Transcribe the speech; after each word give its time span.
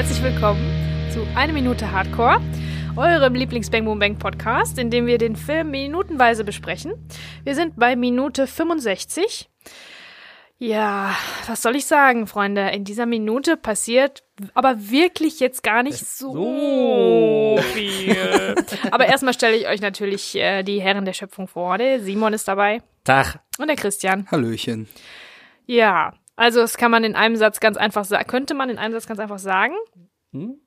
herzlich 0.00 0.22
willkommen 0.22 0.64
zu 1.12 1.26
Eine 1.34 1.52
Minute 1.52 1.92
Hardcore, 1.92 2.40
eurem 2.96 3.34
Lieblings-Bang 3.34 3.84
Boom 3.84 3.98
Bang 3.98 4.18
Podcast, 4.18 4.78
in 4.78 4.88
dem 4.88 5.04
wir 5.04 5.18
den 5.18 5.36
Film 5.36 5.72
minutenweise 5.72 6.42
besprechen. 6.42 6.94
Wir 7.44 7.54
sind 7.54 7.76
bei 7.76 7.96
Minute 7.96 8.46
65. 8.46 9.50
Ja, 10.56 11.14
was 11.46 11.60
soll 11.60 11.76
ich 11.76 11.84
sagen, 11.84 12.26
Freunde? 12.26 12.70
In 12.70 12.84
dieser 12.84 13.04
Minute 13.04 13.58
passiert 13.58 14.22
aber 14.54 14.90
wirklich 14.90 15.38
jetzt 15.38 15.62
gar 15.62 15.82
nicht 15.82 15.98
so, 15.98 16.32
So. 16.32 17.62
viel. 17.74 18.54
aber 18.92 19.04
erstmal 19.04 19.34
stelle 19.34 19.58
ich 19.58 19.68
euch 19.68 19.82
natürlich 19.82 20.34
äh, 20.34 20.62
die 20.62 20.80
Herren 20.80 21.04
der 21.04 21.12
Schöpfung 21.12 21.46
vor. 21.46 21.76
Der 21.76 22.00
Simon 22.00 22.32
ist 22.32 22.48
dabei 22.48 22.80
Tag. 23.04 23.40
und 23.58 23.66
der 23.66 23.76
Christian. 23.76 24.26
Hallöchen. 24.30 24.88
Ja, 25.66 26.14
also 26.40 26.60
das 26.60 26.78
kann 26.78 26.90
man 26.90 27.04
in 27.04 27.14
einem 27.14 27.36
Satz 27.36 27.60
ganz 27.60 27.76
einfach 27.76 28.06
sagen. 28.06 28.26
Könnte 28.26 28.54
man 28.54 28.70
in 28.70 28.78
einem 28.78 28.94
Satz 28.94 29.06
ganz 29.06 29.20
einfach 29.20 29.38
sagen. 29.38 29.74
Hm? 30.32 30.58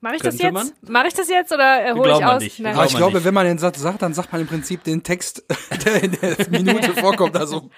Mache 0.00 0.16
ich 0.16 0.22
das 0.22 0.36
Könnte 0.36 0.58
jetzt? 0.58 0.88
Mache 0.90 1.06
ich 1.06 1.14
das 1.14 1.28
jetzt 1.28 1.52
oder 1.52 1.86
äh, 1.86 1.92
hole 1.92 2.10
ich 2.10 2.24
aus? 2.24 2.42
Wir 2.42 2.50
Nein. 2.58 2.74
Aber 2.74 2.86
ich 2.86 2.96
glaube, 2.96 3.14
nicht. 3.14 3.24
wenn 3.24 3.32
man 3.32 3.46
den 3.46 3.58
Satz 3.58 3.78
sagt, 3.78 4.02
dann 4.02 4.12
sagt 4.12 4.32
man 4.32 4.40
im 4.40 4.48
Prinzip 4.48 4.82
den 4.82 5.04
Text, 5.04 5.44
der 5.86 6.02
in 6.02 6.18
der 6.20 6.50
Minute 6.50 6.92
vorkommt. 7.00 7.36
Also 7.36 7.70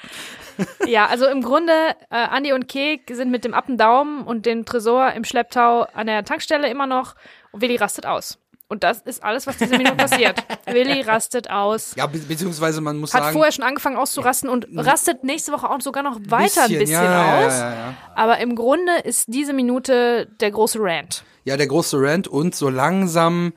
Ja, 0.86 1.06
also 1.06 1.26
im 1.26 1.42
Grunde, 1.42 1.72
äh, 2.10 2.16
Andi 2.16 2.54
und 2.54 2.68
Kek 2.68 3.10
sind 3.12 3.30
mit 3.30 3.44
dem 3.44 3.52
Appendaumen 3.52 4.22
und 4.22 4.46
dem 4.46 4.64
Tresor 4.64 5.12
im 5.12 5.24
Schlepptau 5.24 5.82
an 5.92 6.06
der 6.06 6.24
Tankstelle 6.24 6.70
immer 6.70 6.86
noch 6.86 7.16
und 7.52 7.60
Willi 7.60 7.76
rastet 7.76 8.06
aus. 8.06 8.38
Und 8.68 8.82
das 8.82 9.00
ist 9.02 9.22
alles, 9.22 9.46
was 9.46 9.58
diese 9.58 9.76
Minute 9.76 9.94
passiert. 9.94 10.42
Willi 10.66 11.00
rastet 11.02 11.48
aus. 11.50 11.94
ja, 11.96 12.06
be 12.06 12.18
beziehungsweise 12.18 12.80
man 12.80 12.96
muss 12.98 13.14
Hat 13.14 13.22
sagen, 13.22 13.34
vorher 13.34 13.52
schon 13.52 13.64
angefangen 13.64 13.96
auszurasten 13.96 14.50
und 14.50 14.66
rastet 14.74 15.22
nächste 15.22 15.52
Woche 15.52 15.70
auch 15.70 15.80
sogar 15.80 16.02
noch 16.02 16.18
weiter 16.26 16.64
ein 16.64 16.70
bisschen 16.70 16.90
ja, 16.90 17.46
aus. 17.46 17.52
Ja, 17.52 17.70
ja. 17.70 17.94
Aber 18.16 18.38
im 18.38 18.56
Grunde 18.56 18.92
ist 19.04 19.26
diese 19.28 19.52
Minute 19.52 20.26
der 20.40 20.50
große 20.50 20.78
Rant. 20.80 21.22
ja, 21.44 21.56
der 21.56 21.68
große 21.68 21.96
Rant 22.00 22.26
und 22.26 22.56
so 22.56 22.68
langsam 22.68 23.52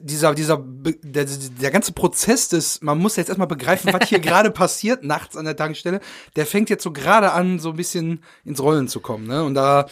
dieser 0.00 0.34
dieser 0.34 0.64
der, 0.64 1.26
der 1.26 1.70
ganze 1.70 1.92
Prozess 1.92 2.48
des 2.48 2.80
man 2.80 2.98
muss 2.98 3.16
jetzt 3.16 3.28
erstmal 3.28 3.48
begreifen, 3.48 3.92
was 3.92 4.08
hier 4.08 4.18
gerade 4.20 4.50
passiert 4.50 5.04
nachts 5.04 5.36
an 5.36 5.44
der 5.44 5.56
Tankstelle, 5.56 6.00
der 6.34 6.46
fängt 6.46 6.70
jetzt 6.70 6.82
so 6.82 6.92
gerade 6.92 7.32
an 7.32 7.58
so 7.58 7.70
ein 7.70 7.76
bisschen 7.76 8.22
ins 8.44 8.62
Rollen 8.62 8.88
zu 8.88 9.00
kommen, 9.00 9.26
ne? 9.26 9.44
Und 9.44 9.54
da 9.54 9.86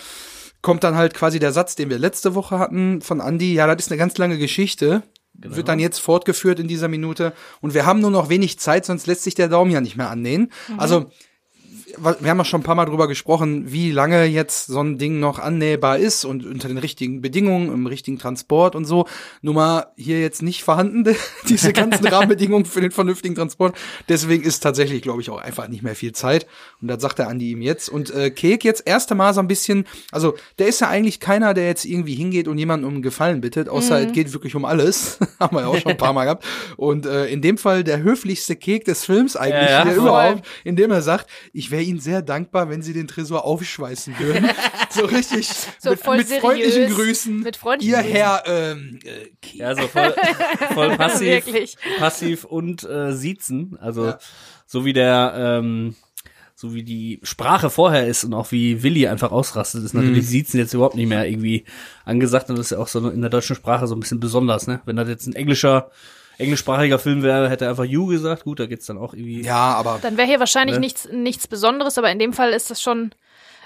kommt 0.64 0.82
dann 0.82 0.96
halt 0.96 1.14
quasi 1.14 1.38
der 1.38 1.52
Satz, 1.52 1.76
den 1.76 1.90
wir 1.90 1.98
letzte 1.98 2.34
Woche 2.34 2.58
hatten 2.58 3.02
von 3.02 3.20
Andy, 3.20 3.52
ja, 3.52 3.66
das 3.66 3.86
ist 3.86 3.92
eine 3.92 3.98
ganz 3.98 4.16
lange 4.18 4.38
Geschichte. 4.38 5.02
Wird 5.34 5.68
dann 5.68 5.78
jetzt 5.78 5.98
fortgeführt 5.98 6.58
in 6.58 6.68
dieser 6.68 6.88
Minute. 6.88 7.32
Und 7.60 7.74
wir 7.74 7.86
haben 7.86 8.00
nur 8.00 8.10
noch 8.10 8.28
wenig 8.28 8.58
Zeit, 8.58 8.86
sonst 8.86 9.06
lässt 9.06 9.24
sich 9.24 9.34
der 9.34 9.48
Daumen 9.48 9.70
ja 9.70 9.80
nicht 9.80 9.96
mehr 9.96 10.08
annähen. 10.08 10.50
Also, 10.78 11.10
wir 11.98 12.30
haben 12.30 12.38
ja 12.38 12.44
schon 12.44 12.60
ein 12.60 12.64
paar 12.64 12.74
Mal 12.74 12.84
drüber 12.86 13.08
gesprochen, 13.08 13.72
wie 13.72 13.90
lange 13.90 14.24
jetzt 14.24 14.66
so 14.66 14.80
ein 14.80 14.98
Ding 14.98 15.20
noch 15.20 15.38
annähbar 15.38 15.98
ist 15.98 16.24
und 16.24 16.44
unter 16.46 16.68
den 16.68 16.78
richtigen 16.78 17.20
Bedingungen, 17.20 17.72
im 17.72 17.86
richtigen 17.86 18.18
Transport 18.18 18.74
und 18.74 18.84
so. 18.84 19.06
Nur 19.42 19.54
mal 19.54 19.86
hier 19.96 20.20
jetzt 20.20 20.42
nicht 20.42 20.62
vorhanden, 20.62 21.04
diese 21.48 21.72
ganzen 21.72 22.06
Rahmenbedingungen 22.08 22.64
für 22.64 22.80
den 22.80 22.90
vernünftigen 22.90 23.34
Transport. 23.34 23.76
Deswegen 24.08 24.44
ist 24.44 24.60
tatsächlich, 24.60 25.02
glaube 25.02 25.20
ich, 25.20 25.30
auch 25.30 25.40
einfach 25.40 25.68
nicht 25.68 25.82
mehr 25.82 25.94
viel 25.94 26.12
Zeit. 26.12 26.46
Und 26.80 26.88
das 26.88 27.02
sagt 27.02 27.18
der 27.18 27.28
Andi 27.28 27.50
ihm 27.50 27.62
jetzt. 27.62 27.88
Und 27.88 28.10
äh, 28.14 28.30
Kek 28.30 28.64
jetzt 28.64 28.86
erste 28.86 29.14
Mal 29.14 29.34
so 29.34 29.40
ein 29.40 29.48
bisschen, 29.48 29.86
also 30.10 30.34
der 30.58 30.68
ist 30.68 30.80
ja 30.80 30.88
eigentlich 30.88 31.20
keiner, 31.20 31.54
der 31.54 31.66
jetzt 31.66 31.84
irgendwie 31.84 32.14
hingeht 32.14 32.48
und 32.48 32.58
jemanden 32.58 32.86
um 32.86 33.02
Gefallen 33.02 33.40
bittet, 33.40 33.68
außer 33.68 34.06
es 34.06 34.12
geht 34.12 34.32
wirklich 34.32 34.54
um 34.54 34.64
alles. 34.64 35.18
Haben 35.40 35.56
wir 35.56 35.62
ja 35.62 35.66
auch 35.68 35.78
schon 35.78 35.92
ein 35.92 35.98
paar 35.98 36.12
Mal 36.12 36.24
gehabt. 36.24 36.44
Und 36.76 37.06
äh, 37.06 37.26
in 37.26 37.42
dem 37.42 37.58
Fall 37.58 37.84
der 37.84 38.02
höflichste 38.02 38.56
Kek 38.56 38.84
des 38.84 39.04
Films 39.04 39.36
eigentlich 39.36 39.70
Ja, 39.70 39.86
ja, 39.86 39.94
überhaupt 39.94 40.44
indem 40.64 40.90
er 40.90 41.02
sagt, 41.02 41.28
ich 41.52 41.70
wäre 41.70 41.82
Ihnen 41.84 42.00
sehr 42.00 42.22
dankbar, 42.22 42.68
wenn 42.68 42.82
Sie 42.82 42.92
den 42.92 43.06
Tresor 43.06 43.44
aufschweißen 43.44 44.18
würden. 44.18 44.50
so 44.90 45.04
richtig 45.04 45.48
So 45.78 45.90
mit, 45.90 46.00
voll 46.00 46.16
mit 46.18 46.26
freundlichen 46.28 46.72
seriös, 46.72 46.94
Grüßen. 46.96 47.40
mit 47.40 47.56
freundlichen 47.56 47.94
Ihr 47.94 48.00
Grüßen. 48.02 48.12
Herr 48.16 48.42
ähm, 48.46 48.98
äh, 49.04 49.28
Kiel. 49.40 49.60
Ja, 49.60 49.74
so 49.74 49.86
voll, 49.88 50.14
voll 50.74 50.90
passiv, 50.96 51.28
Wirklich. 51.46 51.76
passiv 51.98 52.44
und 52.44 52.82
äh, 52.84 53.12
siezen. 53.12 53.78
Also 53.80 54.06
Ja. 54.06 54.18
so 54.66 54.84
wie 54.84 54.92
der, 54.92 55.34
ähm, 55.36 55.94
so 56.56 56.72
wie 56.74 56.84
die 56.84 57.20
Sprache 57.24 57.68
vorher 57.68 58.06
ist 58.06 58.24
und 58.24 58.32
auch 58.32 58.52
wie 58.52 58.82
Willi 58.82 59.06
einfach 59.08 59.32
ausrastet, 59.32 59.84
ist 59.84 59.92
Mhm. 59.94 60.02
natürlich 60.02 60.26
Siezen 60.28 60.58
jetzt 60.58 60.72
überhaupt 60.72 60.94
nicht 60.96 61.08
mehr 61.08 61.26
irgendwie 61.28 61.64
angesagt 62.04 62.48
und 62.50 62.56
das 62.56 62.66
ist 62.66 62.70
ja 62.70 62.78
auch 62.78 62.88
so 62.88 63.08
in 63.08 63.20
der 63.20 63.30
deutschen 63.30 63.56
Sprache 63.56 63.86
so 63.86 63.94
ein 63.96 64.00
bisschen 64.00 64.20
besonders, 64.20 64.66
ne? 64.66 64.80
Wenn 64.84 64.96
das 64.96 65.08
jetzt 65.08 65.26
ein 65.26 65.34
englischer, 65.34 65.90
englischsprachiger 66.38 66.98
Film 66.98 67.22
wäre, 67.22 67.48
hätte 67.50 67.64
er 67.64 67.70
einfach 67.70 67.84
You 67.84 68.06
gesagt. 68.06 68.44
Gut, 68.44 68.60
da 68.60 68.66
geht's 68.66 68.86
dann 68.86 68.98
auch 68.98 69.14
irgendwie. 69.14 69.42
Ja, 69.42 69.74
aber 69.74 69.98
Dann 70.02 70.16
wäre 70.16 70.26
hier 70.28 70.40
wahrscheinlich 70.40 70.76
Ne? 70.76 70.80
nichts, 70.80 71.08
nichts 71.12 71.46
Besonderes, 71.46 71.98
aber 71.98 72.10
in 72.10 72.18
dem 72.18 72.32
Fall 72.32 72.52
ist 72.52 72.70
das 72.70 72.80
schon, 72.82 73.10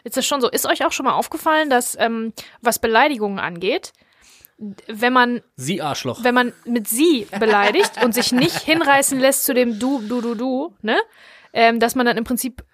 ist 0.05 0.17
das 0.17 0.27
schon 0.27 0.41
so. 0.41 0.49
Ist 0.49 0.67
euch 0.67 0.85
auch 0.85 0.93
schon 0.93 1.05
mal 1.05 1.13
aufgefallen, 1.15 1.71
dass, 1.71 1.97
ähm, 1.99 2.33
was 2.61 2.79
Beleidigungen 2.79 3.39
angeht, 3.39 3.93
wenn 4.89 5.13
man, 5.13 5.41
Sie 5.57 5.81
Arschloch. 5.81 6.25
wenn 6.25 6.35
man 6.35 6.53
mit 6.65 6.89
sie 6.89 7.27
beleidigt 7.39 8.03
und 8.03 8.13
sich 8.13 8.33
nicht 8.33 8.59
hinreißen 8.59 9.19
lässt 9.19 9.45
zu 9.45 9.55
dem 9.55 9.79
du, 9.79 10.01
du, 10.01 10.21
du, 10.21 10.35
du, 10.35 10.75
ne, 10.83 10.99
ähm, 11.53 11.79
dass 11.79 11.95
man 11.95 12.05
dann 12.07 12.17
im 12.17 12.25
Prinzip, 12.25 12.65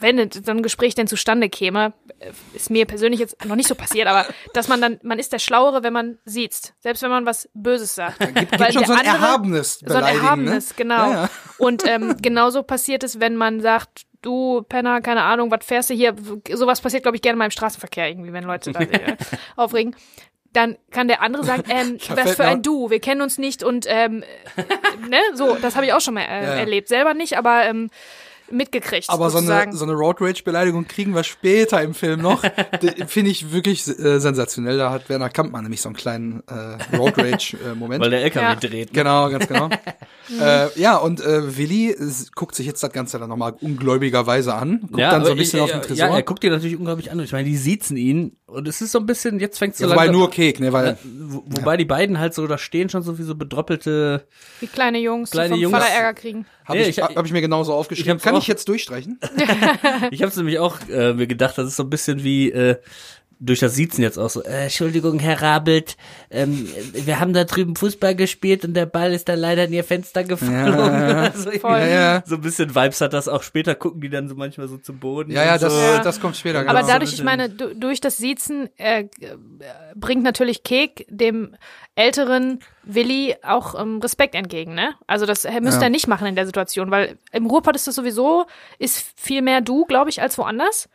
wenn 0.00 0.30
so 0.30 0.50
ein 0.50 0.62
Gespräch 0.62 0.94
denn 0.94 1.06
zustande 1.06 1.48
käme, 1.48 1.92
äh, 2.18 2.30
ist 2.54 2.70
mir 2.70 2.86
persönlich 2.86 3.20
jetzt 3.20 3.44
noch 3.44 3.56
nicht 3.56 3.68
so 3.68 3.74
passiert, 3.74 4.06
aber 4.06 4.26
dass 4.54 4.68
man 4.68 4.80
dann, 4.80 4.98
man 5.02 5.18
ist 5.18 5.32
der 5.32 5.38
Schlauere, 5.38 5.82
wenn 5.82 5.92
man 5.92 6.18
sieht, 6.24 6.74
selbst 6.78 7.02
wenn 7.02 7.10
man 7.10 7.26
was 7.26 7.48
Böses 7.54 7.94
sagt. 7.94 8.18
gibt, 8.18 8.58
Weil 8.58 8.70
gibt 8.70 8.72
schon 8.72 8.84
so 8.86 8.92
ein 8.92 9.00
andere- 9.00 9.16
Erhabenes 9.16 9.78
so 9.80 9.86
ein 9.86 10.00
beleidigen, 10.00 10.24
Erhabenes, 10.24 10.68
ne? 10.70 10.74
genau. 10.76 11.10
Ja, 11.10 11.12
ja. 11.12 11.30
Und 11.58 11.86
ähm, 11.86 12.16
genauso 12.22 12.62
passiert 12.62 13.04
es, 13.04 13.20
wenn 13.20 13.36
man 13.36 13.60
sagt, 13.60 14.02
du 14.22 14.62
Penner, 14.68 15.00
keine 15.00 15.22
Ahnung, 15.22 15.50
was 15.50 15.64
fährst 15.64 15.90
du 15.90 15.94
hier? 15.94 16.14
Sowas 16.52 16.80
passiert, 16.80 17.02
glaube 17.02 17.16
ich, 17.16 17.22
gerne 17.22 17.36
mal 17.36 17.44
im 17.44 17.50
Straßenverkehr 17.50 18.08
irgendwie, 18.08 18.32
wenn 18.32 18.44
Leute 18.44 18.72
da 18.72 18.80
sich 18.80 18.92
äh, 18.92 19.16
aufregen. 19.56 19.94
Dann 20.52 20.76
kann 20.90 21.08
der 21.08 21.22
andere 21.22 21.44
sagen, 21.44 21.64
ähm, 21.68 21.98
Da 22.08 22.24
was 22.24 22.36
für 22.36 22.44
ein 22.44 22.62
Du, 22.62 22.90
wir 22.90 23.00
kennen 23.00 23.22
uns 23.22 23.38
nicht 23.38 23.62
und 23.62 23.86
ähm, 23.88 24.22
äh, 24.56 25.08
ne, 25.08 25.18
so, 25.34 25.56
das 25.56 25.76
habe 25.76 25.86
ich 25.86 25.92
auch 25.92 26.00
schon 26.00 26.14
mal 26.14 26.22
äh, 26.22 26.44
ja. 26.44 26.54
erlebt. 26.54 26.88
Selber 26.88 27.14
nicht, 27.14 27.36
aber 27.38 27.64
ähm, 27.64 27.90
mitgekriegt. 28.52 29.08
Aber 29.08 29.30
so 29.30 29.38
eine, 29.38 29.72
so 29.72 29.84
eine 29.84 29.94
Road 29.94 30.20
Rage 30.20 30.42
Beleidigung 30.44 30.86
kriegen 30.86 31.14
wir 31.14 31.24
später 31.24 31.82
im 31.82 31.94
Film 31.94 32.20
noch. 32.22 32.42
Finde 33.06 33.30
ich 33.30 33.52
wirklich 33.52 33.86
äh, 33.88 34.18
sensationell. 34.20 34.78
Da 34.78 34.90
hat 34.90 35.08
Werner 35.08 35.28
Kampmann 35.30 35.62
nämlich 35.64 35.80
so 35.80 35.88
einen 35.88 35.96
kleinen 35.96 36.42
äh, 36.46 36.96
Road 36.96 37.18
Rage 37.18 37.56
äh, 37.56 37.74
Moment. 37.74 38.02
Weil 38.02 38.10
der 38.10 38.22
LKW 38.22 38.42
Ja. 38.42 38.54
dreht. 38.54 38.92
Genau, 38.92 39.30
ganz 39.30 39.48
genau. 39.48 39.68
äh, 40.40 40.68
ja, 40.78 40.96
und 40.96 41.20
äh, 41.20 41.56
Willi 41.56 41.96
guckt 42.34 42.54
sich 42.54 42.66
jetzt 42.66 42.82
das 42.82 42.92
Ganze 42.92 43.18
dann 43.18 43.28
nochmal 43.28 43.54
ungläubigerweise 43.60 44.54
an, 44.54 44.80
guckt 44.82 44.98
dann 45.00 45.24
so 45.24 45.32
ein 45.32 45.36
bisschen 45.36 45.58
ich- 45.58 45.62
auf 45.64 45.70
den 45.70 45.80
ja, 45.80 45.86
Tresor. 45.86 46.08
Ja, 46.08 46.14
er 46.16 46.22
guckt 46.22 46.42
dir 46.42 46.50
natürlich 46.50 46.76
unglaublich 46.76 47.10
an. 47.10 47.18
Ich 47.20 47.32
meine, 47.32 47.44
die 47.48 47.56
siezen 47.56 47.96
ihn 47.96 48.36
und 48.46 48.68
es 48.68 48.80
ist 48.82 48.92
so 48.92 48.98
ein 48.98 49.06
bisschen, 49.06 49.40
jetzt 49.40 49.58
fängt 49.58 49.76
so 49.76 49.84
ja, 49.84 49.90
wobei 49.90 50.08
nur 50.08 50.30
Kek, 50.30 50.60
ne, 50.60 50.72
weil 50.72 50.86
Ja, 50.88 50.96
wo, 51.02 51.42
wobei 51.46 51.76
die 51.76 51.84
beiden 51.86 52.18
halt 52.18 52.34
so 52.34 52.46
da 52.46 52.58
stehen, 52.58 52.88
schon 52.90 53.02
so 53.02 53.18
wie 53.18 53.22
so 53.22 53.34
bedröppelte. 53.34 54.26
Wie 54.60 54.66
kleine 54.66 54.98
Jungs, 54.98 55.30
Kleine 55.30 55.54
die 55.54 55.64
vom 55.64 55.72
Jungs. 55.72 55.78
Vater 55.84 55.92
Ärger 55.94 56.14
kriegen. 56.14 56.46
Habe 56.64 56.78
Nee, 56.78 56.84
ich, 56.88 56.98
ich- 56.98 57.02
hab 57.04 57.24
ich 57.26 57.32
mir 57.32 57.40
genauso 57.40 57.74
aufgeschrieben. 57.74 58.12
hab's 58.12 58.22
Kann 58.22 58.34
auch- 58.34 58.40
ich 58.40 58.46
jetzt 58.46 58.68
durchstreichen? 58.68 59.18
Ich 60.10 60.22
habe 60.22 60.34
nämlich 60.36 60.58
auch 60.58 60.78
äh, 60.88 61.12
mir 61.14 61.26
gedacht, 61.26 61.58
das 61.58 61.68
ist 61.68 61.76
so 61.76 61.82
ein 61.82 61.90
bisschen 61.90 62.22
wie 62.24 62.50
äh, 62.50 62.76
durch 63.44 63.58
das 63.58 63.74
Siezen 63.74 64.02
jetzt 64.02 64.18
auch 64.18 64.30
so. 64.30 64.42
Äh, 64.44 64.64
Entschuldigung, 64.64 65.18
Herr 65.18 65.42
Rabelt, 65.42 65.96
ähm, 66.30 66.68
wir 66.92 67.18
haben 67.18 67.32
da 67.32 67.42
drüben 67.42 67.74
Fußball 67.74 68.14
gespielt 68.14 68.64
und 68.64 68.74
der 68.74 68.86
Ball 68.86 69.12
ist 69.12 69.28
da 69.28 69.34
leider 69.34 69.64
in 69.64 69.72
ihr 69.72 69.84
Fenster 69.84 70.22
geflogen. 70.24 70.62
Also 71.22 71.50
irgendwie 71.50 71.58
Voll. 71.58 71.78
Ja, 71.80 71.86
ja. 71.86 72.22
So 72.26 72.36
ein 72.36 72.40
bisschen 72.40 72.74
Vibes 72.74 73.00
hat 73.00 73.12
das 73.12 73.28
auch. 73.28 73.42
Später 73.42 73.74
gucken 73.74 74.00
die 74.00 74.08
dann 74.08 74.28
so 74.28 74.34
manchmal 74.34 74.68
so 74.68 74.78
zum 74.78 74.98
Boden. 74.98 75.32
Ja, 75.32 75.44
ja, 75.44 75.58
das, 75.58 75.72
so. 75.72 75.78
Ja. 75.78 75.98
das 76.02 76.20
kommt 76.20 76.36
später. 76.36 76.60
Aber 76.60 76.80
genau. 76.80 76.86
dadurch, 76.86 77.10
so 77.10 77.16
ich 77.16 77.24
meine, 77.24 77.50
du, 77.50 77.74
durch 77.74 78.00
das 78.00 78.16
Siezen 78.16 78.68
äh, 78.78 79.06
bringt 79.94 80.22
natürlich 80.22 80.62
Kek 80.62 81.06
dem 81.08 81.56
älteren 81.94 82.60
Willi 82.84 83.36
auch 83.42 83.78
ähm, 83.80 83.98
Respekt 83.98 84.34
entgegen, 84.34 84.74
ne? 84.74 84.94
Also 85.06 85.26
das 85.26 85.44
müsste 85.60 85.80
Ja. 85.80 85.86
er 85.86 85.90
nicht 85.90 86.06
machen 86.06 86.26
in 86.26 86.34
der 86.36 86.46
Situation, 86.46 86.90
weil 86.90 87.18
im 87.32 87.46
Ruhrpott 87.46 87.76
ist 87.76 87.86
das 87.86 87.94
sowieso, 87.94 88.46
ist 88.78 89.04
viel 89.16 89.42
mehr 89.42 89.60
du, 89.60 89.84
glaube 89.84 90.10
ich, 90.10 90.22
als 90.22 90.38
woanders. 90.38 90.88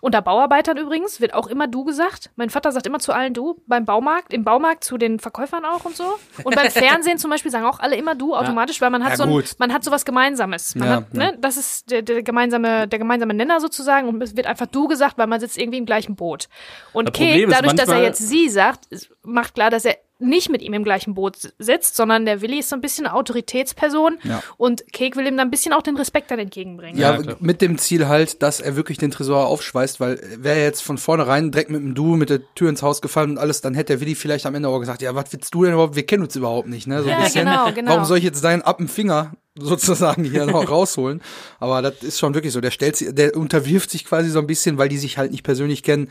Unter 0.00 0.22
Bauarbeitern 0.22 0.76
übrigens 0.76 1.20
wird 1.20 1.34
auch 1.34 1.46
immer 1.46 1.68
du 1.68 1.84
gesagt. 1.84 2.30
Mein 2.36 2.50
Vater 2.50 2.72
sagt 2.72 2.86
immer 2.86 2.98
zu 2.98 3.12
allen 3.12 3.34
du, 3.34 3.60
beim 3.66 3.84
Baumarkt, 3.84 4.32
im 4.32 4.44
Baumarkt 4.44 4.84
zu 4.84 4.98
den 4.98 5.18
Verkäufern 5.18 5.64
auch 5.64 5.84
und 5.84 5.96
so. 5.96 6.04
Und 6.44 6.54
beim 6.54 6.70
Fernsehen 6.70 7.18
zum 7.18 7.30
Beispiel 7.30 7.50
sagen 7.50 7.66
auch 7.66 7.80
alle 7.80 7.96
immer 7.96 8.14
du 8.14 8.34
automatisch, 8.34 8.80
weil 8.80 8.90
man 8.90 9.04
hat 9.04 9.10
Ja, 9.10 9.16
so 9.16 9.24
ein, 9.24 9.44
man 9.58 9.72
hat 9.72 9.84
so 9.84 9.90
was 9.90 10.04
Gemeinsames. 10.04 10.74
Ja, 10.74 10.86
hat, 10.86 11.14
ne, 11.14 11.36
das 11.40 11.56
ist 11.56 11.90
der, 11.90 12.02
der 12.02 12.22
gemeinsame, 12.22 12.88
der 12.88 12.98
gemeinsame 12.98 13.34
Nenner 13.34 13.60
sozusagen 13.60 14.08
und 14.08 14.22
es 14.22 14.36
wird 14.36 14.46
einfach 14.46 14.66
du 14.66 14.88
gesagt, 14.88 15.18
weil 15.18 15.26
man 15.26 15.40
sitzt 15.40 15.58
irgendwie 15.58 15.78
im 15.78 15.86
gleichen 15.86 16.16
Boot. 16.16 16.48
Und 16.92 17.12
Kek, 17.12 17.48
ist 17.48 17.52
dadurch, 17.52 17.74
dass 17.74 17.88
er 17.88 18.02
jetzt 18.02 18.18
sie 18.18 18.48
sagt, 18.48 18.88
macht 19.22 19.54
klar, 19.54 19.70
dass 19.70 19.84
er 19.84 19.96
nicht 20.20 20.50
mit 20.50 20.62
ihm 20.62 20.72
im 20.74 20.84
gleichen 20.84 21.14
Boot 21.14 21.52
sitzt, 21.58 21.96
sondern 21.96 22.24
der 22.26 22.40
Willi 22.42 22.58
ist 22.58 22.68
so 22.68 22.76
ein 22.76 22.80
bisschen 22.80 23.06
eine 23.06 23.14
Autoritätsperson 23.16 24.18
Ja. 24.22 24.42
und 24.56 24.84
Kek 24.92 25.16
will 25.16 25.26
ihm 25.26 25.36
dann 25.36 25.48
ein 25.48 25.50
bisschen 25.50 25.72
auch 25.72 25.82
den 25.82 25.96
Respekt 25.96 26.30
dann 26.30 26.38
entgegenbringen. 26.38 26.98
Ja, 27.00 27.20
Ja, 27.20 27.36
mit 27.40 27.60
dem 27.62 27.78
Ziel 27.78 28.08
halt, 28.08 28.42
dass 28.42 28.60
er 28.60 28.76
wirklich 28.76 28.98
den 28.98 29.10
Tresor 29.10 29.46
aufschweißt, 29.46 30.00
weil 30.00 30.20
wäre 30.38 30.58
er 30.58 30.64
jetzt 30.64 30.82
von 30.82 30.98
vornherein 30.98 31.50
direkt 31.50 31.70
mit 31.70 31.80
dem 31.82 31.94
Du 31.94 32.16
mit 32.16 32.30
der 32.30 32.40
Tür 32.54 32.68
ins 32.68 32.82
Haus 32.82 33.00
gefallen 33.02 33.30
und 33.30 33.38
alles, 33.38 33.60
dann 33.60 33.74
hätte 33.74 33.94
der 33.94 34.00
Willi 34.00 34.14
vielleicht 34.14 34.46
am 34.46 34.54
Ende 34.54 34.68
auch 34.68 34.78
gesagt, 34.78 35.02
ja, 35.02 35.14
was 35.14 35.32
willst 35.32 35.52
du 35.54 35.64
denn 35.64 35.72
überhaupt? 35.72 35.96
Wir 35.96 36.06
kennen 36.06 36.22
uns 36.22 36.36
überhaupt 36.36 36.68
nicht, 36.68 36.86
ne? 36.86 37.02
So 37.02 37.08
ein 37.08 37.18
Ja, 37.18 37.24
bisschen. 37.24 37.46
genau, 37.46 37.72
genau. 37.72 37.90
Warum 37.92 38.04
soll 38.04 38.18
ich 38.18 38.24
jetzt 38.24 38.44
deinen 38.44 38.62
ab 38.62 38.78
dem 38.78 38.88
Finger 38.88 39.32
sozusagen 39.60 40.24
hier 40.24 40.46
noch 40.46 40.68
rausholen. 40.70 41.20
Aber 41.58 41.82
das 41.82 42.02
ist 42.02 42.18
schon 42.18 42.34
wirklich 42.34 42.52
so. 42.52 42.60
Der 42.60 42.70
stellt 42.70 42.96
sich, 42.96 43.14
der 43.14 43.36
unterwirft 43.36 43.90
sich 43.90 44.04
quasi 44.04 44.30
so 44.30 44.38
ein 44.38 44.46
bisschen, 44.46 44.78
weil 44.78 44.88
die 44.88 44.98
sich 44.98 45.18
halt 45.18 45.30
nicht 45.30 45.42
persönlich 45.42 45.82
kennen. 45.82 46.08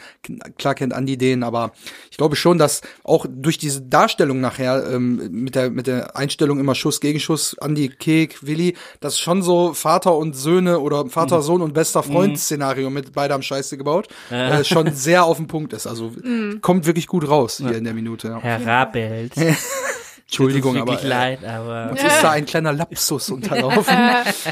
Klar 0.58 0.76
kennt 0.76 0.94
Andi 0.94 1.18
den, 1.18 1.44
aber 1.44 1.72
ich 2.12 2.18
glaube 2.18 2.36
schon, 2.36 2.58
dass 2.58 2.82
auch 3.04 3.26
durch 3.30 3.58
diese 3.58 3.82
Darstellung 3.82 4.40
nachher 4.40 4.90
ähm, 4.92 5.30
mit 5.32 5.56
der 5.56 5.70
mit 5.70 5.88
der 5.88 6.16
Einstellung 6.16 6.60
immer 6.60 6.76
Schuss 6.76 7.02
Gegenschuss, 7.02 7.58
Andi 7.60 7.90
Kek, 7.90 8.46
Willi, 8.46 8.76
das 9.00 9.14
ist 9.14 9.20
schon 9.20 9.42
so 9.42 9.74
Vater 9.74 10.16
und 10.16 10.36
Söhne 10.36 10.80
oder 10.80 11.08
Vater 11.10 11.42
Sohn 11.42 11.62
und 11.62 11.74
bester 11.74 12.04
Freund 12.04 12.40
Szenario 12.40 12.90
mit 12.90 13.14
beide 13.14 13.34
am 13.34 13.42
Scheiße 13.42 13.78
gebaut, 13.78 14.08
äh, 14.30 14.64
schon 14.64 14.94
sehr 14.94 15.24
auf 15.26 15.38
den 15.38 15.48
Punkt 15.48 15.74
ist. 15.74 15.88
Also 15.88 16.12
kommt 16.62 16.86
wirklich 16.86 17.08
gut 17.08 17.28
raus 17.28 17.58
hier 17.58 17.78
in 17.78 17.84
der 17.84 17.94
Minute. 17.94 18.30
Ja. 18.30 18.40
Herr 18.40 18.66
Rabelt. 18.66 19.34
Entschuldigung, 20.30 20.78
aber 20.78 20.92
wirklich 20.92 21.06
äh, 21.06 21.08
leid, 21.08 21.44
aber 21.44 21.90
uns 21.90 22.04
ist 22.04 22.22
da 22.22 22.30
ein 22.30 22.46
kleiner 22.46 22.72
Lapsus 22.72 23.30
unterlaufen. 23.32 23.98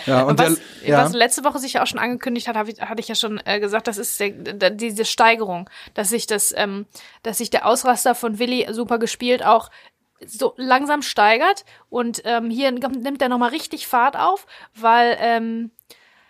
ja, 0.07 0.23
und 0.23 0.39
was, 0.39 0.55
der, 0.55 0.89
ja, 0.89 1.05
was 1.05 1.13
letzte 1.13 1.43
Woche 1.43 1.59
sich 1.59 1.73
ja 1.73 1.83
auch 1.83 1.87
schon 1.87 1.99
angekündigt 1.99 2.47
hat, 2.47 2.55
hab 2.55 2.67
ich, 2.67 2.81
hatte 2.81 2.99
ich 2.99 3.07
ja 3.07 3.13
schon 3.13 3.39
äh, 3.45 3.59
gesagt, 3.59 3.87
das 3.87 3.99
ist 3.99 4.19
der, 4.19 4.31
da, 4.31 4.71
diese 4.71 5.05
Steigerung, 5.05 5.69
dass 5.93 6.09
sich 6.09 6.25
das, 6.25 6.51
ähm, 6.57 6.87
dass 7.21 7.37
sich 7.37 7.51
der 7.51 7.67
Ausraster 7.67 8.15
von 8.15 8.39
Willi 8.39 8.65
super 8.71 8.97
gespielt 8.97 9.45
auch 9.45 9.69
so 10.25 10.55
langsam 10.57 11.03
steigert 11.03 11.63
und 11.89 12.23
ähm, 12.25 12.49
hier 12.49 12.71
nimmt 12.71 13.21
er 13.21 13.29
nochmal 13.29 13.51
richtig 13.51 13.85
Fahrt 13.85 14.17
auf, 14.17 14.47
weil 14.73 15.15
ähm, 15.19 15.69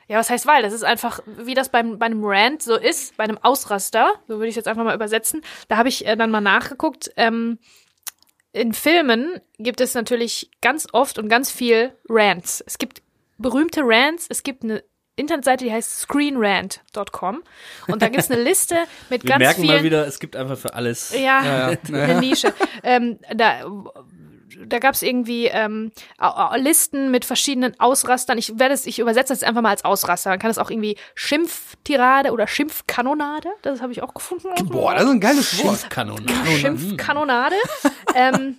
ja, 0.10 0.18
was 0.20 0.30
heißt 0.30 0.46
weil? 0.46 0.62
Das 0.62 0.74
ist 0.74 0.84
einfach, 0.84 1.22
wie 1.26 1.54
das 1.54 1.70
beim, 1.70 1.98
bei 2.00 2.06
einem 2.08 2.24
Rant 2.24 2.62
so 2.62 2.76
ist, 2.76 3.16
bei 3.16 3.24
einem 3.24 3.38
Ausraster, 3.42 4.12
so 4.28 4.36
würde 4.36 4.48
ich 4.48 4.58
jetzt 4.58 4.68
einfach 4.68 4.84
mal 4.84 4.96
übersetzen. 4.96 5.42
Da 5.70 5.78
habe 5.78 5.88
ich 5.88 6.06
äh, 6.06 6.18
dann 6.18 6.32
mal 6.32 6.42
nachgeguckt. 6.42 7.12
Ähm, 7.16 7.60
in 8.58 8.74
Filmen 8.74 9.40
gibt 9.60 9.82
es 9.82 9.94
natürlich 9.94 10.50
ganz 10.62 10.88
oft 10.92 11.20
und 11.20 11.30
ganz 11.30 11.52
viel 11.52 11.94
Rants. 12.10 12.64
Es 12.66 12.78
gibt 12.78 13.02
berühmte 13.38 13.82
Rants, 13.84 14.26
es 14.30 14.44
gibt 14.44 14.64
eine 14.64 14.84
Internetseite, 15.16 15.66
die 15.66 15.72
heißt 15.72 16.02
screenrant.com 16.02 17.44
und 17.88 18.02
da 18.02 18.08
gibt 18.08 18.24
es 18.24 18.32
eine 18.32 18.42
Liste 18.42 18.76
mit 19.10 19.24
wir 19.24 19.30
ganz 19.30 19.40
merken 19.40 19.62
vielen 19.62 19.78
mal 19.78 19.84
wieder, 19.84 20.08
es 20.08 20.20
gibt 20.20 20.36
einfach 20.36 20.58
für 20.58 20.74
alles. 20.76 21.12
ja, 21.14 21.44
Ja, 21.44 21.72
ja. 21.72 21.78
eine 21.94 22.20
Nische. 22.20 22.54
ähm, 22.84 23.18
da 23.36 23.66
da 24.66 24.80
gab 24.80 24.96
es 24.96 25.02
irgendwie 25.02 25.46
ähm, 25.48 25.92
Listen 26.56 27.12
mit 27.12 27.26
verschiedenen 27.26 27.80
Ausrastern. 27.80 28.38
Ich 28.38 28.58
werde 28.60 28.74
es, 28.74 28.86
ich 28.86 29.00
übersetze 29.00 29.34
das 29.34 29.44
einfach 29.44 29.62
mal 29.62 29.70
als 29.70 29.86
Ausraster. 29.86 30.30
Man 30.30 30.40
kann 30.40 30.52
es 30.52 30.58
auch 30.58 30.70
irgendwie 30.70 30.98
Schimpftirade 31.16 32.32
oder 32.32 32.48
Schimpfkanonade. 32.48 33.50
Das 33.62 33.82
habe 33.82 33.92
ich 33.92 34.02
auch 34.02 34.14
gefunden. 34.14 34.48
boah, 34.70 34.94
das 34.94 35.04
ist 35.04 35.10
ein 35.10 35.20
geiles 35.20 35.64
Wort. 35.64 35.90
Kanon. 35.90 36.26
Schimpfkanonade. 36.60 37.56
ähm, 38.16 38.58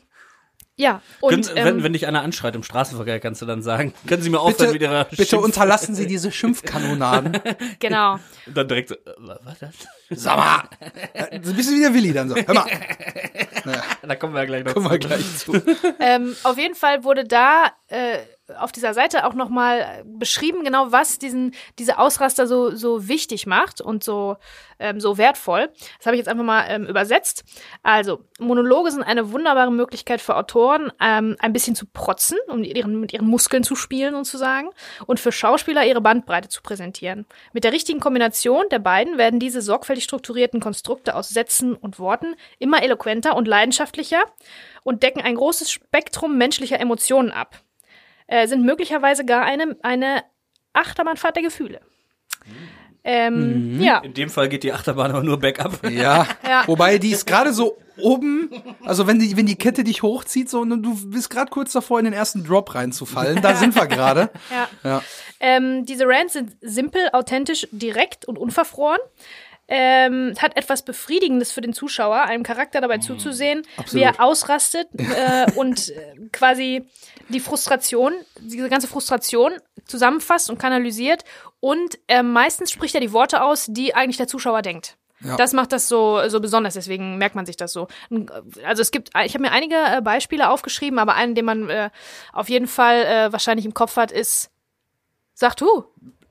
ja, 0.78 1.02
und 1.20 1.30
Können, 1.30 1.56
wenn, 1.56 1.76
ähm, 1.78 1.82
wenn 1.82 1.92
dich 1.92 2.06
einer 2.06 2.22
anschreit 2.22 2.54
im 2.54 2.62
Straßenverkehr, 2.62 3.20
kannst 3.20 3.42
du 3.42 3.46
dann 3.46 3.62
sagen, 3.62 3.92
können 4.06 4.22
Sie 4.22 4.30
mir 4.30 4.40
aufhören 4.40 4.72
Bitte, 4.72 4.72
mit 4.72 4.82
Ihrer 4.82 5.04
bitte 5.04 5.24
Schimpf- 5.24 5.42
unterlassen 5.44 5.94
Sie 5.94 6.06
diese 6.06 6.32
Schimpfkanonaden. 6.32 7.38
genau. 7.80 8.14
Und 8.46 8.56
dann 8.56 8.66
direkt 8.68 8.88
so, 8.88 8.94
äh, 8.94 8.98
was 9.42 9.58
das? 9.58 9.74
Sag 10.10 10.36
mal, 10.38 10.62
so 11.42 11.50
ein 11.50 11.56
bisschen 11.56 11.76
wie 11.76 11.80
der 11.80 11.92
Willi 11.92 12.12
dann 12.14 12.28
so. 12.30 12.36
Hör 12.36 12.54
mal, 12.54 12.66
Da 14.02 14.14
kommen 14.16 14.32
wir 14.34 14.40
ja 14.40 14.46
gleich 14.46 14.64
noch 14.64 14.72
kommen 14.72 14.90
wir 14.90 14.98
zu. 15.00 15.08
gleich 15.08 15.36
zu. 15.38 15.52
ähm, 16.00 16.34
auf 16.44 16.56
jeden 16.56 16.74
Fall 16.74 17.04
wurde 17.04 17.24
da 17.24 17.66
äh, 17.88 18.18
auf 18.56 18.72
dieser 18.72 18.94
Seite 18.94 19.26
auch 19.26 19.34
nochmal 19.34 20.02
beschrieben, 20.06 20.64
genau 20.64 20.90
was 20.90 21.18
diesen, 21.18 21.54
diese 21.78 21.98
Ausraster 21.98 22.46
so, 22.46 22.74
so 22.74 23.08
wichtig 23.08 23.46
macht 23.46 23.80
und 23.80 24.02
so, 24.02 24.36
ähm, 24.78 25.00
so 25.00 25.18
wertvoll. 25.18 25.68
Das 25.98 26.06
habe 26.06 26.16
ich 26.16 26.18
jetzt 26.18 26.28
einfach 26.28 26.44
mal 26.44 26.64
ähm, 26.68 26.86
übersetzt. 26.86 27.44
Also, 27.82 28.20
Monologe 28.38 28.90
sind 28.90 29.02
eine 29.02 29.32
wunderbare 29.32 29.72
Möglichkeit 29.72 30.20
für 30.20 30.36
Autoren, 30.36 30.90
ähm, 31.00 31.36
ein 31.40 31.52
bisschen 31.52 31.74
zu 31.74 31.86
protzen, 31.86 32.38
um 32.48 32.64
ihren, 32.64 32.98
mit 33.00 33.12
ihren 33.12 33.26
Muskeln 33.26 33.64
zu 33.64 33.76
spielen 33.76 34.14
sozusagen, 34.14 34.70
und 35.06 35.20
für 35.20 35.32
Schauspieler 35.32 35.84
ihre 35.84 36.00
Bandbreite 36.00 36.48
zu 36.48 36.62
präsentieren. 36.62 37.26
Mit 37.52 37.64
der 37.64 37.72
richtigen 37.72 38.00
Kombination 38.00 38.64
der 38.70 38.78
beiden 38.78 39.18
werden 39.18 39.40
diese 39.40 39.60
sorgfältig 39.60 40.04
strukturierten 40.04 40.60
Konstrukte 40.60 41.14
aus 41.14 41.28
Sätzen 41.28 41.74
und 41.74 41.98
Worten 41.98 42.34
immer 42.58 42.82
eloquenter 42.82 43.36
und 43.36 43.46
leidenschaftlicher 43.46 44.22
und 44.84 45.02
decken 45.02 45.20
ein 45.20 45.34
großes 45.34 45.70
Spektrum 45.70 46.38
menschlicher 46.38 46.80
Emotionen 46.80 47.30
ab. 47.30 47.62
Äh, 48.28 48.46
sind 48.46 48.64
möglicherweise 48.64 49.24
gar 49.24 49.44
eine, 49.44 49.76
eine 49.82 50.22
Achterbahnfahrt 50.74 51.34
der 51.36 51.42
Gefühle. 51.42 51.80
Ähm, 53.04 53.80
Ja, 53.80 53.98
In 53.98 54.14
dem 54.14 54.28
Fall 54.28 54.48
geht 54.48 54.62
die 54.64 54.72
Achterbahn 54.72 55.10
aber 55.10 55.22
nur 55.22 55.38
bergab. 55.38 55.88
Ja. 55.90 56.26
Ja. 56.46 56.62
Wobei 56.66 56.98
die 56.98 57.10
ist 57.10 57.26
gerade 57.26 57.52
so 57.52 57.78
oben, 57.96 58.50
also 58.84 59.06
wenn 59.06 59.18
die, 59.18 59.36
wenn 59.36 59.46
die 59.46 59.56
Kette 59.56 59.82
dich 59.82 60.02
hochzieht, 60.02 60.48
so 60.48 60.60
und 60.60 60.82
du 60.82 61.10
bist 61.10 61.30
gerade 61.30 61.50
kurz 61.50 61.72
davor, 61.72 61.98
in 61.98 62.04
den 62.04 62.14
ersten 62.14 62.44
Drop 62.44 62.74
reinzufallen. 62.74 63.40
Da 63.42 63.54
sind 63.56 63.74
wir 63.74 63.86
gerade. 63.88 64.30
ja. 64.50 64.68
Ja. 64.84 65.02
Ähm, 65.40 65.84
diese 65.86 66.04
Rants 66.06 66.32
sind 66.34 66.56
simpel, 66.60 67.08
authentisch, 67.12 67.66
direkt 67.70 68.24
und 68.26 68.38
unverfroren. 68.38 68.98
Ähm, 69.68 70.34
hat 70.38 70.56
etwas 70.56 70.82
Befriedigendes 70.82 71.52
für 71.52 71.60
den 71.60 71.74
Zuschauer, 71.74 72.22
einem 72.22 72.42
Charakter 72.42 72.80
dabei 72.80 72.98
zuzusehen, 72.98 73.66
wie 73.92 74.00
er 74.00 74.18
ausrastet 74.18 74.88
äh, 74.96 75.50
und 75.56 75.90
äh, 75.90 76.28
quasi 76.32 76.86
die 77.28 77.40
Frustration, 77.40 78.14
diese 78.40 78.68
ganze 78.70 78.88
Frustration 78.88 79.52
zusammenfasst 79.84 80.48
und 80.48 80.58
kanalisiert. 80.58 81.24
Und 81.60 81.98
äh, 82.08 82.22
meistens 82.22 82.70
spricht 82.70 82.94
er 82.94 83.02
die 83.02 83.12
Worte 83.12 83.42
aus, 83.42 83.66
die 83.68 83.94
eigentlich 83.94 84.16
der 84.16 84.28
Zuschauer 84.28 84.62
denkt. 84.62 84.96
Ja. 85.20 85.36
Das 85.36 85.52
macht 85.52 85.72
das 85.72 85.88
so, 85.88 86.26
so 86.28 86.40
besonders, 86.40 86.74
deswegen 86.74 87.18
merkt 87.18 87.34
man 87.34 87.44
sich 87.44 87.56
das 87.56 87.72
so. 87.72 87.88
Also 88.64 88.82
es 88.82 88.90
gibt, 88.90 89.10
ich 89.24 89.34
habe 89.34 89.42
mir 89.42 89.50
einige 89.50 89.74
äh, 89.74 90.00
Beispiele 90.00 90.48
aufgeschrieben, 90.48 90.98
aber 90.98 91.14
einen, 91.14 91.34
den 91.34 91.44
man 91.44 91.68
äh, 91.68 91.90
auf 92.32 92.48
jeden 92.48 92.68
Fall 92.68 93.04
äh, 93.04 93.32
wahrscheinlich 93.32 93.66
im 93.66 93.74
Kopf 93.74 93.96
hat, 93.96 94.12
ist 94.12 94.50
Sag 95.40 95.54
du. 95.54 95.84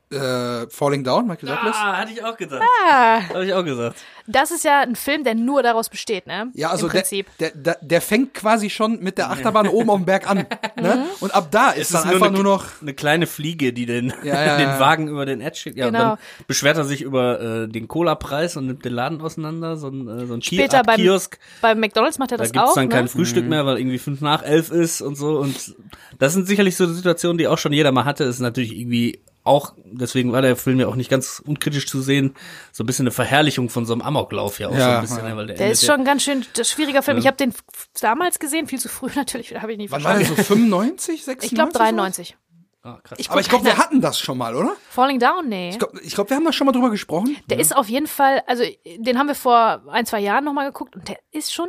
Äh, 0.10 0.70
Falling 0.70 1.04
Down, 1.04 1.28
Michael 1.28 1.50
Douglas. 1.50 1.76
Ah, 1.78 1.98
hatte 1.98 2.14
ich 2.14 2.24
auch 2.24 2.38
gesagt. 2.38 2.64
Ah, 2.90 3.20
Habe 3.28 3.46
ich 3.46 3.54
auch 3.54 3.66
gesagt. 3.66 3.98
das 4.26 4.52
ist 4.52 4.64
ja 4.64 4.80
ein 4.80 4.96
Film, 4.96 5.26
der 5.26 5.36
nur 5.36 5.64
daraus 5.64 5.90
besteht, 5.90 6.28
ne? 6.28 6.50
Ja, 6.54 6.70
also 6.70 6.86
Im 6.86 6.94
der, 6.94 7.00
Prinzip. 7.00 7.28
der, 7.40 7.52
der, 7.52 7.78
der 7.82 8.02
fängt 8.02 8.34
quasi 8.34 8.70
schon 8.70 9.02
mit 9.02 9.18
der 9.18 9.32
Achterbahn 9.32 9.68
oben 9.68 9.90
auf 9.90 9.98
dem 9.98 10.06
Berg 10.06 10.30
an. 10.30 10.46
Ne? 10.80 11.08
Und 11.22 11.34
ab 11.34 11.48
da 11.52 11.72
ist, 11.72 11.88
Es 11.88 11.90
dann 11.90 12.02
ist 12.02 12.06
nur 12.06 12.14
einfach 12.14 12.28
eine, 12.28 12.36
nur 12.36 12.44
noch. 12.44 12.66
eine 12.82 12.94
kleine 12.94 13.26
Fliege, 13.26 13.74
die 13.74 13.86
den, 13.88 14.14
Ja, 14.24 14.46
ja, 14.46 14.58
den 14.58 14.68
ja. 14.70 14.80
Wagen 14.80 15.08
über 15.08 15.26
den 15.26 15.42
Edge 15.42 15.58
schickt. 15.58 15.78
Ja, 15.78 15.88
Genau. 15.88 16.00
und 16.00 16.06
dann 16.12 16.18
beschwert 16.46 16.78
er 16.78 16.84
sich 16.86 17.02
über 17.02 17.42
äh, 17.64 17.68
den 17.68 17.88
Cola-Preis 17.88 18.56
und 18.58 18.68
nimmt 18.68 18.86
den 18.86 18.94
Laden 18.94 19.20
auseinander, 19.22 19.76
so 19.76 19.88
ein, 19.88 20.08
äh, 20.08 20.26
so 20.28 20.36
ein 20.36 20.42
Später 20.44 20.84
beim, 20.84 20.98
Kiosk. 20.98 21.38
beim 21.62 21.80
McDonalds 21.80 22.20
macht 22.20 22.32
er 22.32 22.38
Da 22.38 22.44
das 22.44 22.54
gibt's 22.54 22.70
auch. 22.70 22.76
dann 22.76 22.90
kein 22.90 23.06
ne? 23.06 23.10
Frühstück 23.10 23.46
mehr, 23.46 23.66
weil 23.66 23.78
irgendwie 23.80 23.98
fünf 23.98 24.22
nach 24.22 24.44
elf 24.44 24.70
ist 24.70 25.02
und 25.02 25.16
so. 25.16 25.40
Und 25.40 25.76
das 26.20 26.34
sind 26.34 26.48
sicherlich 26.48 26.76
so 26.78 26.86
Situationen, 26.86 27.38
die 27.40 27.48
auch 27.48 27.58
schon 27.58 27.74
jeder 27.74 27.92
mal 27.92 28.06
hatte. 28.06 28.24
Das 28.26 28.36
ist 28.36 28.42
natürlich 28.42 28.78
irgendwie 28.78 29.20
auch, 29.48 29.74
deswegen 29.86 30.32
war 30.32 30.42
der 30.42 30.56
Film 30.56 30.80
ja 30.80 30.88
auch 30.88 30.96
nicht 30.96 31.10
ganz 31.10 31.42
unkritisch 31.46 31.88
zu 31.88 32.02
sehen, 32.02 32.36
so 32.72 32.84
ein 32.84 32.88
bisschen 32.88 33.04
eine 33.04 33.12
Verherrlichung 33.12 33.70
von 33.70 33.86
so 33.86 33.94
einem 33.94 34.02
Amoklauf 34.02 34.60
ja 34.60 34.68
auch 34.68 34.74
so 34.74 34.78
Ja, 34.80 34.96
ein 34.98 35.02
bisschen. 35.02 35.18
ja. 35.20 35.30
ne, 35.30 35.38
Weil 35.38 35.48
der, 35.48 35.56
Der 35.56 35.72
ist 35.72 35.82
ja- 35.84 35.88
schon 35.94 36.02
ein 36.02 36.06
ganz 36.06 36.24
schön 36.24 36.46
schwieriger 36.64 37.02
Film. 37.02 37.18
Ich 37.18 37.28
habe 37.28 37.38
den 37.38 37.54
damals 38.02 38.40
gesehen, 38.40 38.68
viel 38.68 38.80
zu 38.80 38.90
früh 38.90 39.10
natürlich, 39.16 39.56
habe 39.60 39.72
ich 39.72 39.78
nie 39.78 39.90
Wann 39.90 40.04
war 40.04 40.14
der 40.18 40.26
verstanden. 40.26 40.44
so 40.48 40.54
95, 40.56 41.24
96? 41.26 41.52
Ich 41.52 41.56
glaube 41.56 41.72
93. 41.74 42.38
Ah, 42.84 43.00
krass. 43.04 43.18
Ich 43.20 43.30
Aber 43.30 43.42
ich 43.42 43.50
glaube, 43.50 43.66
wir 43.66 43.78
hatten 43.78 44.00
das 44.00 44.18
schon 44.20 44.38
mal, 44.38 44.56
oder? 44.56 44.72
Falling 44.90 45.20
Down, 45.20 45.50
nee. 45.50 45.70
Ich 45.72 45.80
glaube, 45.80 46.00
ich 46.02 46.14
glaub, 46.16 46.30
wir 46.30 46.38
haben 46.38 46.46
da 46.46 46.54
schon 46.54 46.66
mal 46.66 46.72
drüber 46.72 46.90
gesprochen. 46.90 47.36
Der 47.50 47.60
ist 47.60 47.76
auf 47.76 47.90
jeden 47.90 48.08
Fall, 48.08 48.44
also 48.48 48.64
den 48.86 49.18
haben 49.20 49.28
wir 49.28 49.36
vor 49.36 49.82
ein, 49.90 50.06
zwei 50.06 50.20
Jahren 50.22 50.46
nochmal 50.46 50.68
geguckt 50.68 50.96
und 50.96 51.08
der 51.10 51.18
ist 51.32 51.54
schon, 51.54 51.68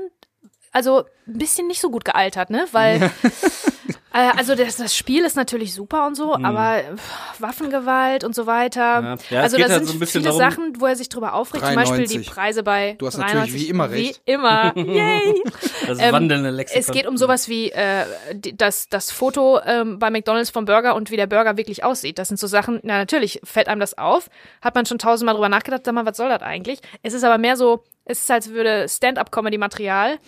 also 0.71 1.05
ein 1.27 1.39
bisschen 1.39 1.67
nicht 1.67 1.81
so 1.81 1.91
gut 1.91 2.05
gealtert, 2.05 2.51
ne? 2.51 2.67
Weil, 2.71 3.03
äh, 3.03 3.11
also 4.11 4.55
das, 4.55 4.77
das 4.77 4.97
Spiel 4.97 5.25
ist 5.25 5.37
natürlich 5.37 5.75
super 5.75 6.07
und 6.07 6.15
so, 6.15 6.35
aber 6.35 6.79
äh, 6.79 6.85
Waffengewalt 7.39 8.25
und 8.25 8.35
so 8.35 8.47
weiter. 8.47 9.01
Mhm. 9.01 9.07
Ja. 9.07 9.17
Ja, 9.31 9.41
also 9.43 9.57
geht 9.57 9.67
da 9.67 9.73
halt 9.73 9.81
sind 9.81 9.87
so 9.89 9.93
ein 9.95 9.99
bisschen 10.01 10.23
viele 10.23 10.35
darum- 10.35 10.39
Sachen, 10.41 10.81
wo 10.81 10.87
er 10.87 10.97
sich 10.97 11.09
drüber 11.09 11.35
aufregt. 11.35 11.65
Zum 11.65 11.75
Beispiel 11.75 12.07
die 12.07 12.15
93. 12.15 12.31
Preise 12.35 12.63
bei 12.63 12.95
Du 12.99 13.07
hast 13.07 13.19
natürlich 13.19 13.53
93. 13.53 13.61
wie 13.67 13.71
immer 13.71 13.91
recht. 13.91 14.23
Wie 14.25 14.33
immer. 14.33 14.73
Yay! 14.77 15.43
das 15.87 15.99
ähm, 16.01 16.13
wandelnde 16.13 16.51
Lexikon. 16.51 16.81
Es 16.81 16.91
geht 16.91 17.07
um 17.07 17.17
sowas 17.17 17.49
wie 17.49 17.71
äh, 17.71 18.05
das, 18.55 18.89
das 18.89 19.11
Foto 19.11 19.61
ähm, 19.65 19.99
bei 19.99 20.11
McDonalds 20.11 20.51
vom 20.51 20.65
Burger 20.65 20.95
und 20.95 21.11
wie 21.11 21.17
der 21.17 21.27
Burger 21.27 21.57
wirklich 21.57 21.85
aussieht. 21.85 22.19
Das 22.19 22.29
sind 22.29 22.39
so 22.39 22.47
Sachen, 22.47 22.81
na 22.83 22.99
natürlich 22.99 23.41
fällt 23.45 23.69
einem 23.69 23.81
das 23.81 23.97
auf, 23.99 24.31
hat 24.63 24.75
man 24.75 24.87
schon 24.87 24.99
tausendmal 24.99 25.35
drüber 25.35 25.49
nachgedacht, 25.49 25.83
sag 25.85 25.95
mal, 25.95 26.07
was 26.07 26.17
soll 26.17 26.29
das 26.29 26.43
eigentlich? 26.43 26.81
Es 27.03 27.13
ist 27.15 27.25
aber 27.25 27.39
mehr 27.39 27.57
so, 27.57 27.85
es 28.05 28.21
ist 28.21 28.31
als 28.31 28.49
würde 28.51 28.87
Stand-up-Comedy-Material 28.89 30.19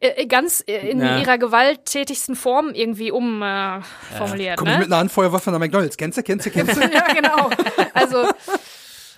äh, 0.00 0.26
ganz 0.26 0.62
äh, 0.66 0.90
in 0.90 1.00
Ja. 1.00 1.18
ihrer 1.18 1.38
gewalttätigsten 1.38 2.34
Form 2.36 2.70
irgendwie 2.74 3.10
umformuliert. 3.10 4.54
Äh, 4.54 4.56
Komm 4.56 4.68
ich 4.68 4.74
ne? 4.74 4.78
mit 4.80 4.86
einer 4.88 4.98
Handfeuerwaffe 4.98 5.50
nach 5.50 5.58
McDonalds. 5.58 5.96
Kennst 5.96 6.18
du, 6.18 6.22
kennst 6.22 6.46
du, 6.46 6.50
kennst 6.50 6.76
du? 6.76 6.80
ja, 6.92 7.06
genau. 7.12 7.50
Also, 7.94 8.28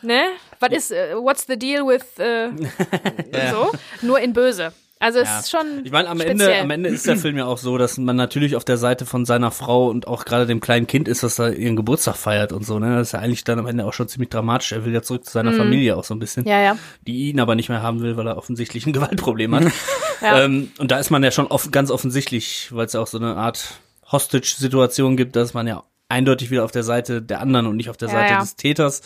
ne? 0.03 0.23
Was 0.61 0.71
ist, 0.73 0.91
äh, 0.93 1.15
what's 1.17 1.47
the 1.47 1.57
deal 1.59 1.87
with 1.87 2.05
äh, 2.19 2.51
so? 3.51 3.73
Nur 4.03 4.19
in 4.21 4.33
böse. 4.33 4.73
Also 5.03 5.19
es 5.19 5.29
Ja. 5.29 5.39
ist 5.41 5.51
schon 5.51 5.67
Ich 5.85 5.91
meine, 5.91 6.09
am 6.09 6.19
speziell. 6.21 6.41
Ende, 6.49 6.61
am 6.61 6.71
Ende 6.71 6.89
ist 6.91 7.07
der 7.07 7.17
Film 7.17 7.37
ja 7.37 7.45
auch 7.47 7.59
so, 7.59 7.77
dass 7.77 7.99
man 7.99 8.15
natürlich 8.15 8.55
auf 8.55 8.65
der 8.65 8.77
Seite 8.79 9.05
von 9.05 9.25
seiner 9.25 9.51
Frau 9.51 9.89
und 9.89 10.07
auch 10.07 10.25
gerade 10.25 10.47
dem 10.47 10.61
kleinen 10.61 10.87
Kind 10.87 11.09
ist, 11.09 11.25
das 11.25 11.35
da 11.35 11.49
ihren 11.49 11.75
Geburtstag 11.75 12.17
feiert 12.17 12.53
und 12.53 12.65
so, 12.65 12.79
ne? 12.79 12.97
Das 12.97 13.09
ist 13.09 13.13
ja 13.13 13.19
eigentlich 13.19 13.43
dann 13.43 13.59
am 13.59 13.67
Ende 13.67 13.85
auch 13.85 13.93
schon 13.93 14.07
ziemlich 14.07 14.31
dramatisch. 14.31 14.71
Er 14.73 14.85
will 14.85 14.93
ja 14.95 15.03
zurück 15.03 15.25
zu 15.25 15.33
seiner 15.33 15.53
Familie 15.53 15.97
auch 15.97 16.05
so 16.05 16.15
ein 16.15 16.21
bisschen. 16.21 16.47
Ja, 16.47 16.61
ja. 16.61 16.77
Die 17.07 17.31
ihn 17.31 17.41
aber 17.41 17.57
nicht 17.57 17.69
mehr 17.69 17.83
haben 17.83 18.01
will, 18.01 18.17
weil 18.17 18.29
er 18.29 18.37
offensichtlich 18.39 18.87
ein 18.87 18.93
Gewaltproblem 18.95 19.55
hat. 19.57 19.65
Ja. 20.23 20.43
ähm, 20.45 20.71
und 20.79 20.93
da 20.93 21.01
ist 21.01 21.11
man 21.11 21.25
ja 21.25 21.33
schon 21.33 21.49
off 21.49 21.73
ganz 21.73 21.91
offensichtlich, 21.91 22.69
weil 22.71 22.87
es 22.87 22.93
ja 22.93 23.01
auch 23.01 23.09
so 23.09 23.19
eine 23.19 23.35
Art 23.35 23.81
Hostage-Situation 24.13 25.17
gibt, 25.17 25.35
dass 25.37 25.53
man 25.53 25.67
ja 25.67 25.83
eindeutig 26.09 26.51
wieder 26.53 26.65
auf 26.65 26.71
der 26.71 26.85
Seite 26.85 27.23
der 27.23 27.41
anderen 27.41 27.67
und 27.67 27.77
nicht 27.77 27.91
auf 27.91 27.97
der 27.97 28.09
Seite 28.09 28.39
des 28.39 28.55
Täters. 28.57 29.03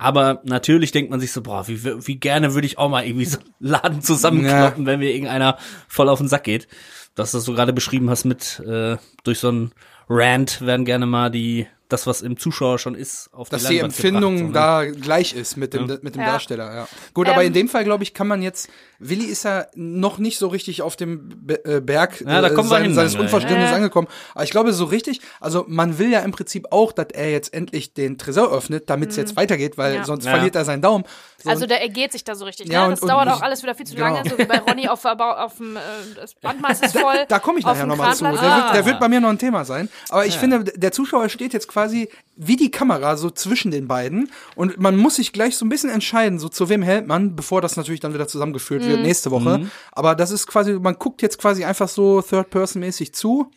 Aber 0.00 0.40
natürlich 0.44 0.92
denkt 0.92 1.10
man 1.10 1.20
sich 1.20 1.30
so, 1.30 1.42
boah, 1.42 1.68
wie, 1.68 1.84
wie 1.84 2.16
gerne 2.16 2.54
würde 2.54 2.66
ich 2.66 2.78
auch 2.78 2.88
mal 2.88 3.04
irgendwie 3.04 3.26
so 3.26 3.38
einen 3.38 3.52
Laden 3.60 4.02
zusammenkloppen, 4.02 4.86
wenn 4.86 4.98
mir 4.98 5.10
irgendeiner 5.12 5.58
voll 5.88 6.08
auf 6.08 6.18
den 6.18 6.28
Sack 6.28 6.44
geht. 6.44 6.68
Dass 7.14 7.32
du 7.32 7.36
das 7.38 7.44
so 7.44 7.52
gerade 7.52 7.72
beschrieben 7.72 8.08
hast 8.08 8.24
mit, 8.24 8.60
äh, 8.66 8.96
durch 9.24 9.40
so 9.40 9.48
einen 9.48 9.72
Rant 10.08 10.64
werden 10.64 10.84
gerne 10.86 11.04
mal 11.06 11.30
die, 11.30 11.66
das, 11.88 12.06
was 12.06 12.22
im 12.22 12.38
Zuschauer 12.38 12.78
schon 12.78 12.94
ist, 12.94 13.28
auf 13.32 13.48
Dass 13.50 13.64
die 13.64 13.74
die 13.74 13.78
Empfindung 13.80 14.36
gebracht, 14.48 14.84
so, 14.86 14.86
ne? 14.86 14.94
da 14.94 15.00
gleich 15.00 15.34
ist 15.34 15.56
mit 15.56 15.74
dem, 15.74 15.86
mit 16.02 16.14
dem 16.14 16.20
Ja. 16.22 16.32
Darsteller, 16.32 16.74
ja. 16.74 16.88
Gut, 17.12 17.28
aber 17.28 17.42
Ähm, 17.42 17.48
in 17.48 17.52
dem 17.52 17.68
Fall, 17.68 17.84
glaube 17.84 18.02
ich, 18.04 18.14
kann 18.14 18.26
man 18.26 18.42
jetzt, 18.42 18.70
Willi 19.00 19.24
ist 19.24 19.44
ja 19.44 19.66
noch 19.74 20.18
nicht 20.18 20.38
so 20.38 20.48
richtig 20.48 20.82
auf 20.82 20.94
dem 20.94 21.30
Be 21.46 21.64
äh, 21.64 21.80
Berg 21.80 22.20
Ja, 22.20 22.40
da 22.40 22.48
äh, 22.48 22.54
kommen 22.54 22.68
wir 22.68 22.76
sein- 22.76 22.82
hin 22.84 22.94
seines 22.94 23.12
dann. 23.14 23.22
Unverständnisses 23.22 23.70
Ja. 23.70 23.76
angekommen. 23.76 24.08
Aber 24.34 24.44
ich 24.44 24.50
glaube, 24.50 24.72
so 24.72 24.84
richtig, 24.84 25.20
also 25.40 25.64
man 25.68 25.98
will 25.98 26.10
ja 26.10 26.20
im 26.20 26.32
Prinzip 26.32 26.66
auch, 26.70 26.92
dass 26.92 27.06
er 27.14 27.30
jetzt 27.30 27.52
endlich 27.54 27.94
den 27.94 28.18
Tresor 28.18 28.52
öffnet, 28.52 28.90
damit 28.90 29.10
es 29.10 29.16
jetzt 29.16 29.36
weitergeht, 29.36 29.78
weil 29.78 29.92
Mhm. 29.92 29.96
Ja. 29.98 30.04
sonst 30.04 30.24
Ja. 30.26 30.32
verliert 30.32 30.54
er 30.54 30.64
seinen 30.64 30.82
Daumen. 30.82 31.04
So, 31.42 31.48
Also 31.48 31.64
der 31.66 31.80
ergeht 31.80 32.12
sich 32.12 32.22
da 32.24 32.34
so 32.34 32.44
richtig. 32.44 32.68
Ja, 32.70 32.80
ne? 32.80 32.84
und- 32.86 32.90
Das 32.92 33.00
und 33.00 33.08
dauert 33.08 33.26
ich- 33.26 33.32
auch 33.32 33.40
alles 33.42 33.62
wieder 33.62 33.74
viel 33.74 33.86
zu 33.86 33.94
genau. 33.94 34.12
lange, 34.14 34.28
so 34.28 34.36
wie 34.36 34.44
bei 34.44 34.58
Ronny 34.58 34.88
auf, 34.88 35.02
auf 35.04 35.56
dem 35.56 35.76
äh, 35.76 35.80
das 36.14 36.34
Bandmaß 36.34 36.80
ist 36.82 36.98
voll. 36.98 37.24
Da 37.28 37.38
komme 37.38 37.58
ich 37.58 37.64
nachher 37.64 37.86
nochmal 37.86 38.14
zu. 38.14 38.24
Der 38.24 38.34
Kranplatz. 38.34 38.64
wird, 38.64 38.74
der 38.74 38.82
Ah. 38.82 38.86
wird 38.86 39.00
bei 39.00 39.08
mir 39.08 39.20
noch 39.20 39.30
ein 39.30 39.38
Thema 39.38 39.64
sein. 39.64 39.88
Aber 40.10 40.26
ich 40.26 40.36
finde, 40.36 40.64
der 40.64 40.92
Zuschauer 40.92 41.30
steht 41.30 41.54
jetzt 41.54 41.68
quasi 41.68 42.10
wie 42.42 42.56
die 42.56 42.70
Kamera 42.70 43.16
so 43.16 43.30
zwischen 43.30 43.70
den 43.70 43.86
beiden. 43.88 44.30
Und 44.54 44.78
man 44.78 44.96
muss 44.96 45.16
sich 45.16 45.32
gleich 45.32 45.56
so 45.56 45.64
ein 45.66 45.68
bisschen 45.68 45.90
entscheiden, 45.90 46.38
so 46.38 46.48
zu 46.48 46.68
wem 46.70 46.82
hält 46.82 47.06
man, 47.06 47.36
bevor 47.36 47.60
das 47.60 47.76
natürlich 47.76 48.00
dann 48.00 48.14
wieder 48.14 48.28
zusammengeführt 48.28 48.82
Mhm. 48.82 48.88
wird 48.88 48.89
nächste 48.98 49.30
Woche. 49.30 49.66
Aber 49.92 50.14
das 50.14 50.30
ist 50.30 50.46
quasi, 50.46 50.72
man 50.74 50.94
guckt 50.98 51.22
jetzt 51.22 51.38
quasi 51.38 51.64
einfach 51.64 51.88
so 51.88 52.20
Third-Person-mäßig 52.22 53.12
zu. 53.12 53.50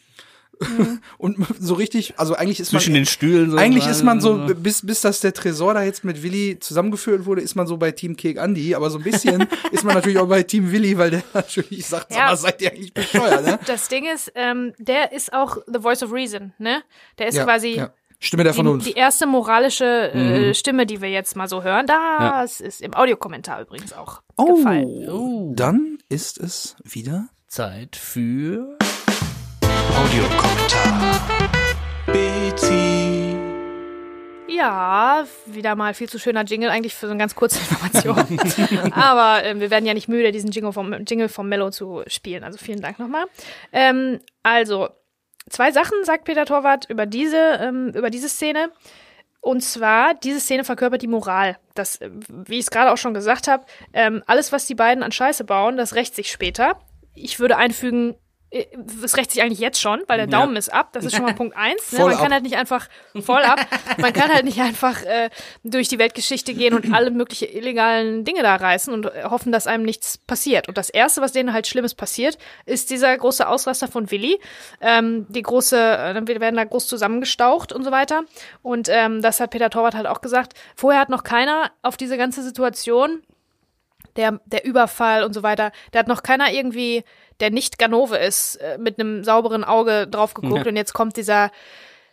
Und 1.18 1.38
so 1.60 1.74
richtig, 1.74 2.14
also 2.18 2.36
eigentlich 2.36 2.60
ist 2.60 2.70
Zwischen 2.70 2.94
man. 2.94 3.02
den 3.02 3.06
Stühlen 3.06 3.52
so. 3.52 3.58
Eigentlich 3.58 3.88
ist 3.88 4.04
man 4.04 4.22
so, 4.22 4.46
bis, 4.56 4.86
bis 4.86 5.02
das 5.02 5.20
der 5.20 5.34
Tresor 5.34 5.74
da 5.74 5.84
jetzt 5.84 6.04
mit 6.04 6.22
Willi 6.24 6.58
zusammengeführt 6.60 7.26
wurde, 7.26 7.42
ist 7.42 7.56
man 7.56 7.66
so 7.68 7.76
bei 7.78 7.92
Team 7.92 8.16
Kek 8.16 8.38
Andy, 8.38 8.76
aber 8.76 8.90
so 8.90 9.00
ein 9.00 9.04
bisschen 9.04 9.48
ist 9.72 9.84
man 9.84 9.96
natürlich 9.96 10.20
auch 10.20 10.28
bei 10.28 10.44
Team 10.44 10.72
Willi, 10.72 10.98
weil 10.98 11.10
der 11.10 11.24
natürlich 11.34 11.86
sagt, 11.88 12.14
sag 12.14 12.20
Ja. 12.20 12.26
mal, 12.28 12.38
seid 12.38 12.62
ihr 12.62 12.72
eigentlich 12.72 12.94
bescheuert, 12.94 13.44
ne? 13.46 13.60
Das 13.66 13.88
Ding 13.90 14.06
ist, 14.06 14.32
ähm, 14.36 14.74
der 14.78 15.12
ist 15.12 15.34
auch 15.34 15.58
the 15.66 15.80
voice 15.82 16.04
of 16.04 16.14
reason, 16.14 16.54
ne? 16.60 16.84
Der 17.18 17.28
ist 17.28 17.36
Ja, 17.36 17.44
quasi 17.46 17.70
ja. 17.78 17.94
Stimme 18.24 18.44
der 18.44 18.54
die, 18.54 18.56
Vernunft. 18.56 18.88
die 18.88 18.94
erste 18.94 19.26
moralische 19.26 20.14
äh, 20.14 20.54
Stimme, 20.54 20.86
die 20.86 21.02
wir 21.02 21.10
jetzt 21.10 21.36
mal 21.36 21.50
so 21.50 21.62
hören. 21.62 21.86
Das 21.88 22.62
ist 22.62 22.82
im 22.82 22.94
Audiokommentar 22.94 23.60
übrigens 23.62 23.92
auch 23.92 24.22
gefallen. 24.38 25.10
Oh, 25.10 25.52
dann 25.54 25.98
ist 26.08 26.40
es 26.40 26.78
wieder. 26.86 27.28
Zeit 27.48 27.98
für 27.98 28.78
Audiokommentar. 29.62 31.22
Betty. 32.06 33.36
Ja, 34.48 35.26
wieder 35.46 35.76
mal 35.76 35.94
viel 35.94 36.08
zu 36.08 36.18
schöner 36.18 36.46
Jingle 36.46 36.70
eigentlich 36.70 36.96
für 36.96 37.08
so 37.08 37.12
eine 37.12 37.20
ganz 37.20 37.36
kurze 37.36 37.60
Information. 37.70 38.94
Aber 38.94 39.44
ähm, 39.44 39.60
wir 39.60 39.70
werden 39.70 39.86
ja 39.86 39.94
nicht 39.94 40.08
müde, 40.08 40.32
diesen 40.32 40.52
Jingle 40.52 40.72
vom, 40.72 40.94
Jingle 41.06 41.28
vom 41.28 41.50
Mello 41.50 41.72
zu 41.72 42.04
spielen. 42.08 42.46
Also 42.46 42.58
vielen 42.58 42.80
Dank 42.80 43.00
nochmal. 43.00 43.26
Ähm, 43.74 44.22
also, 44.44 44.88
zwei 45.50 45.72
Sachen 45.72 46.04
sagt 46.04 46.26
Peter 46.26 46.46
Torwart 46.46 46.90
über 46.90 47.06
diese, 47.06 47.38
ähm, 47.62 47.92
über 47.96 48.10
diese 48.10 48.30
Szene. 48.30 48.72
Und 49.42 49.62
zwar, 49.62 50.14
diese 50.14 50.40
Szene 50.40 50.64
verkörpert 50.64 51.02
die 51.02 51.08
Moral. 51.08 51.58
Das, 51.74 51.98
äh, 51.98 52.10
wie 52.30 52.56
ich 52.60 52.66
es 52.66 52.72
gerade 52.72 52.92
auch 52.92 52.98
schon 52.98 53.14
gesagt 53.14 53.48
habe, 53.48 53.66
ähm, 53.92 54.24
alles, 54.26 54.52
was 54.52 54.66
die 54.66 54.76
beiden 54.76 55.04
an 55.04 55.12
Scheiße 55.12 55.44
bauen, 55.44 55.76
das 55.76 55.96
rächt 55.96 56.16
sich 56.16 56.32
später. 56.32 56.80
Ich 57.14 57.40
würde 57.40 57.58
einfügen, 57.58 58.16
es 59.04 59.18
rächt 59.18 59.32
sich 59.32 59.42
eigentlich 59.42 59.60
jetzt 59.60 59.82
schon, 59.82 60.04
weil 60.08 60.18
der 60.18 60.28
Daumen 60.28 60.56
ist 60.56 60.72
ab. 60.72 60.90
Das 60.94 61.04
ist 61.04 61.16
schon 61.16 61.26
mal 61.26 61.34
Punkt 61.36 61.58
eins. 61.58 61.92
Ne? 61.92 62.00
Man 62.00 62.12
kann 62.12 62.26
ab. 62.26 62.32
halt 62.34 62.44
nicht 62.44 62.56
einfach 62.56 62.88
voll 63.22 63.42
ab. 63.42 63.60
Man 63.98 64.14
kann 64.14 64.32
halt 64.32 64.46
nicht 64.46 64.60
einfach 64.62 65.02
äh, 65.04 65.30
durch 65.64 65.88
die 65.88 65.98
Weltgeschichte 65.98 66.54
gehen 66.54 66.76
und 66.76 66.94
alle 66.94 67.10
möglichen 67.10 67.50
illegalen 67.50 68.26
Dinge 68.26 68.44
da 68.44 68.56
reißen 68.56 68.94
und 68.94 69.08
äh, 69.08 69.24
hoffen, 69.24 69.52
dass 69.52 69.66
einem 69.66 69.84
nichts 69.84 70.20
passiert. 70.20 70.68
Und 70.68 70.78
das 70.78 70.90
Erste, 70.90 71.22
was 71.22 71.32
denen 71.32 71.52
halt 71.52 71.66
Schlimmes 71.66 71.96
passiert, 71.96 72.38
ist 72.66 72.92
dieser 72.92 73.18
große 73.18 73.48
Ausraster 73.48 73.88
von 73.88 74.12
Willi. 74.12 74.40
Ähm, 74.82 75.26
die 75.30 75.42
große, 75.42 75.78
äh, 75.78 76.22
wir 76.28 76.40
werden 76.40 76.58
da 76.58 76.64
groß 76.64 76.88
zusammengestaucht 76.88 77.74
und 77.74 77.84
so 77.84 77.92
weiter. 77.92 78.24
Und 78.62 78.88
ähm, 78.90 79.24
das 79.24 79.40
hat 79.40 79.50
Peter 79.50 79.72
Torwart 79.72 79.96
halt 79.96 80.06
auch 80.06 80.22
gesagt. 80.22 80.54
Vorher 80.76 81.02
hat 81.02 81.10
noch 81.10 81.24
keiner 81.24 81.72
auf 81.82 81.98
diese 81.98 82.18
ganze 82.18 82.44
Situation 82.44 83.24
der, 84.16 84.40
der 84.46 84.66
Überfall 84.66 85.24
und 85.24 85.34
so 85.34 85.44
weiter, 85.44 85.72
da 85.92 86.00
hat 86.00 86.08
noch 86.08 86.24
keiner 86.24 86.52
irgendwie, 86.52 87.04
der 87.40 87.52
nicht 87.52 87.78
Ganove 87.78 88.18
ist, 88.18 88.56
äh, 88.56 88.78
mit 88.78 89.00
einem 89.00 89.24
sauberen 89.24 89.64
Auge 89.64 90.08
drauf 90.08 90.34
geguckt 90.34 90.68
und 90.68 90.76
jetzt 90.76 90.94
kommt 90.94 91.18
dieser, 91.18 91.52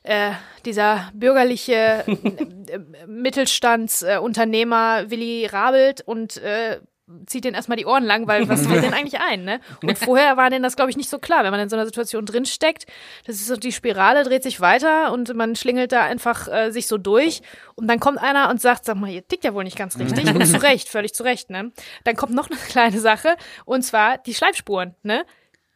äh, 0.03 0.33
dieser 0.65 1.11
bürgerliche 1.15 2.05
äh, 2.07 2.79
Mittelstandsunternehmer 3.07 5.11
Willi 5.11 5.47
Rabelt 5.47 6.03
und 6.03 6.37
äh, 6.39 6.81
zieht 7.27 7.45
den 7.45 7.55
erstmal 7.55 7.77
die 7.77 7.87
Ohren 7.87 8.05
lang, 8.05 8.27
weil 8.27 8.49
was 8.49 8.67
fällt 8.67 8.85
denn 8.85 8.95
eigentlich 8.95 9.21
ein, 9.21 9.45
ne? 9.45 9.61
Und 9.83 9.99
vorher 9.99 10.37
war 10.37 10.51
denen 10.51 10.63
das, 10.63 10.77
glaube 10.77 10.91
ich, 10.91 10.97
nicht 10.97 11.09
so 11.09 11.19
klar, 11.19 11.45
wenn 11.45 11.51
man 11.51 11.61
in 11.61 11.69
so 11.69 11.77
einer 11.77 11.87
Situation 11.87 12.27
drinsteckt. 12.27 12.87
Das 13.27 13.37
ist 13.37 13.47
so, 13.47 13.57
die 13.57 13.73
Spirale 13.73 14.25
dreht 14.25 14.43
sich 14.43 14.61
weiter 14.61 15.13
und 15.13 15.35
man 15.35 15.57
schlingelt 15.57 15.93
da 15.93 16.03
einfach 16.03 16.49
äh, 16.49 16.71
sich 16.71 16.87
so 16.87 16.99
durch. 16.99 17.43
Und 17.75 17.89
dann 17.89 18.01
kommt 18.01 18.19
einer 18.19 18.51
und 18.51 18.61
sagt, 18.61 18.85
sag 18.85 18.97
mal, 18.97 19.11
ihr 19.11 19.27
tickt 19.27 19.45
ja 19.45 19.55
wohl 19.55 19.65
nicht 19.65 19.77
ganz 19.77 19.99
richtig. 19.99 20.35
Und 20.35 20.45
zu 20.47 20.63
Recht, 20.63 20.89
völlig 20.89 21.15
zu 21.15 21.23
Recht, 21.23 21.51
ne? 21.51 21.73
Dann 22.05 22.17
kommt 22.17 22.35
noch 22.35 22.51
eine 22.51 22.59
kleine 22.59 23.01
Sache, 23.01 23.37
und 23.65 23.83
zwar 23.83 24.19
die 24.19 24.35
Schleifspuren, 24.35 24.95
ne? 25.03 25.25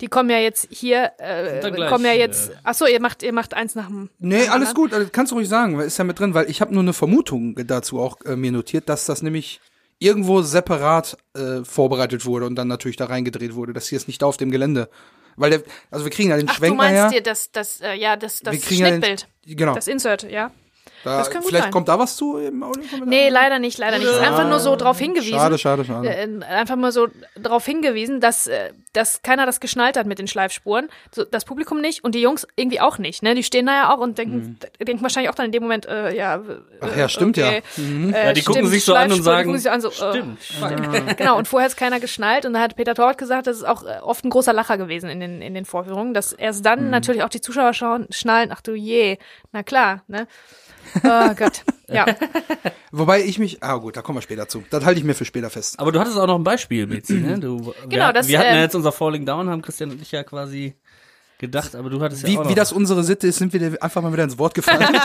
Die 0.00 0.08
kommen 0.08 0.28
ja 0.28 0.38
jetzt 0.38 0.66
hier, 0.70 1.12
äh, 1.18 1.60
gleich, 1.70 1.88
kommen 1.88 2.04
ja 2.04 2.12
jetzt, 2.12 2.50
ach 2.64 2.74
so, 2.74 2.84
ihr 2.84 3.00
macht, 3.00 3.22
ihr 3.22 3.32
macht 3.32 3.54
eins 3.54 3.76
nach 3.76 3.86
dem. 3.86 4.10
Nee, 4.18 4.48
alles 4.48 4.74
gut, 4.74 4.92
also 4.92 5.08
kannst 5.10 5.30
du 5.30 5.36
ruhig 5.36 5.48
sagen, 5.48 5.78
weil 5.78 5.86
ist 5.86 5.98
ja 5.98 6.04
mit 6.04 6.18
drin, 6.18 6.34
weil 6.34 6.50
ich 6.50 6.60
habe 6.60 6.74
nur 6.74 6.82
eine 6.82 6.92
Vermutung 6.92 7.54
dazu 7.66 8.00
auch 8.00 8.20
äh, 8.24 8.34
mir 8.34 8.50
notiert, 8.50 8.88
dass 8.88 9.06
das 9.06 9.22
nämlich 9.22 9.60
irgendwo 10.04 10.42
separat 10.42 11.16
äh, 11.34 11.64
vorbereitet 11.64 12.26
wurde 12.26 12.46
und 12.46 12.56
dann 12.56 12.68
natürlich 12.68 12.96
da 12.96 13.06
reingedreht 13.06 13.54
wurde. 13.54 13.72
Das 13.72 13.88
hier 13.88 13.96
ist 13.96 14.06
nicht 14.06 14.20
da 14.22 14.26
auf 14.26 14.36
dem 14.36 14.50
Gelände. 14.50 14.88
Weil 15.36 15.50
der, 15.50 15.62
also 15.90 16.04
wir 16.04 16.12
kriegen 16.12 16.30
ja 16.30 16.36
den 16.36 16.48
Ach, 16.48 16.52
du 16.52 16.58
Schwenk 16.58 16.76
meinst 16.76 16.94
nachher. 16.94 17.10
dir 17.10 17.22
das, 17.22 17.50
das, 17.50 17.80
äh, 17.80 17.94
ja, 17.94 18.16
das, 18.16 18.40
das 18.40 18.62
Schnittbild, 18.62 19.26
den, 19.46 19.56
genau. 19.56 19.74
das 19.74 19.88
Insert, 19.88 20.22
ja. 20.30 20.52
Da, 21.04 21.18
das 21.18 21.30
kann 21.30 21.40
gut 21.42 21.48
vielleicht 21.50 21.64
sein. 21.64 21.72
kommt 21.72 21.88
da 21.88 21.98
was 21.98 22.16
zu 22.16 22.38
im 22.38 22.62
Audiokommentar? 22.62 23.06
Nee, 23.08 23.28
leider 23.28 23.58
nicht, 23.58 23.78
leider 23.78 23.98
nicht. 23.98 24.08
Es 24.08 24.14
ist 24.16 24.20
einfach 24.22 24.48
nur 24.48 24.58
so 24.60 24.74
drauf 24.76 24.98
hingewiesen. 24.98 25.38
Schade, 25.38 25.58
schade, 25.58 25.84
schade. 25.84 26.08
Äh, 26.08 26.42
einfach 26.44 26.76
mal 26.76 26.90
so 26.92 27.08
darauf 27.36 27.64
hingewiesen, 27.64 28.20
dass, 28.20 28.46
äh, 28.46 28.72
dass 28.92 29.22
keiner 29.22 29.46
das 29.46 29.60
geschnallt 29.60 29.96
hat 29.96 30.06
mit 30.06 30.18
den 30.18 30.26
Schleifspuren. 30.28 30.88
So, 31.14 31.24
das 31.24 31.44
Publikum 31.44 31.80
nicht 31.80 32.02
und 32.04 32.14
die 32.14 32.20
Jungs 32.20 32.46
irgendwie 32.56 32.80
auch 32.80 32.98
nicht. 32.98 33.22
Ne? 33.22 33.34
Die 33.34 33.42
stehen 33.44 33.66
da 33.66 33.72
ja 33.74 33.94
auch 33.94 33.98
und 33.98 34.18
denken, 34.18 34.58
denken 34.80 35.02
wahrscheinlich 35.02 35.30
auch 35.30 35.34
dann 35.34 35.46
in 35.46 35.52
dem 35.52 35.62
Moment, 35.62 35.86
äh, 35.86 36.14
ja. 36.16 36.38
Mhm. 36.38 36.62
Ach 36.80 36.96
ja, 36.96 37.08
stimmt 37.08 37.36
ja. 37.36 37.50
Mhm. 37.76 38.14
Äh, 38.14 38.26
Ja, 38.26 38.32
die 38.32 38.42
gucken 38.42 38.62
stimmt, 38.62 38.72
sich 38.72 38.84
so 38.84 38.94
an 38.94 39.12
und 39.12 39.22
sagen, 39.22 39.52
gucken 39.52 39.70
an, 39.70 39.80
so, 39.80 39.90
stimmt, 39.90 40.38
Äh, 40.62 41.14
genau, 41.16 41.36
und 41.38 41.46
vorher 41.48 41.68
hat 41.68 41.76
keiner 41.76 42.00
geschnallt 42.00 42.46
und 42.46 42.54
da 42.54 42.60
hat 42.60 42.76
Peter 42.76 42.94
Torwart 42.94 43.18
gesagt, 43.18 43.46
das 43.46 43.56
ist 43.58 43.64
auch 43.64 43.82
äh, 43.84 43.98
oft 44.02 44.24
ein 44.24 44.30
großer 44.30 44.52
Lacher 44.52 44.78
gewesen 44.78 45.10
in 45.10 45.20
den, 45.20 45.42
in 45.42 45.54
den 45.54 45.64
Vorführungen, 45.64 46.14
dass 46.14 46.32
erst 46.32 46.60
Mhm. 46.60 46.64
dann 46.64 46.90
natürlich 46.90 47.22
auch 47.22 47.28
die 47.28 47.40
Zuschauer 47.40 47.74
schauen, 47.74 48.06
schnallen, 48.10 48.50
ach 48.52 48.60
du 48.60 48.74
je, 48.74 49.18
na 49.52 49.62
klar, 49.62 50.02
ne? 50.08 50.26
Oh 51.02 51.34
Gott, 51.34 51.62
ja. 51.88 52.06
Wobei 52.92 53.22
ich 53.24 53.38
mich, 53.38 53.62
ah 53.62 53.76
gut, 53.76 53.96
da 53.96 54.02
kommen 54.02 54.18
wir 54.18 54.22
später 54.22 54.48
zu. 54.48 54.62
Das 54.70 54.84
halte 54.84 54.98
ich 55.00 55.04
mir 55.04 55.14
für 55.14 55.24
später 55.24 55.50
fest. 55.50 55.78
Aber 55.80 55.90
du 55.92 55.98
hattest 56.00 56.16
auch 56.18 56.26
noch 56.26 56.36
ein 56.38 56.44
Beispiel, 56.44 56.86
Bezi, 56.86 57.14
ne? 57.14 57.38
Du, 57.40 57.74
Genau, 57.88 58.06
wir, 58.06 58.12
das, 58.12 58.28
wir 58.28 58.38
hatten 58.38 58.48
ja 58.50 58.54
ähm, 58.56 58.62
jetzt 58.62 58.74
unser 58.74 58.92
Falling 58.92 59.26
Down, 59.26 59.48
haben 59.50 59.62
Christian 59.62 59.90
und 59.90 60.00
ich 60.02 60.12
ja 60.12 60.22
quasi 60.22 60.74
gedacht, 61.38 61.74
aber 61.74 61.90
du 61.90 62.00
hattest 62.00 62.22
ja 62.22 62.28
Wie, 62.28 62.38
auch 62.38 62.44
noch. 62.44 62.50
wie 62.50 62.54
das 62.54 62.72
unsere 62.72 63.02
Sitte 63.02 63.26
ist, 63.26 63.38
sind 63.38 63.52
wir 63.52 63.60
dir 63.60 63.82
einfach 63.82 64.00
mal 64.02 64.12
wieder 64.12 64.24
ins 64.24 64.38
Wort 64.38 64.54
gefallen. 64.54 64.96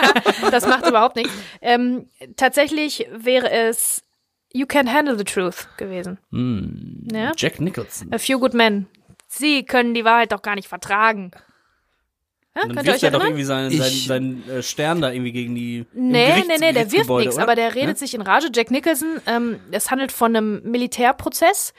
Das 0.52 0.68
macht 0.68 0.88
überhaupt 0.88 1.16
nichts. 1.16 1.34
Ähm, 1.62 2.08
tatsächlich 2.38 3.08
wäre 3.18 3.50
es 3.50 4.04
You 4.54 4.66
Can 4.68 4.92
Handle 4.92 5.18
the 5.18 5.24
Truth 5.24 5.68
gewesen. 5.78 6.20
Hm, 6.32 7.08
Ja? 7.12 7.32
Jack 7.36 7.60
Nicholson. 7.60 8.14
A 8.14 8.18
Few 8.20 8.40
Good 8.40 8.54
Men. 8.54 8.88
Sie 9.28 9.64
können 9.64 9.94
die 9.94 10.06
Wahrheit 10.06 10.32
doch 10.32 10.42
gar 10.42 10.56
nicht 10.56 10.68
vertragen. 10.68 11.32
Ja, 12.56 12.64
dann 12.68 12.72
ihr 12.72 12.80
euch 12.80 12.86
wirft 12.88 13.04
er 13.04 13.12
doch 13.12 13.24
irgendwie 13.24 13.44
seinen, 13.44 13.72
seinen, 13.72 13.82
Ich- 13.94 14.08
seinen 14.08 14.50
äh, 14.50 14.64
Stern 14.64 15.02
da 15.02 15.12
irgendwie 15.12 15.32
gegen 15.32 15.56
die. 15.56 15.86
Nee, 15.94 16.44
nee, 16.48 16.58
nee, 16.60 16.74
der 16.74 16.92
wirft 16.92 17.10
nichts, 17.10 17.38
aber 17.38 17.56
der 17.56 17.76
redet 17.76 17.90
Ja? 17.90 17.96
sich 17.96 18.14
in 18.14 18.22
Rage. 18.22 18.50
Jack 18.54 18.72
Nicholson, 18.72 19.22
ähm, 19.28 19.60
es 19.72 19.92
handelt 19.92 20.12
von 20.12 20.36
einem 20.36 20.62
Militärprozess. 20.64 21.74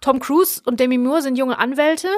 Tom 0.00 0.20
Cruise 0.20 0.60
und 0.64 0.78
Demi 0.80 0.98
Moore 0.98 1.22
sind 1.22 1.36
junge 1.38 1.58
Anwälte 1.58 2.08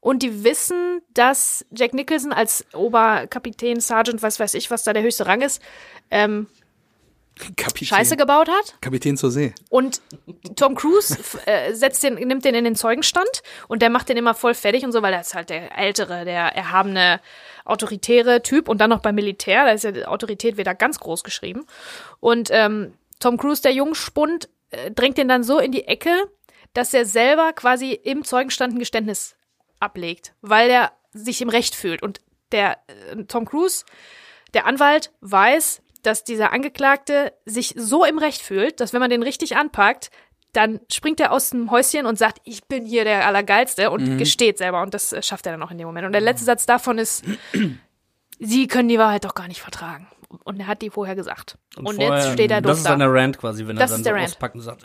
und 0.00 0.22
die 0.22 0.44
wissen, 0.44 1.00
dass 1.14 1.66
Jack 1.72 1.92
Nicholson 1.94 2.32
als 2.32 2.64
Oberkapitän, 2.72 3.80
Sergeant, 3.80 4.22
was 4.22 4.38
weiß 4.38 4.54
ich, 4.54 4.70
was 4.70 4.84
da 4.84 4.92
der 4.92 5.02
höchste 5.02 5.26
Rang 5.26 5.40
ist, 5.42 5.60
ähm, 6.10 6.46
Kapitän. 7.56 7.88
Scheiße 7.88 8.16
gebaut 8.16 8.48
hat. 8.48 8.80
Kapitän 8.80 9.16
zur 9.16 9.30
See. 9.30 9.54
Und 9.68 10.00
Tom 10.56 10.74
Cruise 10.74 11.18
äh, 11.46 11.74
setzt 11.74 12.02
den, 12.02 12.14
nimmt 12.14 12.44
den 12.44 12.54
in 12.54 12.64
den 12.64 12.74
Zeugenstand 12.74 13.42
und 13.68 13.82
der 13.82 13.90
macht 13.90 14.08
den 14.08 14.16
immer 14.16 14.34
voll 14.34 14.54
fertig 14.54 14.84
und 14.84 14.92
so, 14.92 15.02
weil 15.02 15.12
er 15.12 15.20
ist 15.20 15.34
halt 15.34 15.50
der 15.50 15.76
ältere, 15.76 16.24
der 16.24 16.56
erhabene, 16.56 17.20
autoritäre 17.64 18.42
Typ 18.42 18.68
und 18.68 18.80
dann 18.80 18.90
noch 18.90 19.00
beim 19.00 19.14
Militär, 19.14 19.66
da 19.66 19.72
ist 19.72 19.84
ja 19.84 19.92
die 19.92 20.06
Autorität 20.06 20.56
wieder 20.56 20.74
ganz 20.74 20.98
groß 20.98 21.24
geschrieben. 21.24 21.66
Und 22.20 22.48
ähm, 22.52 22.94
Tom 23.20 23.36
Cruise, 23.36 23.60
der 23.60 23.72
Jungspund, 23.72 24.48
äh, 24.70 24.90
drängt 24.90 25.18
den 25.18 25.28
dann 25.28 25.42
so 25.42 25.58
in 25.58 25.72
die 25.72 25.86
Ecke, 25.86 26.14
dass 26.72 26.94
er 26.94 27.04
selber 27.04 27.52
quasi 27.52 27.92
im 27.92 28.24
Zeugenstand 28.24 28.74
ein 28.74 28.78
Geständnis 28.78 29.36
ablegt, 29.78 30.34
weil 30.40 30.70
er 30.70 30.92
sich 31.12 31.42
im 31.42 31.48
Recht 31.48 31.74
fühlt. 31.74 32.02
Und 32.02 32.20
der 32.52 32.78
äh, 32.86 33.24
Tom 33.24 33.44
Cruise, 33.44 33.84
der 34.54 34.66
Anwalt, 34.66 35.12
weiß, 35.20 35.82
dass 36.06 36.24
dieser 36.24 36.52
Angeklagte 36.52 37.32
sich 37.44 37.74
so 37.76 38.04
im 38.04 38.18
Recht 38.18 38.40
fühlt, 38.42 38.80
dass 38.80 38.92
wenn 38.92 39.00
man 39.00 39.10
den 39.10 39.22
richtig 39.22 39.56
anpackt, 39.56 40.10
dann 40.52 40.80
springt 40.90 41.20
er 41.20 41.32
aus 41.32 41.50
dem 41.50 41.70
Häuschen 41.70 42.06
und 42.06 42.16
sagt, 42.18 42.38
ich 42.44 42.64
bin 42.64 42.86
hier 42.86 43.04
der 43.04 43.26
Allergeilste 43.26 43.90
und 43.90 44.06
Mhm. 44.14 44.18
gesteht 44.18 44.56
selber. 44.58 44.80
Und 44.82 44.94
das 44.94 45.12
äh, 45.12 45.22
schafft 45.22 45.44
er 45.46 45.52
dann 45.52 45.62
auch 45.62 45.70
in 45.70 45.76
dem 45.78 45.86
Moment. 45.86 46.06
Und 46.06 46.12
der 46.12 46.22
letzte 46.22 46.46
Satz 46.46 46.64
davon 46.64 46.96
ist, 46.98 47.24
Sie 48.38 48.66
können 48.68 48.88
die 48.88 48.98
Wahrheit 48.98 49.24
doch 49.24 49.34
gar 49.34 49.48
nicht 49.48 49.60
vertragen. 49.60 50.06
Und 50.44 50.60
er 50.60 50.66
hat 50.66 50.82
die 50.82 50.90
vorher 50.90 51.14
gesagt. 51.14 51.56
Und, 51.76 51.86
jetzt 51.98 52.06
vorher- 52.08 52.32
steht 52.32 52.50
er 52.50 52.60
doof 52.60 52.70
Das 52.72 52.78
ist 52.78 52.84
da. 52.84 52.90
dann 52.90 52.98
der 53.00 53.12
Rant 53.12 53.38
quasi, 53.38 53.66
wenn 53.66 53.76
Das 53.76 53.90
er 53.90 53.94
dann 53.94 54.00
ist 54.00 54.06
der 54.06 54.12
so 54.12 54.16
Rant. 54.18 54.28
auspackt 54.28 54.54
und 54.56 54.60
sagt. 54.62 54.84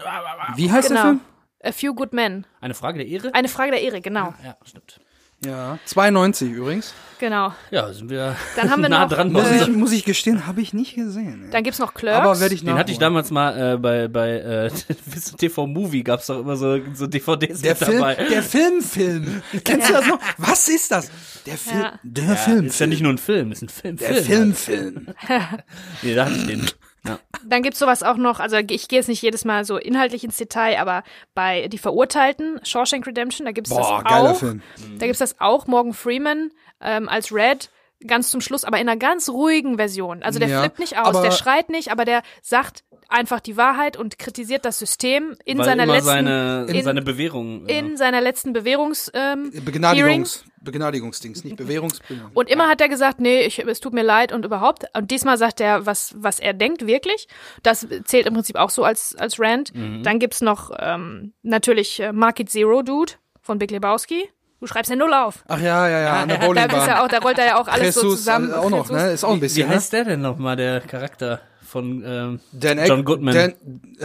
Wie 0.55 0.71
heißt 0.71 0.89
der 0.89 0.97
Genau. 0.97 1.09
Film? 1.09 1.21
A 1.63 1.71
Few 1.71 1.93
Good 1.93 2.13
Men. 2.13 2.45
eine 2.59 2.73
Frage 2.73 2.99
der 2.99 3.07
Ehre? 3.07 3.33
Eine 3.33 3.47
Frage 3.47 3.71
der 3.71 3.81
Ehre, 3.81 4.01
genau. 4.01 4.33
Ja, 4.43 4.57
stimmt. 4.63 4.99
Ja. 5.43 5.79
92 5.85 6.51
übrigens. 6.51 6.93
Genau. 7.19 7.53
Ja, 7.69 7.91
sind 7.93 8.09
wir 8.09 8.35
Dann 8.55 8.71
haben 8.71 8.81
wir 8.81 8.89
nah 8.89 9.03
noch, 9.05 9.09
dran. 9.11 9.31
Muss, 9.31 9.43
bei 9.43 9.55
ich, 9.61 9.67
muss 9.69 9.91
ich 9.91 10.05
gestehen, 10.05 10.47
habe 10.47 10.61
ich 10.61 10.73
nicht 10.73 10.95
gesehen. 10.95 11.49
Dann 11.51 11.63
gibt's 11.63 11.77
noch 11.79 11.93
Clerks. 11.93 12.19
Aber 12.19 12.39
werde 12.39 12.55
ich 12.55 12.63
Den 12.63 12.73
hatte 12.75 12.91
ich 12.91 12.99
nachholen. 12.99 13.13
damals 13.13 13.31
mal 13.31 13.73
äh, 13.73 13.77
bei, 13.77 14.07
bei 14.07 14.29
äh, 14.39 14.71
TV 15.37 15.67
Movie, 15.67 16.03
gab's 16.03 16.27
doch 16.27 16.39
immer 16.39 16.55
so, 16.57 16.79
so 16.93 17.05
DVDs 17.07 17.61
Der 17.61 17.71
mit 17.73 17.83
Film, 17.83 17.99
dabei. 17.99 18.15
der 18.15 18.41
Filmfilm. 18.43 19.41
Kennst 19.63 19.89
du 19.89 19.93
das 19.93 20.07
noch? 20.07 20.19
Was 20.37 20.67
ist 20.67 20.91
das? 20.91 21.11
Der 21.45 21.57
Film, 21.57 21.79
Ja. 21.81 21.99
der 22.03 22.23
ja, 22.23 22.35
Filmfilm. 22.35 22.65
ist 22.67 22.79
ja 22.79 22.87
nicht 22.87 23.01
nur 23.01 23.13
ein 23.13 23.17
Film, 23.19 23.51
ist 23.51 23.61
ein 23.63 23.69
Film. 23.69 23.97
der 23.97 24.13
Film. 24.15 24.53
Filmfilm. 24.55 25.07
Nee, 26.01 26.15
da 26.15 26.25
hatte 26.25 26.35
ich 26.35 26.47
den. 26.47 26.65
Ja. 27.03 27.19
Dann 27.43 27.63
gibt's 27.63 27.79
sowas 27.79 28.03
auch 28.03 28.17
noch, 28.17 28.39
also 28.39 28.57
ich 28.57 28.87
gehe 28.87 28.99
jetzt 28.99 29.07
nicht 29.07 29.21
jedes 29.21 29.43
Mal 29.43 29.65
so 29.65 29.77
inhaltlich 29.77 30.23
ins 30.23 30.37
Detail, 30.37 30.79
aber 30.79 31.03
bei 31.33 31.67
Die 31.67 31.79
Verurteilten, 31.79 32.59
Shawshank 32.63 33.07
Redemption, 33.07 33.45
da 33.45 33.51
gibt's 33.51 33.71
Boah, 33.71 34.03
das 34.03 34.13
auch. 34.13 34.37
Film. 34.37 34.61
Da 34.99 35.05
gibt's 35.07 35.19
das 35.19 35.39
auch, 35.39 35.65
Morgan 35.65 35.93
Freeman 35.93 36.51
ähm, 36.79 37.09
als 37.09 37.31
Red, 37.31 37.71
ganz 38.07 38.29
zum 38.31 38.41
Schluss, 38.41 38.63
aber 38.65 38.79
in 38.79 38.87
einer 38.89 38.97
ganz 38.97 39.29
ruhigen 39.29 39.77
Version. 39.77 40.23
Also 40.23 40.39
der 40.39 40.47
Ja, 40.49 40.59
flippt 40.61 40.79
nicht 40.79 40.97
aus, 40.97 41.21
der 41.21 41.31
schreit 41.31 41.69
nicht, 41.69 41.91
aber 41.91 42.05
der 42.05 42.21
sagt 42.41 42.83
einfach 43.09 43.41
die 43.41 43.57
Wahrheit 43.57 43.97
und 43.97 44.17
kritisiert 44.19 44.63
das 44.63 44.79
System 44.79 45.35
in 45.43 45.61
seiner 45.61 45.85
letzten 45.85 46.05
seine, 46.05 46.65
in- 46.69 46.83
seine 46.83 47.01
Bewährung. 47.01 47.67
äh, 47.67 47.77
in 47.79 47.97
seiner 47.97 48.21
letzten 48.21 48.53
Bewährungs 48.53 49.11
ähm, 49.13 49.51
Hearing. 49.51 49.65
Begnadigungs, 49.65 50.45
Begnadigungsdings, 50.61 51.43
nicht 51.43 51.57
Bewährungs. 51.57 51.99
Und 52.33 52.49
immer 52.49 52.69
hat 52.69 52.79
er 52.81 52.87
gesagt, 52.87 53.19
nee, 53.19 53.41
ich, 53.41 53.59
es 53.59 53.79
tut 53.81 53.93
mir 53.93 54.03
leid 54.03 54.31
und 54.31 54.45
überhaupt. 54.45 54.85
Und 54.95 55.11
diesmal 55.11 55.37
sagt 55.37 55.59
er, 55.59 55.85
was, 55.85 56.13
was 56.17 56.39
er 56.39 56.53
denkt 56.53 56.87
wirklich. 56.87 57.27
Das 57.63 57.85
zählt 58.05 58.27
im 58.27 58.33
Prinzip 58.33 58.55
auch 58.55 58.69
so 58.69 58.83
als, 58.85 59.15
als 59.15 59.39
Rant. 59.39 59.75
Mhm. 59.75 60.03
Dann 60.03 60.19
gibt's 60.19 60.39
noch 60.41 60.71
ähm, 60.79 61.33
natürlich 61.43 61.99
äh, 61.99 62.13
Market 62.13 62.49
Zero 62.49 62.81
Dude 62.81 63.13
von 63.41 63.57
Big 63.59 63.71
Lebowski. 63.71 64.29
Du 64.61 64.67
schreibst 64.67 64.89
ja 64.91 64.95
null 64.95 65.13
auf. 65.13 65.43
Ach 65.47 65.59
ja, 65.59 65.87
ja, 65.89 65.99
ja, 66.01 66.21
an 66.21 66.29
der 66.29 66.37
Da, 66.37 66.43
ist 66.43 66.49
er 66.57 66.65
Bowlingbahn. 66.67 66.97
auch, 66.99 67.07
da 67.07 67.17
rollt 67.17 67.39
er 67.39 67.45
ja 67.45 67.59
auch 67.59 67.67
alles 67.67 67.95
so 67.95 68.01
Jesus, 68.03 68.19
zusammen. 68.19 68.51
also 68.53 68.61
auch 68.67 68.69
noch, 68.69 68.89
Jesus. 68.89 68.95
ne? 69.03 69.11
Ist 69.11 69.23
auch 69.23 69.29
ein 69.31 69.35
Wie 69.37 69.39
bisschen, 69.41 69.67
ne? 69.67 69.75
heißt 69.75 69.91
der 69.93 70.03
denn 70.05 70.21
nochmal, 70.21 70.55
der 70.55 70.81
Charakter 70.81 71.41
von 71.67 72.03
ähm, 72.05 72.39
Dan 72.51 72.85
John 72.85 73.03
Goodman? 73.03 73.33
Dan, 73.33 73.53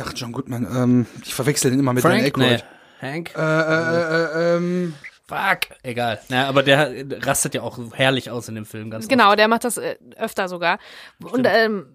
ach, 0.00 0.12
John 0.16 0.32
Goodman. 0.32 0.66
Ähm, 0.74 1.06
ich 1.22 1.34
verwechsel 1.34 1.70
den 1.70 1.80
immer 1.80 1.92
mit 1.92 2.02
Dan 2.02 2.12
Frank? 2.12 2.24
Aykroyd. 2.24 2.64
Nee. 3.02 3.08
Hank? 3.12 3.32
Äh, 3.36 3.40
äh, 3.40 4.54
äh, 4.54 4.56
ähm, 4.56 4.94
Fuck. 5.28 5.76
Egal. 5.82 6.20
Naja, 6.30 6.48
aber 6.48 6.62
der 6.62 7.04
rastet 7.26 7.54
ja 7.54 7.60
auch 7.62 7.78
herrlich 7.92 8.30
aus 8.30 8.48
in 8.48 8.54
dem 8.54 8.64
Film. 8.64 8.90
Ganz 8.90 9.08
Genau, 9.08 9.34
der 9.34 9.48
macht 9.48 9.64
das 9.64 9.76
äh, 9.76 9.96
öfter 10.16 10.48
sogar. 10.48 10.78
Und 11.22 11.46
ähm, 11.50 11.86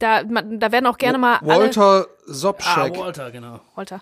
da, 0.00 0.22
man, 0.24 0.58
da 0.60 0.70
werden 0.72 0.86
auch 0.86 0.98
gerne 0.98 1.16
mal 1.16 1.38
alle, 1.38 1.70
Ah, 2.26 2.32
Sobchak. 2.32 2.96
Walter, 2.98 3.30
genau. 3.30 3.60
Walter. 3.74 4.00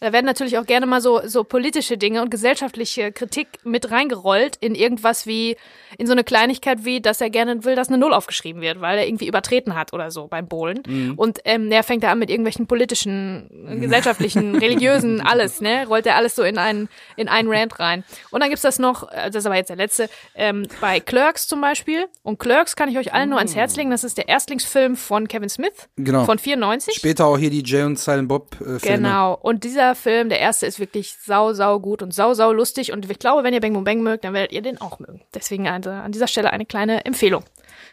Da 0.00 0.12
werden 0.12 0.26
natürlich 0.26 0.58
auch 0.58 0.66
gerne 0.66 0.86
mal 0.86 1.00
so, 1.00 1.20
so 1.26 1.44
politische 1.44 1.96
Dinge 1.96 2.22
und 2.22 2.30
gesellschaftliche 2.30 3.10
Kritik 3.10 3.48
mit 3.64 3.90
reingerollt 3.90 4.56
in 4.60 4.74
irgendwas 4.74 5.26
wie, 5.26 5.56
in 5.98 6.06
so 6.06 6.12
eine 6.12 6.24
Kleinigkeit 6.24 6.84
wie, 6.84 7.00
dass 7.00 7.20
er 7.20 7.30
gerne 7.30 7.64
will, 7.64 7.74
dass 7.74 7.88
eine 7.88 7.98
Null 7.98 8.12
aufgeschrieben 8.12 8.60
wird, 8.60 8.80
weil 8.80 8.98
er 8.98 9.06
irgendwie 9.06 9.26
übertreten 9.26 9.74
hat 9.74 9.92
oder 9.92 10.10
so 10.10 10.26
beim 10.26 10.46
Bowlen. 10.46 11.14
Und 11.16 11.40
ähm, 11.44 11.70
er 11.70 11.82
fängt 11.82 12.02
da 12.02 12.12
an 12.12 12.18
mit 12.18 12.30
irgendwelchen 12.30 12.66
politischen, 12.66 13.48
gesellschaftlichen, 13.80 14.56
religiösen, 14.58 15.20
alles, 15.20 15.60
ne? 15.60 15.86
Rollt 15.86 16.06
er 16.06 16.16
alles 16.16 16.36
so 16.36 16.42
in 16.42 16.58
einen, 16.58 16.88
in 17.16 17.28
einen 17.28 17.50
Rant 17.50 17.78
rein. 17.80 18.04
Und 18.30 18.40
dann 18.40 18.50
gibt's 18.50 18.62
das 18.62 18.78
noch, 18.78 19.10
äh, 19.10 19.26
das 19.26 19.36
ist 19.36 19.46
aber 19.46 19.56
jetzt 19.56 19.68
der 19.70 19.76
letzte, 19.76 20.08
ähm, 20.34 20.66
bei 20.80 21.00
Clerks 21.00 21.48
zum 21.48 21.60
Beispiel. 21.60 22.06
Und 22.22 22.38
Clerks 22.38 22.76
kann 22.76 22.88
ich 22.88 22.98
euch 22.98 23.12
allen 23.12 23.30
nur 23.30 23.38
ans 23.38 23.56
Herz 23.56 23.74
legen. 23.76 23.90
Das 23.90 24.04
ist 24.04 24.18
der 24.18 24.28
Erstlingsfilm 24.28 24.96
von 24.96 25.28
Kevin 25.28 25.48
Smith. 25.48 25.88
Genau. 25.96 26.24
Von 26.24 26.38
94. 26.38 26.94
Später 26.94 27.26
auch 27.26 27.38
hier 27.38 27.50
die 27.50 27.63
Jay 27.64 27.82
und 27.82 27.98
Silent 27.98 28.28
Bob 28.28 28.54
äh, 28.60 28.78
Filme. 28.78 28.96
Genau. 28.96 29.34
Und 29.34 29.64
dieser 29.64 29.94
Film, 29.94 30.28
der 30.28 30.40
erste, 30.40 30.66
ist 30.66 30.78
wirklich 30.78 31.16
sau, 31.22 31.52
sau 31.52 31.80
gut 31.80 32.02
und 32.02 32.12
sau, 32.12 32.34
sau 32.34 32.52
lustig. 32.52 32.92
Und 32.92 33.10
ich 33.10 33.18
glaube, 33.18 33.44
wenn 33.44 33.54
ihr 33.54 33.60
Bang 33.60 33.72
Boom 33.72 33.84
Bang 33.84 34.02
mögt, 34.02 34.24
dann 34.24 34.34
werdet 34.34 34.52
ihr 34.52 34.62
den 34.62 34.80
auch 34.80 34.98
mögen. 34.98 35.22
Deswegen 35.34 35.68
also 35.68 35.90
an 35.90 36.12
dieser 36.12 36.26
Stelle 36.26 36.50
eine 36.50 36.66
kleine 36.66 37.04
Empfehlung. 37.04 37.44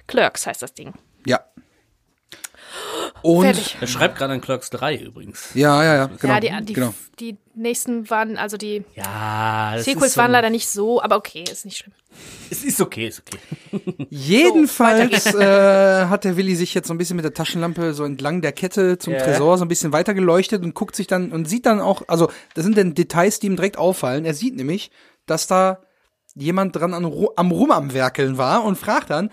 Clerks 0.07 0.45
heißt 0.47 0.61
das 0.61 0.73
Ding. 0.73 0.93
Ja. 1.25 1.39
Und 3.21 3.43
Fertig. 3.43 3.77
Er 3.79 3.87
schreibt 3.87 4.17
gerade 4.17 4.33
an 4.33 4.41
Clerks 4.41 4.69
3 4.71 4.95
übrigens. 4.97 5.49
ja, 5.53 5.83
ja, 5.83 5.95
ja, 5.95 6.05
genau. 6.07 6.33
ja, 6.33 6.39
die, 6.39 6.65
die, 6.65 6.73
genau. 6.73 6.93
die 7.19 7.37
nächsten 7.53 8.09
waren, 8.09 8.37
also 8.37 8.57
die 8.57 8.83
Ja, 8.95 9.73
das 9.75 9.85
Sequels 9.85 10.07
ist 10.07 10.13
so, 10.15 10.21
waren 10.21 10.31
leider 10.31 10.49
nicht 10.49 10.67
so, 10.67 11.01
aber 11.01 11.17
okay, 11.17 11.43
ist 11.43 11.65
nicht 11.65 11.77
schlimm. 11.77 11.93
Es 12.49 12.63
ist 12.63 12.81
okay, 12.81 13.07
ist 13.07 13.21
okay. 13.21 13.39
Jedenfalls 14.09 15.33
äh, 15.35 16.05
hat 16.07 16.23
der 16.23 16.35
Willi 16.35 16.55
sich 16.55 16.73
jetzt 16.73 16.87
so 16.87 16.93
ein 16.93 16.97
bisschen 16.97 17.15
mit 17.15 17.23
der 17.25 17.33
Taschenlampe 17.33 17.93
so 17.93 18.03
entlang 18.03 18.41
der 18.41 18.51
Kette 18.51 18.97
zum 18.97 19.13
Ja. 19.13 19.19
Tresor 19.23 19.57
so 19.57 19.65
ein 19.65 19.69
bisschen 19.69 19.93
weiter 19.93 20.13
geleuchtet 20.13 20.63
und 20.63 20.73
guckt 20.73 20.95
sich 20.95 21.07
dann 21.07 21.31
und 21.31 21.47
sieht 21.47 21.65
dann 21.65 21.79
auch, 21.79 22.03
also 22.07 22.29
das 22.55 22.63
sind 22.63 22.77
dann 22.77 22.95
Details, 22.95 23.39
die 23.39 23.47
ihm 23.47 23.55
direkt 23.55 23.77
auffallen. 23.77 24.25
Er 24.25 24.33
sieht 24.33 24.55
nämlich, 24.55 24.91
dass 25.25 25.47
da 25.47 25.79
jemand 26.35 26.75
dran 26.75 26.93
an, 26.93 27.05
am 27.35 27.51
Rum 27.51 27.71
am 27.71 27.93
Werkeln 27.93 28.37
war 28.37 28.63
und 28.63 28.77
fragt 28.77 29.09
dann, 29.09 29.29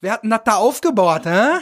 wer 0.00 0.12
hat 0.14 0.22
denn 0.22 0.30
das 0.30 0.40
da 0.44 0.56
aufgebaut, 0.56 1.22
hä? 1.24 1.60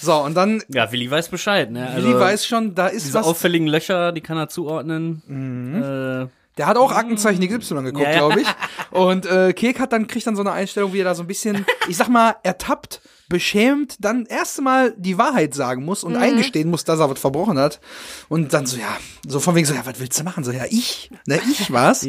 So, 0.00 0.14
und 0.22 0.34
dann 0.34 0.62
Ja, 0.68 0.90
Willi 0.92 1.10
weiß 1.10 1.28
Bescheid, 1.28 1.70
ne? 1.70 1.88
Also, 1.88 2.08
Willi 2.08 2.18
weiß 2.18 2.46
schon, 2.46 2.74
da 2.74 2.86
ist 2.88 3.04
diese 3.06 3.14
was. 3.18 3.26
auffälligen 3.26 3.66
Löcher, 3.66 4.12
die 4.12 4.20
kann 4.20 4.36
er 4.36 4.48
zuordnen. 4.48 5.22
Äh, 5.28 6.28
Der 6.58 6.66
hat 6.66 6.76
auch 6.76 6.92
Aktenzeichen 6.92 7.40
XY 7.46 7.74
geguckt, 7.82 8.04
Ja, 8.04 8.10
ja. 8.12 8.18
glaube 8.18 8.40
ich. 8.42 8.48
Und 8.90 9.24
äh, 9.26 9.52
Kek 9.54 9.80
hat 9.80 9.92
dann 9.92 10.06
kriegt 10.06 10.26
dann 10.26 10.36
so 10.36 10.42
eine 10.42 10.52
Einstellung, 10.52 10.92
wie 10.92 11.00
er 11.00 11.04
da 11.04 11.14
so 11.14 11.22
ein 11.22 11.26
bisschen, 11.26 11.64
ich 11.88 11.96
sag 11.96 12.08
mal, 12.08 12.36
ertappt, 12.42 13.00
beschämt, 13.30 13.96
dann 14.04 14.26
erst 14.26 14.60
mal 14.60 14.92
die 14.98 15.16
Wahrheit 15.16 15.54
sagen 15.54 15.86
muss 15.86 16.04
und 16.04 16.16
eingestehen 16.16 16.68
muss, 16.68 16.84
dass 16.84 17.00
er 17.00 17.08
was 17.08 17.18
verbrochen 17.18 17.58
hat. 17.58 17.80
Und 18.28 18.52
dann 18.52 18.66
so, 18.66 18.76
ja, 18.76 18.94
so 19.26 19.40
von 19.40 19.54
wegen 19.54 19.66
so, 19.66 19.72
ja, 19.72 19.86
was 19.86 19.98
willst 19.98 20.20
du 20.20 20.24
machen? 20.24 20.44
So, 20.44 20.52
ja, 20.52 20.64
ich, 20.68 21.10
ne, 21.26 21.40
ich 21.50 21.72
war's. 21.72 22.06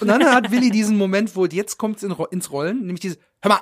Und 0.00 0.08
dann 0.08 0.24
hat 0.24 0.50
Willi 0.50 0.70
diesen 0.70 0.96
Moment, 0.98 1.36
wo 1.36 1.46
jetzt 1.46 1.78
kommt's 1.78 2.02
in, 2.02 2.12
ins 2.32 2.50
Rollen, 2.50 2.80
nämlich 2.80 2.98
dieses, 3.00 3.18
hör 3.40 3.50
mal, 3.50 3.60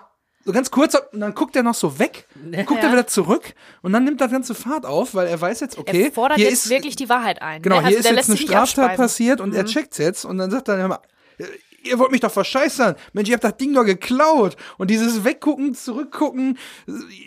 so 0.49 0.53
ganz 0.55 0.71
kurz, 0.71 0.97
und 1.13 1.21
dann 1.21 1.35
guckt 1.35 1.55
er 1.57 1.63
noch 1.63 1.75
so 1.75 1.99
weg, 1.99 2.27
guckt 2.67 2.83
er 2.83 2.91
wieder 2.91 3.07
zurück 3.07 3.53
und 3.83 3.93
dann 3.93 4.05
nimmt 4.05 4.19
das 4.23 4.31
ganze 4.31 4.55
Fahrt 4.55 4.87
auf, 4.87 5.15
weil 5.15 5.27
er 5.27 5.39
weiß 5.39 5.61
jetzt, 5.61 5.77
okay, 5.77 6.05
er 6.05 6.13
fordert 6.13 6.39
hier 6.39 6.49
jetzt 6.49 6.65
ist, 6.65 6.71
wirklich 6.71 6.97
die 6.97 7.11
Wahrheit 7.11 7.43
ein. 7.43 7.61
Genau, 7.61 7.77
ne? 7.77 7.85
also 7.85 7.91
hier 7.91 7.99
ist 7.99 8.11
jetzt 8.11 8.31
eine 8.31 8.39
Straftat 8.39 8.97
passiert 8.97 9.43
und 9.43 9.55
er 9.55 9.67
checkt's 9.67 9.99
jetzt 9.99 10.25
und 10.25 10.39
dann 10.39 10.51
sagt 10.51 10.69
er, 10.69 10.79
hör 10.79 10.89
mal, 10.89 11.01
ihr 11.83 11.99
wollt 11.99 12.11
mich 12.11 12.21
doch 12.21 12.31
verscheißern. 12.31 12.95
Mensch, 13.13 13.29
ihr 13.29 13.35
habt 13.35 13.45
das 13.45 13.57
Ding 13.57 13.73
doch 13.75 13.85
geklaut. 13.85 14.57
Und 14.79 14.91
dieses 14.91 15.25
Weggucken, 15.25 15.75
Zurückgucken, 15.75 16.59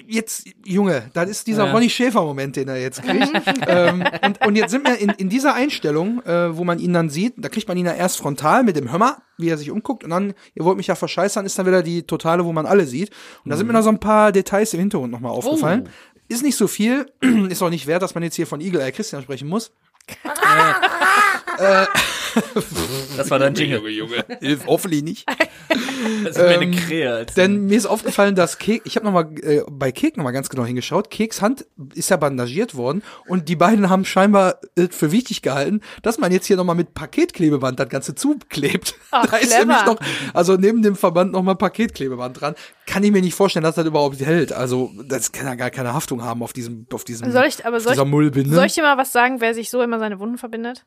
jetzt, 0.08 0.46
Junge, 0.66 1.10
das 1.14 1.30
ist 1.30 1.48
dieser 1.48 1.66
Ja. 1.66 1.72
Ronny 1.72 1.90
Schäfer-Moment, 1.90 2.56
den 2.56 2.68
er 2.68 2.80
jetzt 2.80 3.02
kriegt. 3.04 3.32
ähm, 3.68 4.04
und, 4.26 4.46
und 4.46 4.56
jetzt 4.56 4.72
sind 4.72 4.88
wir 4.88 4.98
in, 4.98 5.10
in 5.10 5.30
dieser 5.30 5.54
Einstellung, 5.54 6.22
äh, 6.26 6.56
wo 6.56 6.64
man 6.64 6.80
ihn 6.80 6.94
dann 6.94 7.10
sieht, 7.10 7.34
da 7.38 7.50
kriegt 7.50 7.68
man 7.68 7.78
ihn 7.78 7.86
ja 7.86 7.94
erst 7.94 8.18
frontal 8.18 8.64
mit 8.64 8.76
dem 8.76 8.92
Hörmer, 8.92 9.22
wie 9.38 9.50
er 9.50 9.58
sich 9.58 9.72
umguckt 9.72 10.04
und 10.04 10.10
dann, 10.10 10.34
ihr 10.54 10.66
wollt 10.66 10.78
mich 10.78 10.88
ja 10.88 10.96
verscheißern, 10.96 11.46
ist 11.46 11.58
dann 11.58 11.66
wieder 11.66 11.82
die 11.82 12.04
Totale, 12.04 12.46
wo 12.46 12.54
man 12.54 12.66
alle 12.66 12.86
sieht. 12.86 13.10
Und 13.44 13.52
da 13.52 13.58
sind 13.58 13.68
mir 13.68 13.74
noch 13.74 13.82
so 13.84 13.90
ein 13.90 14.00
paar 14.00 14.32
Details 14.32 14.74
im 14.74 14.80
Hintergrund 14.82 15.12
nochmal 15.12 15.32
aufgefallen. 15.32 15.90
Ist 16.28 16.44
nicht 16.44 16.56
so 16.56 16.68
viel, 16.68 17.08
ist 17.50 17.62
auch 17.62 17.70
nicht 17.70 17.88
wert, 17.88 18.02
dass 18.04 18.14
man 18.16 18.24
jetzt 18.24 18.36
hier 18.36 18.48
von 18.48 18.62
Eagle 18.62 18.82
Eye 18.82 18.92
Christian 18.92 19.22
sprechen 19.24 19.48
muss. 19.48 19.72
das 23.18 23.30
war 23.30 23.40
dein 23.40 23.56
Jingle. 23.56 23.82
Hilf 24.40 24.66
hoffentlich 24.68 25.04
nicht. 25.04 25.26
Das 26.24 26.36
ist 26.36 26.42
mir 26.42 26.60
eine 26.60 26.72
Krähe. 26.72 27.14
Als 27.14 27.34
Denn 27.36 27.66
mir 27.66 27.78
ist 27.78 27.86
aufgefallen, 27.86 28.36
dass 28.36 28.58
Kek, 28.58 28.82
ich 28.86 28.96
habe 28.96 29.06
noch 29.06 29.14
mal 29.14 29.30
äh, 29.44 29.62
bei 29.70 29.92
Kek 29.92 30.18
noch 30.18 30.24
mal 30.24 30.32
ganz 30.32 30.50
genau 30.50 30.66
hingeschaut. 30.66 31.12
Keks 31.12 31.42
Hand 31.42 31.66
ist 31.94 32.10
ja 32.10 32.18
bandagiert 32.18 32.76
worden 32.76 33.04
und 33.28 33.50
die 33.50 33.56
beiden 33.56 33.90
haben 33.90 34.04
scheinbar 34.06 34.60
äh, 34.76 34.88
für 34.90 35.12
wichtig 35.12 35.42
gehalten, 35.42 35.82
dass 36.02 36.18
man 36.18 36.32
jetzt 36.32 36.48
hier 36.48 36.58
noch 36.58 36.64
mal 36.64 36.74
mit 36.74 36.94
Paketklebeband 36.94 37.80
das 37.80 37.90
Ganze 37.90 38.16
zuklebt. 38.16 38.96
Ach, 39.12 39.26
da 39.30 39.38
ist 39.38 39.50
clever. 39.50 39.66
nämlich 39.66 39.86
noch, 39.86 40.00
also 40.34 40.56
neben 40.56 40.82
dem 40.82 40.96
Verband 40.96 41.34
noch 41.34 41.44
mal 41.44 41.56
Paketklebeband 41.56 42.42
dran. 42.42 42.56
Kann 42.88 43.04
ich 43.04 43.12
mir 43.12 43.22
nicht 43.22 43.36
vorstellen, 43.36 43.64
dass 43.64 43.76
das 43.76 43.86
überhaupt 43.86 44.20
hält. 44.20 44.54
Also 44.54 44.92
das 45.06 45.32
kann 45.32 45.46
ja 45.46 45.56
gar 45.56 45.70
keine 45.70 45.94
Haftung 45.94 46.24
haben 46.24 46.42
auf 46.42 46.54
diesem, 46.54 46.88
auf 46.92 47.04
diesem, 47.04 47.32
Soll 47.32 47.46
ich, 47.46 47.66
aber 47.66 47.78
auf 47.78 47.84
soll 47.84 47.94
dieser 47.94 48.04
ich, 48.04 48.10
Mullbinde. 48.10 48.56
soll 48.56 48.66
ich 48.66 48.74
dir 48.74 48.84
mal 48.84 48.98
was 48.98 49.12
sagen, 49.12 49.40
wer 49.40 49.54
sich 49.54 49.70
so 49.70 49.82
immer 49.82 50.00
seine 50.00 50.20
Wunden 50.20 50.38
verbindet? 50.38 50.86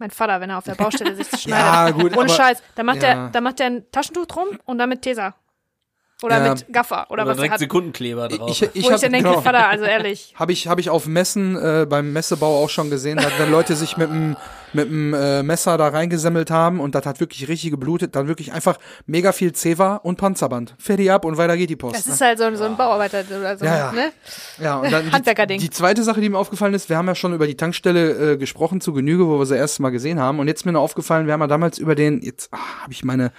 Mein 0.00 0.10
Vater, 0.10 0.40
wenn 0.40 0.50
er 0.50 0.58
auf 0.58 0.64
der 0.64 0.74
Baustelle 0.76 1.14
sich 1.14 1.28
schneidet. 1.28 1.64
Ja, 1.66 1.90
gut, 1.90 2.12
Ohne 2.16 2.22
aber- 2.22 2.28
Scheiß. 2.28 2.62
Da 2.74 2.82
macht, 2.82 3.02
ja. 3.02 3.08
er, 3.08 3.28
da 3.30 3.40
macht 3.40 3.60
er 3.60 3.66
ein 3.66 3.84
Taschentuch 3.92 4.26
drum 4.26 4.48
und 4.64 4.78
dann 4.78 4.88
mit 4.88 5.02
Tesa. 5.02 5.34
Oder 6.22 6.44
Ja. 6.44 6.50
mit 6.54 6.70
Gaffer 6.72 7.06
oder, 7.10 7.22
Oder 7.22 7.26
was 7.26 7.30
er 7.30 7.34
direkt 7.36 7.52
hat. 7.52 7.58
Sekundenkleber 7.60 8.28
drauf. 8.28 8.50
Ich, 8.50 8.62
ich 8.62 8.68
Wo 8.74 8.78
ich 8.78 8.92
hab, 8.92 9.00
dann 9.00 9.12
denke, 9.12 9.28
genau, 9.30 9.40
Vater, 9.40 9.68
also 9.68 9.84
ehrlich. 9.84 10.34
habe 10.38 10.52
ich, 10.52 10.68
hab 10.68 10.78
ich 10.78 10.90
auf 10.90 11.06
Messen 11.06 11.56
äh, 11.56 11.86
beim 11.88 12.12
Messebau 12.12 12.62
auch 12.64 12.68
schon 12.68 12.90
gesehen, 12.90 13.16
dass 13.18 13.38
wenn 13.38 13.50
Leute 13.50 13.74
sich 13.76 13.96
mit 13.96 14.10
dem 14.10 14.36
mit 14.72 14.88
dem 14.88 15.14
äh, 15.14 15.42
Messer 15.42 15.76
da 15.78 15.88
reingesemmelt 15.88 16.50
haben 16.50 16.80
und 16.80 16.94
das 16.94 17.06
hat 17.06 17.20
wirklich 17.20 17.48
richtig 17.48 17.70
geblutet, 17.70 18.14
dann 18.16 18.28
wirklich 18.28 18.52
einfach 18.52 18.78
mega 19.06 19.32
viel 19.32 19.52
Zewa 19.52 19.96
und 19.96 20.16
Panzerband. 20.16 20.74
Fertig 20.78 21.10
ab 21.10 21.24
und 21.24 21.36
weiter 21.36 21.56
geht 21.56 21.70
die 21.70 21.76
Post. 21.76 21.96
Das 21.96 22.06
ne? 22.06 22.12
ist 22.14 22.20
halt 22.20 22.38
so, 22.38 22.54
so 22.56 22.64
ein 22.64 22.76
Bauarbeiter 22.76 23.24
oder 23.28 23.56
so, 23.58 23.64
Ja, 23.64 23.76
ja. 23.76 23.92
ne? 23.92 24.12
Ja, 24.60 24.76
und 24.78 24.92
dann 24.92 25.04
die, 25.06 25.12
Handwerkerding. 25.12 25.60
die 25.60 25.70
zweite 25.70 26.02
Sache, 26.02 26.20
die 26.20 26.28
mir 26.28 26.38
aufgefallen 26.38 26.74
ist, 26.74 26.88
wir 26.88 26.96
haben 26.96 27.06
ja 27.08 27.14
schon 27.14 27.34
über 27.34 27.46
die 27.46 27.56
Tankstelle 27.56 28.32
äh, 28.32 28.36
gesprochen 28.36 28.80
zu 28.80 28.92
Genüge, 28.92 29.26
wo 29.26 29.38
wir 29.38 29.46
sie 29.46 29.56
erst 29.56 29.80
mal 29.80 29.90
gesehen 29.90 30.18
haben. 30.20 30.38
Und 30.38 30.48
jetzt 30.48 30.60
ist 30.60 30.64
mir 30.66 30.72
noch 30.72 30.82
aufgefallen, 30.82 31.26
wir 31.26 31.32
haben 31.32 31.40
ja 31.40 31.46
damals 31.46 31.78
über 31.78 31.94
den, 31.94 32.20
jetzt 32.22 32.48
ah, 32.52 32.82
habe 32.82 32.92
ich 32.92 33.04
meine 33.04 33.32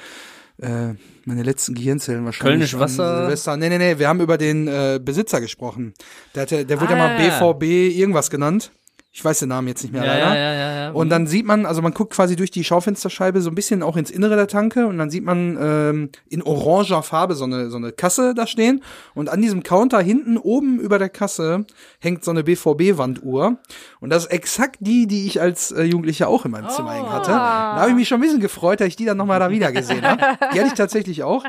äh, 0.61 0.93
meine 1.25 1.43
letzten 1.43 1.75
Gehirnzellen 1.75 2.25
wahrscheinlich. 2.25 2.71
Kölnisch 2.71 2.77
Wasser? 2.79 3.21
Silvester. 3.21 3.57
Nee, 3.57 3.69
nee, 3.69 3.77
nee, 3.77 3.99
wir 3.99 4.07
haben 4.07 4.21
über 4.21 4.37
den 4.37 4.67
äh, 4.67 4.99
Besitzer 5.03 5.39
gesprochen. 5.41 5.93
Der, 6.35 6.43
hatte, 6.43 6.65
der 6.65 6.81
wurde 6.81 6.93
ja 6.93 6.97
mal 6.97 7.11
Ah. 7.11 7.51
BVB 7.53 7.63
irgendwas 7.97 8.29
genannt. 8.29 8.71
Ich 9.13 9.25
weiß 9.25 9.39
den 9.39 9.49
Namen 9.49 9.67
jetzt 9.67 9.83
nicht 9.83 9.91
mehr 9.91 10.05
ja, 10.05 10.13
leider. 10.13 10.25
ja, 10.27 10.35
ja, 10.35 10.53
ja, 10.53 10.75
ja. 10.83 10.91
Und 10.91 11.09
dann 11.09 11.27
sieht 11.27 11.45
man, 11.45 11.65
also 11.65 11.81
man 11.81 11.93
guckt 11.93 12.13
quasi 12.13 12.37
durch 12.37 12.49
die 12.49 12.63
Schaufensterscheibe 12.63 13.41
so 13.41 13.49
ein 13.49 13.55
bisschen 13.55 13.83
auch 13.83 13.97
ins 13.97 14.09
Innere 14.09 14.37
der 14.37 14.47
Tanke 14.47 14.87
und 14.87 14.97
dann 14.97 15.09
sieht 15.09 15.25
man 15.25 15.57
ähm, 15.59 16.09
in 16.29 16.41
oranger 16.41 17.03
Farbe 17.03 17.35
so 17.35 17.43
eine, 17.43 17.69
so 17.69 17.75
eine 17.75 17.91
Kasse 17.91 18.33
da 18.33 18.47
stehen 18.47 18.81
und 19.13 19.27
an 19.27 19.41
diesem 19.41 19.63
Counter 19.63 19.99
hinten 19.99 20.37
oben 20.37 20.79
über 20.79 20.97
der 20.97 21.09
Kasse 21.09 21.65
hängt 21.99 22.23
so 22.23 22.31
eine 22.31 22.45
BVB-Wanduhr 22.45 23.57
und 23.99 24.09
das 24.09 24.23
ist 24.25 24.31
exakt 24.31 24.77
die, 24.79 25.07
die 25.07 25.27
ich 25.27 25.41
als 25.41 25.73
äh, 25.73 25.83
Jugendlicher 25.83 26.29
auch 26.29 26.45
in 26.45 26.51
meinem 26.51 26.69
Zimmer 26.69 26.93
hängen 26.93 27.11
hatte. 27.11 27.31
Da 27.31 27.75
habe 27.75 27.89
ich 27.89 27.95
mich 27.95 28.07
schon 28.07 28.19
ein 28.19 28.21
bisschen 28.21 28.39
gefreut, 28.39 28.79
dass 28.79 28.87
ich 28.87 28.95
die 28.95 29.05
dann 29.05 29.17
nochmal 29.17 29.39
da 29.39 29.49
wieder 29.49 29.73
gesehen 29.73 30.03
habe. 30.03 30.21
Die 30.53 30.59
hatte 30.59 30.67
ich 30.67 30.73
tatsächlich 30.73 31.23
auch. 31.23 31.43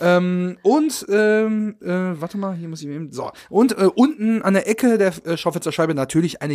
Ähm, 0.00 0.58
und, 0.62 1.06
ähm, 1.08 1.76
äh, 1.80 2.20
warte 2.20 2.36
mal, 2.36 2.54
hier 2.54 2.68
muss 2.68 2.82
ich 2.82 2.88
eben, 2.88 3.10
so. 3.10 3.30
Und 3.48 3.72
äh, 3.78 3.88
unten 3.94 4.42
an 4.42 4.54
der 4.54 4.68
Ecke 4.68 4.98
der 4.98 5.12
äh, 5.24 5.36
Schaufensterscheibe 5.36 5.94
natürlich 5.94 6.42
eine 6.42 6.52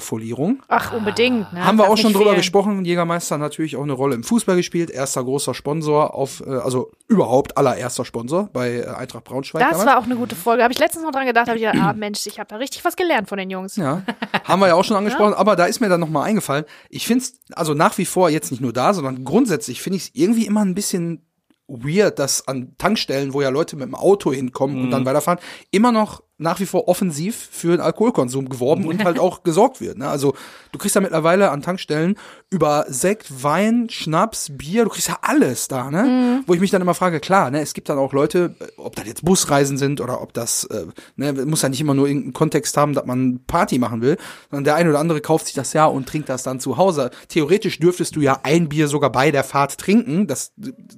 Jägermeister-Folierung. 0.00 0.62
Ach, 0.68 0.92
unbedingt. 0.92 1.52
Ne? 1.52 1.64
Haben 1.64 1.78
wir 1.78 1.88
auch 1.88 1.96
schon 1.96 2.12
drüber 2.12 2.26
fehlen. 2.26 2.36
gesprochen. 2.36 2.84
Jägermeister 2.84 3.34
hat 3.34 3.40
natürlich 3.40 3.76
auch 3.76 3.82
eine 3.82 3.92
Rolle 3.92 4.14
im 4.14 4.22
Fußball 4.24 4.56
gespielt. 4.56 4.90
Erster 4.90 5.24
großer 5.24 5.54
Sponsor 5.54 6.14
auf, 6.14 6.42
äh, 6.46 6.50
also 6.50 6.90
überhaupt 7.08 7.56
allererster 7.56 8.04
Sponsor 8.04 8.48
bei 8.52 8.76
äh, 8.76 8.86
Eintracht 8.86 9.24
Braunschweig 9.24 9.60
Das 9.62 9.70
damals. 9.72 9.86
war 9.86 9.98
auch 9.98 10.04
eine 10.04 10.16
gute 10.16 10.36
Folge. 10.36 10.62
Habe 10.62 10.72
ich 10.72 10.78
letztens 10.78 11.04
noch 11.04 11.12
dran 11.12 11.26
gedacht, 11.26 11.48
habe 11.48 11.58
ich 11.58 11.64
gedacht, 11.64 11.80
ah 11.80 11.92
Mensch, 11.92 12.26
ich 12.26 12.38
habe 12.38 12.48
da 12.48 12.56
richtig 12.56 12.84
was 12.84 12.96
gelernt 12.96 13.28
von 13.28 13.38
den 13.38 13.50
Jungs. 13.50 13.76
Ja, 13.76 14.02
haben 14.44 14.60
wir 14.60 14.68
ja 14.68 14.74
auch 14.74 14.84
schon 14.84 14.96
angesprochen, 14.96 15.34
aber 15.34 15.56
da 15.56 15.66
ist 15.66 15.80
mir 15.80 15.88
dann 15.88 16.00
nochmal 16.00 16.24
eingefallen. 16.28 16.64
Ich 16.90 17.06
finde 17.06 17.24
es, 17.24 17.34
also 17.54 17.74
nach 17.74 17.96
wie 17.98 18.06
vor 18.06 18.30
jetzt 18.30 18.50
nicht 18.50 18.60
nur 18.60 18.72
da, 18.72 18.94
sondern 18.94 19.24
grundsätzlich 19.24 19.80
finde 19.80 19.96
ich 19.98 20.04
es 20.04 20.10
irgendwie 20.14 20.46
immer 20.46 20.64
ein 20.64 20.74
bisschen 20.74 21.22
weird, 21.68 22.18
dass 22.20 22.46
an 22.46 22.74
Tankstellen, 22.78 23.32
wo 23.32 23.42
ja 23.42 23.48
Leute 23.48 23.76
mit 23.76 23.86
dem 23.86 23.94
Auto 23.96 24.32
hinkommen 24.32 24.80
und 24.84 24.90
dann 24.92 25.04
weiterfahren, 25.04 25.40
immer 25.72 25.90
noch 25.90 26.22
nach 26.38 26.60
wie 26.60 26.66
vor 26.66 26.88
offensiv 26.88 27.48
für 27.50 27.76
den 27.76 27.80
Alkoholkonsum 27.80 28.48
geworben 28.48 28.86
und 28.86 29.04
halt 29.04 29.18
auch 29.20 29.42
gesorgt 29.42 29.80
wird. 29.80 29.98
Ne? 29.98 30.08
Also 30.08 30.34
du 30.72 30.78
kriegst 30.78 30.94
ja 30.94 31.00
mittlerweile 31.00 31.50
an 31.50 31.62
Tankstellen 31.62 32.16
über 32.50 32.84
Sekt, 32.88 33.42
Wein, 33.42 33.88
Schnaps, 33.90 34.50
Bier, 34.52 34.84
du 34.84 34.90
kriegst 34.90 35.08
ja 35.08 35.18
alles 35.22 35.68
da, 35.68 35.90
ne? 35.90 36.42
Wo 36.46 36.54
ich 36.54 36.60
mich 36.60 36.70
dann 36.70 36.82
immer 36.82 36.94
frage, 36.94 37.18
klar, 37.18 37.50
ne, 37.50 37.60
es 37.60 37.74
gibt 37.74 37.88
dann 37.88 37.98
auch 37.98 38.12
Leute, 38.12 38.54
ob 38.76 38.94
das 38.94 39.06
jetzt 39.06 39.24
Busreisen 39.24 39.78
sind 39.78 40.00
oder 40.00 40.22
ob 40.22 40.32
das, 40.32 40.64
äh, 40.64 40.86
ne, 41.16 41.32
muss 41.32 41.62
ja 41.62 41.68
nicht 41.68 41.80
immer 41.80 41.94
nur 41.94 42.06
irgendeinen 42.06 42.34
Kontext 42.34 42.76
haben, 42.76 42.94
dass 42.94 43.06
man 43.06 43.40
Party 43.46 43.78
machen 43.78 44.00
will, 44.00 44.16
sondern 44.50 44.64
der 44.64 44.76
eine 44.76 44.90
oder 44.90 45.00
andere 45.00 45.20
kauft 45.20 45.46
sich 45.46 45.54
das 45.54 45.72
ja 45.72 45.86
und 45.86 46.08
trinkt 46.08 46.28
das 46.28 46.42
dann 46.42 46.60
zu 46.60 46.76
Hause. 46.76 47.10
Theoretisch 47.28 47.78
dürftest 47.78 48.14
du 48.14 48.20
ja 48.20 48.40
ein 48.42 48.68
Bier 48.68 48.88
sogar 48.88 49.10
bei 49.10 49.30
der 49.30 49.44
Fahrt 49.44 49.78
trinken, 49.78 50.26
das 50.26 50.52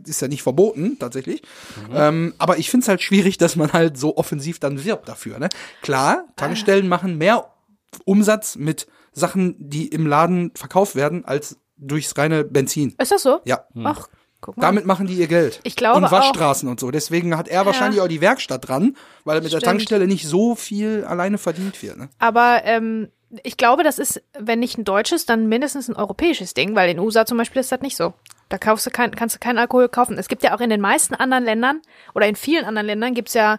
ist 0.07 0.20
ja 0.20 0.29
nicht 0.29 0.42
verboten, 0.42 0.98
tatsächlich. 0.98 1.42
Ähm, 1.94 2.35
aber 2.38 2.59
ich 2.59 2.70
find's 2.70 2.88
halt 2.88 3.03
schwierig, 3.03 3.38
dass 3.38 3.57
man 3.57 3.72
halt 3.72 3.96
so 3.96 4.16
offensiv 4.16 4.59
dann 4.59 4.85
wirbt 4.85 5.09
dafür, 5.09 5.27
ne? 5.38 5.48
Klar, 5.82 6.24
Tankstellen 6.36 6.88
machen 6.88 7.18
mehr 7.18 7.52
Umsatz 8.04 8.56
mit 8.56 8.86
Sachen, 9.12 9.56
die 9.58 9.88
im 9.88 10.06
Laden 10.06 10.52
verkauft 10.54 10.94
werden, 10.94 11.24
als 11.24 11.58
durchs 11.76 12.16
reine 12.16 12.44
Benzin. 12.44 12.94
Ist 12.98 13.12
das 13.12 13.22
so? 13.22 13.40
Ja. 13.44 13.64
Ach, 13.84 14.08
guck 14.40 14.56
mal. 14.56 14.62
Damit 14.62 14.86
machen 14.86 15.06
die 15.06 15.14
ihr 15.14 15.26
Geld. 15.26 15.60
Ich 15.64 15.76
glaube 15.76 15.98
Und 15.98 16.10
Waschstraßen 16.10 16.68
und 16.68 16.80
so. 16.80 16.90
Deswegen 16.90 17.36
hat 17.36 17.48
er 17.48 17.66
wahrscheinlich 17.66 18.00
auch 18.00 18.08
die 18.08 18.20
Werkstatt 18.20 18.68
dran, 18.68 18.96
weil 19.24 19.36
mit 19.40 19.52
der 19.52 19.58
Stimmt. 19.58 19.64
Tankstelle 19.64 20.06
nicht 20.06 20.26
so 20.26 20.54
viel 20.54 21.04
alleine 21.04 21.38
verdient 21.38 21.82
wird. 21.82 21.98
Ne? 21.98 22.08
Aber 22.18 22.62
ähm, 22.64 23.08
ich 23.42 23.56
glaube, 23.56 23.84
das 23.84 23.98
ist, 23.98 24.22
wenn 24.38 24.60
nicht 24.60 24.78
ein 24.78 24.84
deutsches, 24.84 25.26
dann 25.26 25.48
mindestens 25.48 25.88
ein 25.88 25.96
europäisches 25.96 26.54
Ding, 26.54 26.74
weil 26.74 26.90
in 26.90 26.96
den 26.96 27.04
USA 27.04 27.26
zum 27.26 27.38
Beispiel 27.38 27.60
ist 27.60 27.72
das 27.72 27.80
nicht 27.80 27.96
so. 27.96 28.14
Da 28.48 28.56
kaufst 28.56 28.86
du 28.86 28.90
kein, 28.90 29.14
kannst 29.14 29.34
du 29.34 29.38
keinen 29.38 29.58
Alkohol 29.58 29.88
kaufen. 29.88 30.16
Es 30.16 30.28
gibt 30.28 30.42
ja 30.42 30.56
auch 30.56 30.60
in 30.60 30.70
den 30.70 30.80
meisten 30.80 31.14
anderen 31.14 31.44
Ländern 31.44 31.82
oder 32.14 32.26
in 32.26 32.36
vielen 32.36 32.64
anderen 32.64 32.86
Ländern 32.86 33.14
gibt's 33.14 33.34
ja 33.34 33.58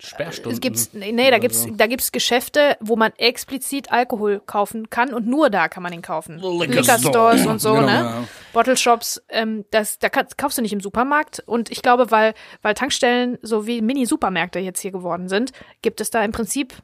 Sperrstunden. 0.00 0.52
es 0.52 0.60
gibt's 0.60 0.90
nee, 0.92 1.30
da 1.30 1.38
gibt's 1.38 1.66
da 1.72 1.86
gibt's 1.86 2.12
Geschäfte, 2.12 2.76
wo 2.80 2.94
man 2.94 3.12
explizit 3.16 3.90
Alkohol 3.90 4.40
kaufen 4.46 4.90
kann 4.90 5.12
und 5.12 5.26
nur 5.26 5.50
da 5.50 5.68
kann 5.68 5.82
man 5.82 5.92
ihn 5.92 6.02
kaufen. 6.02 6.38
Liquor 6.38 6.98
Stores 6.98 7.46
und 7.46 7.60
so, 7.60 7.74
Genau, 7.74 7.86
ne? 7.86 7.92
ja. 7.92 8.24
Bottle 8.52 8.76
Shops, 8.76 9.20
ähm, 9.28 9.64
das 9.70 9.98
da 9.98 10.08
kannst, 10.08 10.38
kaufst 10.38 10.56
du 10.58 10.62
nicht 10.62 10.72
im 10.72 10.80
Supermarkt 10.80 11.42
und 11.46 11.70
ich 11.70 11.82
glaube, 11.82 12.10
weil 12.10 12.34
weil 12.62 12.74
Tankstellen 12.74 13.38
so 13.42 13.66
wie 13.66 13.82
Mini 13.82 14.06
Supermärkte 14.06 14.60
jetzt 14.60 14.80
hier 14.80 14.92
geworden 14.92 15.28
sind, 15.28 15.52
gibt 15.82 16.00
es 16.00 16.10
da 16.10 16.24
im 16.24 16.30
Prinzip 16.32 16.74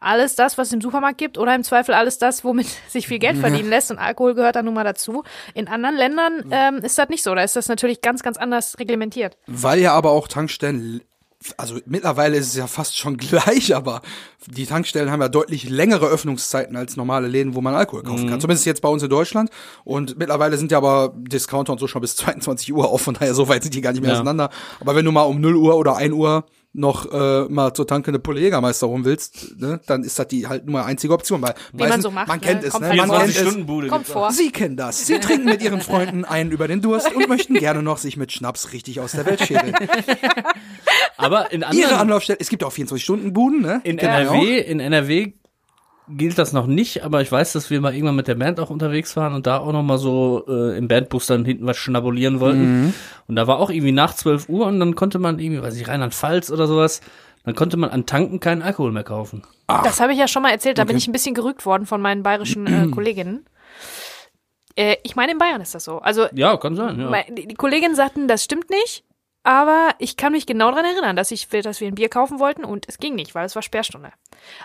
alles 0.00 0.34
das, 0.34 0.56
was 0.56 0.68
es 0.68 0.72
im 0.72 0.80
Supermarkt 0.80 1.18
gibt 1.18 1.36
oder 1.38 1.54
im 1.54 1.62
Zweifel 1.62 1.94
alles 1.94 2.18
das, 2.18 2.42
womit 2.42 2.66
sich 2.88 3.06
viel 3.06 3.18
Geld 3.18 3.36
verdienen 3.36 3.68
lässt 3.68 3.90
und 3.90 3.98
Alkohol 3.98 4.34
gehört 4.34 4.56
da 4.56 4.62
nun 4.62 4.74
mal 4.74 4.84
dazu. 4.84 5.24
In 5.54 5.68
anderen 5.68 5.96
Ländern 5.96 6.44
ähm, 6.50 6.76
ist 6.78 6.96
das 6.98 7.08
nicht 7.10 7.22
so. 7.22 7.34
Da 7.34 7.42
ist 7.42 7.56
das 7.56 7.68
natürlich 7.68 8.00
ganz, 8.00 8.22
ganz 8.22 8.38
anders 8.38 8.78
reglementiert. 8.78 9.36
Weil 9.46 9.80
ja 9.80 9.92
aber 9.92 10.12
auch 10.12 10.26
Tankstellen, 10.26 11.02
also 11.56 11.78
mittlerweile 11.86 12.36
ist 12.36 12.48
es 12.48 12.56
ja 12.56 12.66
fast 12.66 12.96
schon 12.96 13.16
gleich, 13.18 13.74
aber 13.74 14.02
die 14.46 14.66
Tankstellen 14.66 15.10
haben 15.10 15.20
ja 15.20 15.28
deutlich 15.28 15.68
längere 15.68 16.06
Öffnungszeiten 16.06 16.76
als 16.76 16.96
normale 16.96 17.28
Läden, 17.28 17.54
wo 17.54 17.60
man 17.60 17.74
Alkohol 17.74 18.02
kaufen 18.02 18.28
kann. 18.28 18.40
Zumindest 18.40 18.66
jetzt 18.66 18.82
bei 18.82 18.88
uns 18.88 19.02
in 19.02 19.08
Deutschland. 19.10 19.50
Und 19.84 20.18
mittlerweile 20.18 20.56
sind 20.58 20.70
ja 20.72 20.78
aber 20.78 21.14
Discounter 21.16 21.72
und 21.72 21.78
so 21.78 21.86
schon 21.86 22.02
bis 22.02 22.16
22 22.16 22.72
Uhr 22.72 22.88
auf, 22.88 23.02
von 23.02 23.14
daher 23.14 23.34
so 23.34 23.48
weit 23.48 23.62
sind 23.62 23.74
die 23.74 23.80
gar 23.80 23.92
nicht 23.92 24.00
mehr 24.02 24.10
Ja. 24.10 24.16
auseinander. 24.16 24.50
Aber 24.80 24.94
wenn 24.94 25.04
du 25.04 25.12
mal 25.12 25.22
um 25.22 25.40
0 25.40 25.56
Uhr 25.56 25.76
oder 25.76 25.96
1 25.96 26.12
Uhr 26.14 26.44
noch 26.72 27.10
äh, 27.12 27.46
mal 27.48 27.74
zur 27.74 27.84
Tanke 27.84 28.12
eine 28.12 28.20
Pulle 28.20 28.40
Jägermeister 28.40 28.86
holen 28.86 29.04
willst, 29.04 29.58
ne, 29.58 29.80
dann 29.88 30.04
ist 30.04 30.20
das 30.20 30.28
die 30.28 30.46
halt 30.46 30.66
nur 30.66 30.84
einzige 30.84 31.12
Option. 31.12 31.42
Weil 31.42 31.54
Wie 31.72 31.78
man 31.78 31.88
meistens- 31.88 32.02
so 32.04 32.10
macht, 32.12 32.28
man 32.28 32.38
ne? 32.38 32.46
kennt 32.46 32.62
es, 32.62 32.70
Kommt 32.72 32.86
ne? 32.88 32.94
Man 32.94 33.10
kennt 33.10 33.28
es. 33.30 33.36
24-Stunden-Bude 33.38 33.88
Kommt 33.88 34.06
vor. 34.06 34.30
Sie 34.30 34.52
kennen 34.52 34.76
das. 34.76 35.04
Sie 35.04 35.18
trinken 35.20 35.46
mit 35.46 35.62
ihren 35.62 35.80
Freunden 35.80 36.24
einen 36.24 36.52
über 36.52 36.68
den 36.68 36.80
Durst 36.80 37.12
und 37.12 37.28
möchten 37.28 37.54
gerne 37.54 37.82
noch 37.82 37.98
sich 37.98 38.16
mit 38.16 38.30
Schnaps 38.30 38.72
richtig 38.72 39.00
aus 39.00 39.12
der 39.12 39.26
Welt 39.26 39.40
schädeln. 39.40 39.74
Aber 41.16 41.52
in 41.52 41.60
Ihre 41.60 41.70
anderen, 41.70 41.94
Anlaufstelle, 41.98 42.38
es 42.40 42.48
gibt 42.48 42.64
auch 42.64 42.72
24-Stunden-Buden, 42.72 43.60
ne? 43.62 43.80
in 43.84 43.96
Kennt 43.96 44.12
ja 44.12 44.18
NRW, 44.20 44.58
in 44.58 44.80
NRW 44.80 45.32
gilt 46.12 46.38
das 46.38 46.52
noch 46.52 46.66
nicht, 46.66 47.04
aber 47.04 47.20
ich 47.22 47.30
weiß, 47.30 47.52
dass 47.52 47.70
wir 47.70 47.80
mal 47.80 47.94
irgendwann 47.94 48.16
mit 48.16 48.26
der 48.26 48.34
Band 48.34 48.58
auch 48.58 48.70
unterwegs 48.70 49.16
waren 49.16 49.32
und 49.32 49.46
da 49.46 49.58
auch 49.58 49.72
noch 49.72 49.82
mal 49.84 49.96
so 49.98 50.44
äh, 50.48 50.76
im 50.76 50.88
Bandbus 50.88 51.26
dann 51.26 51.44
hinten 51.44 51.66
was 51.66 51.76
schnabulieren 51.76 52.40
wollten. 52.40 52.82
Mhm. 52.86 52.94
Und 53.28 53.36
da 53.36 53.46
war 53.46 53.58
auch 53.60 53.70
irgendwie 53.70 53.92
nach 53.92 54.14
12 54.14 54.48
Uhr 54.48 54.66
und 54.66 54.80
dann 54.80 54.96
konnte 54.96 55.20
man 55.20 55.38
irgendwie, 55.38 55.62
weiß 55.62 55.76
ich, 55.76 55.86
Rheinland-Pfalz 55.86 56.50
oder 56.50 56.66
sowas, 56.66 57.00
dann 57.44 57.54
konnte 57.54 57.76
man 57.76 57.90
an 57.90 58.06
Tanken 58.06 58.40
keinen 58.40 58.62
Alkohol 58.62 58.90
mehr 58.90 59.04
kaufen. 59.04 59.42
Das 59.68 60.00
habe 60.00 60.12
ich 60.12 60.18
ja 60.18 60.26
schon 60.26 60.42
mal 60.42 60.50
erzählt, 60.50 60.78
da 60.78 60.82
bin 60.84 60.96
Okay. 60.96 60.98
ich 60.98 61.08
ein 61.08 61.12
bisschen 61.12 61.34
gerügt 61.34 61.64
worden 61.64 61.86
von 61.86 62.00
meinen 62.02 62.24
bayerischen 62.24 62.66
äh, 62.66 62.88
Kolleginnen. 62.92 63.46
Äh, 64.74 64.96
ich 65.04 65.14
meine, 65.14 65.32
in 65.32 65.38
Bayern 65.38 65.60
ist 65.60 65.74
das 65.76 65.84
so. 65.84 65.98
Also 65.98 66.26
Ja, 66.32 66.56
kann 66.56 66.74
sein, 66.74 66.98
ja. 66.98 67.22
Die 67.30 67.54
Kolleginnen 67.54 67.94
sagten, 67.94 68.26
das 68.26 68.42
stimmt 68.42 68.68
nicht, 68.70 69.04
aber 69.42 69.90
ich 69.98 70.16
kann 70.16 70.32
mich 70.32 70.46
genau 70.46 70.70
daran 70.70 70.84
erinnern, 70.84 71.16
dass, 71.16 71.30
ich, 71.30 71.48
dass 71.48 71.80
wir 71.80 71.88
ein 71.88 71.94
Bier 71.94 72.08
kaufen 72.08 72.38
wollten 72.38 72.64
und 72.64 72.86
es 72.88 72.98
ging 72.98 73.14
nicht, 73.14 73.34
weil 73.34 73.46
es 73.46 73.54
war 73.54 73.62
Sperrstunde. 73.62 74.12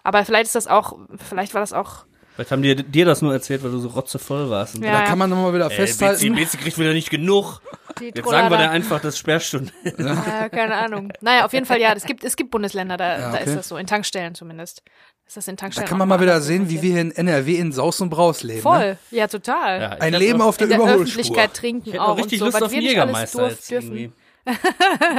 Aber 0.04 0.26
vielleicht 0.26 0.46
ist 0.46 0.56
das 0.56 0.68
auch, 0.68 0.98
vielleicht 1.18 1.54
war 1.54 1.62
das 1.62 1.74
auch, 1.74 2.06
Vielleicht 2.36 2.52
haben 2.52 2.62
die 2.64 2.76
dir 2.76 3.06
das 3.06 3.22
nur 3.22 3.32
erzählt, 3.32 3.64
weil 3.64 3.72
du 3.72 3.80
so 3.80 3.88
rotzevoll 3.88 4.50
warst. 4.50 4.76
Und 4.76 4.84
Ja. 4.84 4.92
Da 4.92 5.06
kann 5.06 5.18
man 5.18 5.30
nochmal 5.30 5.54
wieder 5.54 5.72
Ey, 5.72 5.76
festhalten. 5.78 6.34
Bezi, 6.34 6.44
Bezi 6.44 6.58
kriegt 6.58 6.78
wieder 6.78 6.92
nicht 6.92 7.10
genug. 7.10 7.62
die 7.98 8.12
Jetzt 8.14 8.28
sagen 8.28 8.50
wir 8.50 8.58
dir 8.58 8.72
einfach, 8.72 9.00
das 9.00 9.14
ist 9.14 9.20
Sperrstunde. 9.20 9.72
Ja, 9.98 10.50
keine 10.50 10.76
Ahnung. 10.76 11.14
Naja, 11.22 11.46
auf 11.46 11.54
jeden 11.54 11.66
Fall 11.66 11.80
ja, 11.80 11.94
es 11.94 12.04
gibt, 12.04 12.26
es 12.26 12.36
gibt 12.36 12.52
Bundesländer, 12.52 12.98
da, 12.98 13.20
Ja, 13.20 13.32
da 13.32 13.38
okay. 13.38 13.44
ist 13.46 13.56
das 13.56 13.70
so, 13.70 13.78
in 13.78 13.88
Tankstellen 13.88 14.36
zumindest. 14.36 14.82
Ist 15.26 15.38
das 15.38 15.48
in 15.48 15.56
Da 15.56 15.70
kann 15.70 15.98
man 15.98 16.10
mal 16.10 16.20
wieder 16.20 16.42
sehen, 16.42 16.70
wie 16.70 16.82
wir 16.82 17.00
in 17.00 17.12
NRW 17.12 17.56
in 17.56 17.72
Saus 17.72 18.02
und 18.02 18.10
Braus 18.10 18.44
leben. 18.44 18.58
Ne? 18.58 18.62
Voll, 18.64 18.98
ja, 19.12 19.28
total. 19.28 19.82
Ja, 19.82 19.94
ich 19.96 20.02
Ein 20.02 20.14
Leben 20.16 20.42
auf 20.42 20.58
der 20.58 20.66
in 20.66 20.70
der 20.72 20.80
Überholspur. 20.80 21.04
Öffentlichkeit 21.06 21.54
trinken 21.54 21.88
Ich 21.88 21.94
hätte 21.94 22.04
auch 22.04 22.18
richtig 22.18 22.42
und 22.42 22.52
so, 22.52 22.58
Lust 22.58 22.64
auf 22.64 22.72
wir 22.72 22.78
einen 22.78 22.88
nicht 22.88 23.00
alles 23.00 23.32
Jägermeister 23.32 23.40
durf, 23.40 23.68
dürfen. 23.68 23.98
irgendwie. 23.98 24.12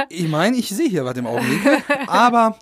Ich 0.09 0.27
meine, 0.27 0.57
ich 0.57 0.69
sehe 0.69 0.89
hier 0.89 1.05
was 1.05 1.17
im 1.17 1.27
Augenblick. 1.27 1.83
aber 2.07 2.57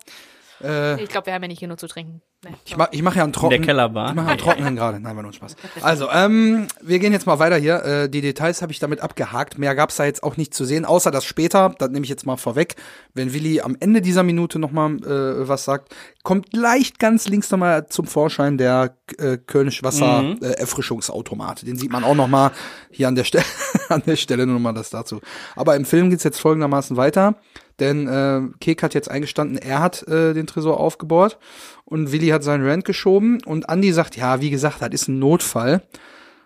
äh, 0.66 1.02
Ich 1.04 1.10
glaube, 1.10 1.28
wir 1.28 1.34
haben 1.34 1.42
ja 1.44 1.48
nicht 1.48 1.60
genug 1.60 1.80
zu 1.80 1.88
trinken. 1.88 2.22
Nee. 2.44 2.52
ich 2.66 2.78
mache 2.78 2.90
ich 2.92 3.02
mach 3.02 3.16
ja 3.16 3.24
einen 3.24 3.34
Trocken. 3.34 3.62
Kellerbar. 3.64 4.10
Ich 4.10 4.16
mache 4.16 4.28
einen 4.28 4.38
Trockenen 4.38 4.76
gerade. 4.76 5.00
Nein, 5.00 5.16
war 5.16 5.24
nur 5.24 5.34
Spaß. 5.34 5.56
Also, 5.82 6.10
ähm, 6.12 6.68
wir 6.82 7.00
gehen 7.00 7.12
jetzt 7.14 7.26
mal 7.26 7.40
weiter 7.40 7.56
hier. 7.58 7.84
Äh, 7.84 8.10
die 8.10 8.22
Details 8.22 8.62
habe 8.62 8.72
ich 8.72 8.80
damit 8.80 9.02
abgehakt. 9.02 9.58
Mehr 9.58 9.74
gab's 9.76 9.96
da 9.96 10.06
jetzt 10.06 10.22
auch 10.24 10.38
nicht 10.38 10.54
zu 10.54 10.66
sehen, 10.66 10.86
außer 10.86 11.10
dass 11.12 11.26
später, 11.26 11.74
das 11.80 11.90
nehme 11.90 12.04
ich 12.04 12.10
jetzt 12.10 12.26
mal 12.26 12.38
vorweg, 12.38 12.76
wenn 13.14 13.34
Willi 13.34 13.62
am 13.62 13.76
Ende 13.80 14.02
dieser 14.02 14.24
Minute 14.24 14.60
nochmal 14.60 14.92
äh, 15.04 15.48
was 15.48 15.64
sagt, 15.66 15.96
kommt 16.24 16.54
leicht 16.56 17.00
ganz 17.00 17.28
links 17.28 17.50
nochmal 17.52 17.88
zum 17.88 18.06
Vorschein 18.06 18.58
der 18.58 18.96
äh, 19.18 19.38
Kölnisch 19.38 19.82
Wasser 19.84 20.22
Mhm. 20.22 20.40
äh, 20.42 20.52
Erfrischungsautomat. 20.52 21.66
Den 21.66 21.78
sieht 21.78 21.92
man 21.92 22.04
auch 22.04 22.16
nochmal 22.16 22.52
hier 22.92 23.08
an 23.08 23.16
der 23.16 23.24
Stelle, 23.24 23.46
an 23.90 24.04
der 24.06 24.16
Stelle 24.16 24.46
nur 24.46 24.56
nochmal 24.56 24.74
das 24.74 24.90
dazu. 24.90 25.20
Aber 25.56 25.76
im 25.76 25.86
Film 25.86 26.10
geht's 26.10 26.24
jetzt 26.24 26.40
folgendermaßen 26.40 26.96
weiter. 26.98 27.36
Denn 27.80 28.08
äh, 28.08 28.42
Kek 28.60 28.84
hat 28.84 28.94
jetzt 28.94 29.10
eingestanden, 29.10 29.58
er 29.58 29.80
hat 29.80 30.08
äh, 30.08 30.34
den 30.34 30.48
Tresor 30.48 30.80
aufgebaut 30.80 31.38
und 31.84 32.12
Willi 32.12 32.28
hat 32.28 32.44
seinen 32.44 32.68
Rand 32.68 32.86
geschoben 32.86 33.44
und 33.44 33.70
Andy 33.70 33.92
sagt, 33.92 34.16
ja, 34.16 34.42
wie 34.42 34.50
gesagt, 34.50 34.82
das 34.82 34.90
ist 34.92 35.08
ein 35.08 35.20
Notfall. 35.20 35.82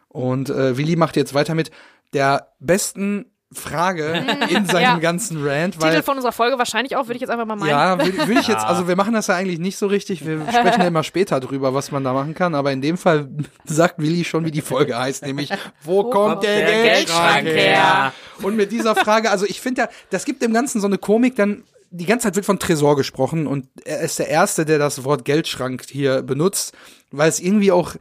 Und 0.08 0.50
äh, 0.50 0.76
Willi 0.76 0.96
macht 0.96 1.15
jetzt 1.15 1.36
weiter 1.36 1.54
mit 1.54 1.70
der 2.13 2.54
besten 2.60 3.26
Frage 3.51 4.25
in 4.49 4.65
seinem 4.65 4.81
Ja. 4.81 4.97
ganzen 4.99 5.43
Rant, 5.45 5.81
weil 5.81 5.91
Titel 5.91 6.03
von 6.03 6.17
unserer 6.17 6.31
Folge 6.31 6.57
wahrscheinlich 6.59 6.95
auch, 6.95 7.07
würde 7.07 7.15
ich 7.15 7.21
jetzt 7.21 7.29
einfach 7.31 7.45
mal 7.45 7.55
meinen. 7.55 7.69
ja, 7.69 7.97
will, 7.97 8.27
will 8.27 8.38
ich 8.38 8.47
jetzt, 8.47 8.63
also 8.63 8.88
wir 8.88 8.95
machen 8.95 9.13
das 9.13 9.27
ja 9.27 9.35
eigentlich 9.35 9.57
nicht 9.59 9.77
so 9.77 9.88
richtig, 9.88 10.25
wir 10.25 10.41
sprechen 10.49 10.81
ja 10.81 10.88
immer 10.88 11.03
später 11.03 11.39
drüber, 11.39 11.73
was 11.73 11.91
man 11.91 12.03
da 12.03 12.13
machen 12.13 12.35
kann, 12.35 12.53
aber 12.53 12.71
in 12.71 12.81
dem 12.81 12.97
Fall 12.97 13.27
sagt 13.65 13.95
Willi 13.97 14.23
schon, 14.23 14.45
wie 14.45 14.51
die 14.51 14.62
Folge 14.62 14.97
heißt, 14.97 15.23
nämlich, 15.23 15.51
wo, 15.83 16.09
kommt 16.09 16.43
der, 16.43 16.57
der 16.65 16.83
Geldschrank 16.83 17.47
her? 17.47 18.13
Und 18.43 18.55
mit 18.55 18.71
dieser 18.71 18.95
Frage, 18.95 19.31
also 19.31 19.45
ich 19.45 19.62
finde 19.62 19.81
ja, 19.83 19.89
das 20.12 20.25
gibt 20.25 20.41
dem 20.43 20.53
Ganzen 20.53 20.79
so 20.79 20.88
eine 20.88 20.97
Komik, 20.99 21.35
dann 21.35 21.63
die 21.91 22.05
ganze 22.05 22.25
Zeit 22.27 22.35
wird 22.35 22.45
von 22.45 22.59
Tresor 22.59 22.95
gesprochen 22.95 23.47
und 23.47 23.65
er 23.83 24.01
ist 24.01 24.19
der 24.19 24.27
Erste, 24.27 24.63
der 24.63 24.77
das 24.77 25.03
Wort 25.05 25.25
Geldschrank 25.25 25.85
hier 25.89 26.21
benutzt, 26.21 26.73
weil 27.12 27.27
es 27.29 27.39
irgendwie 27.39 27.71
auch 27.71 27.95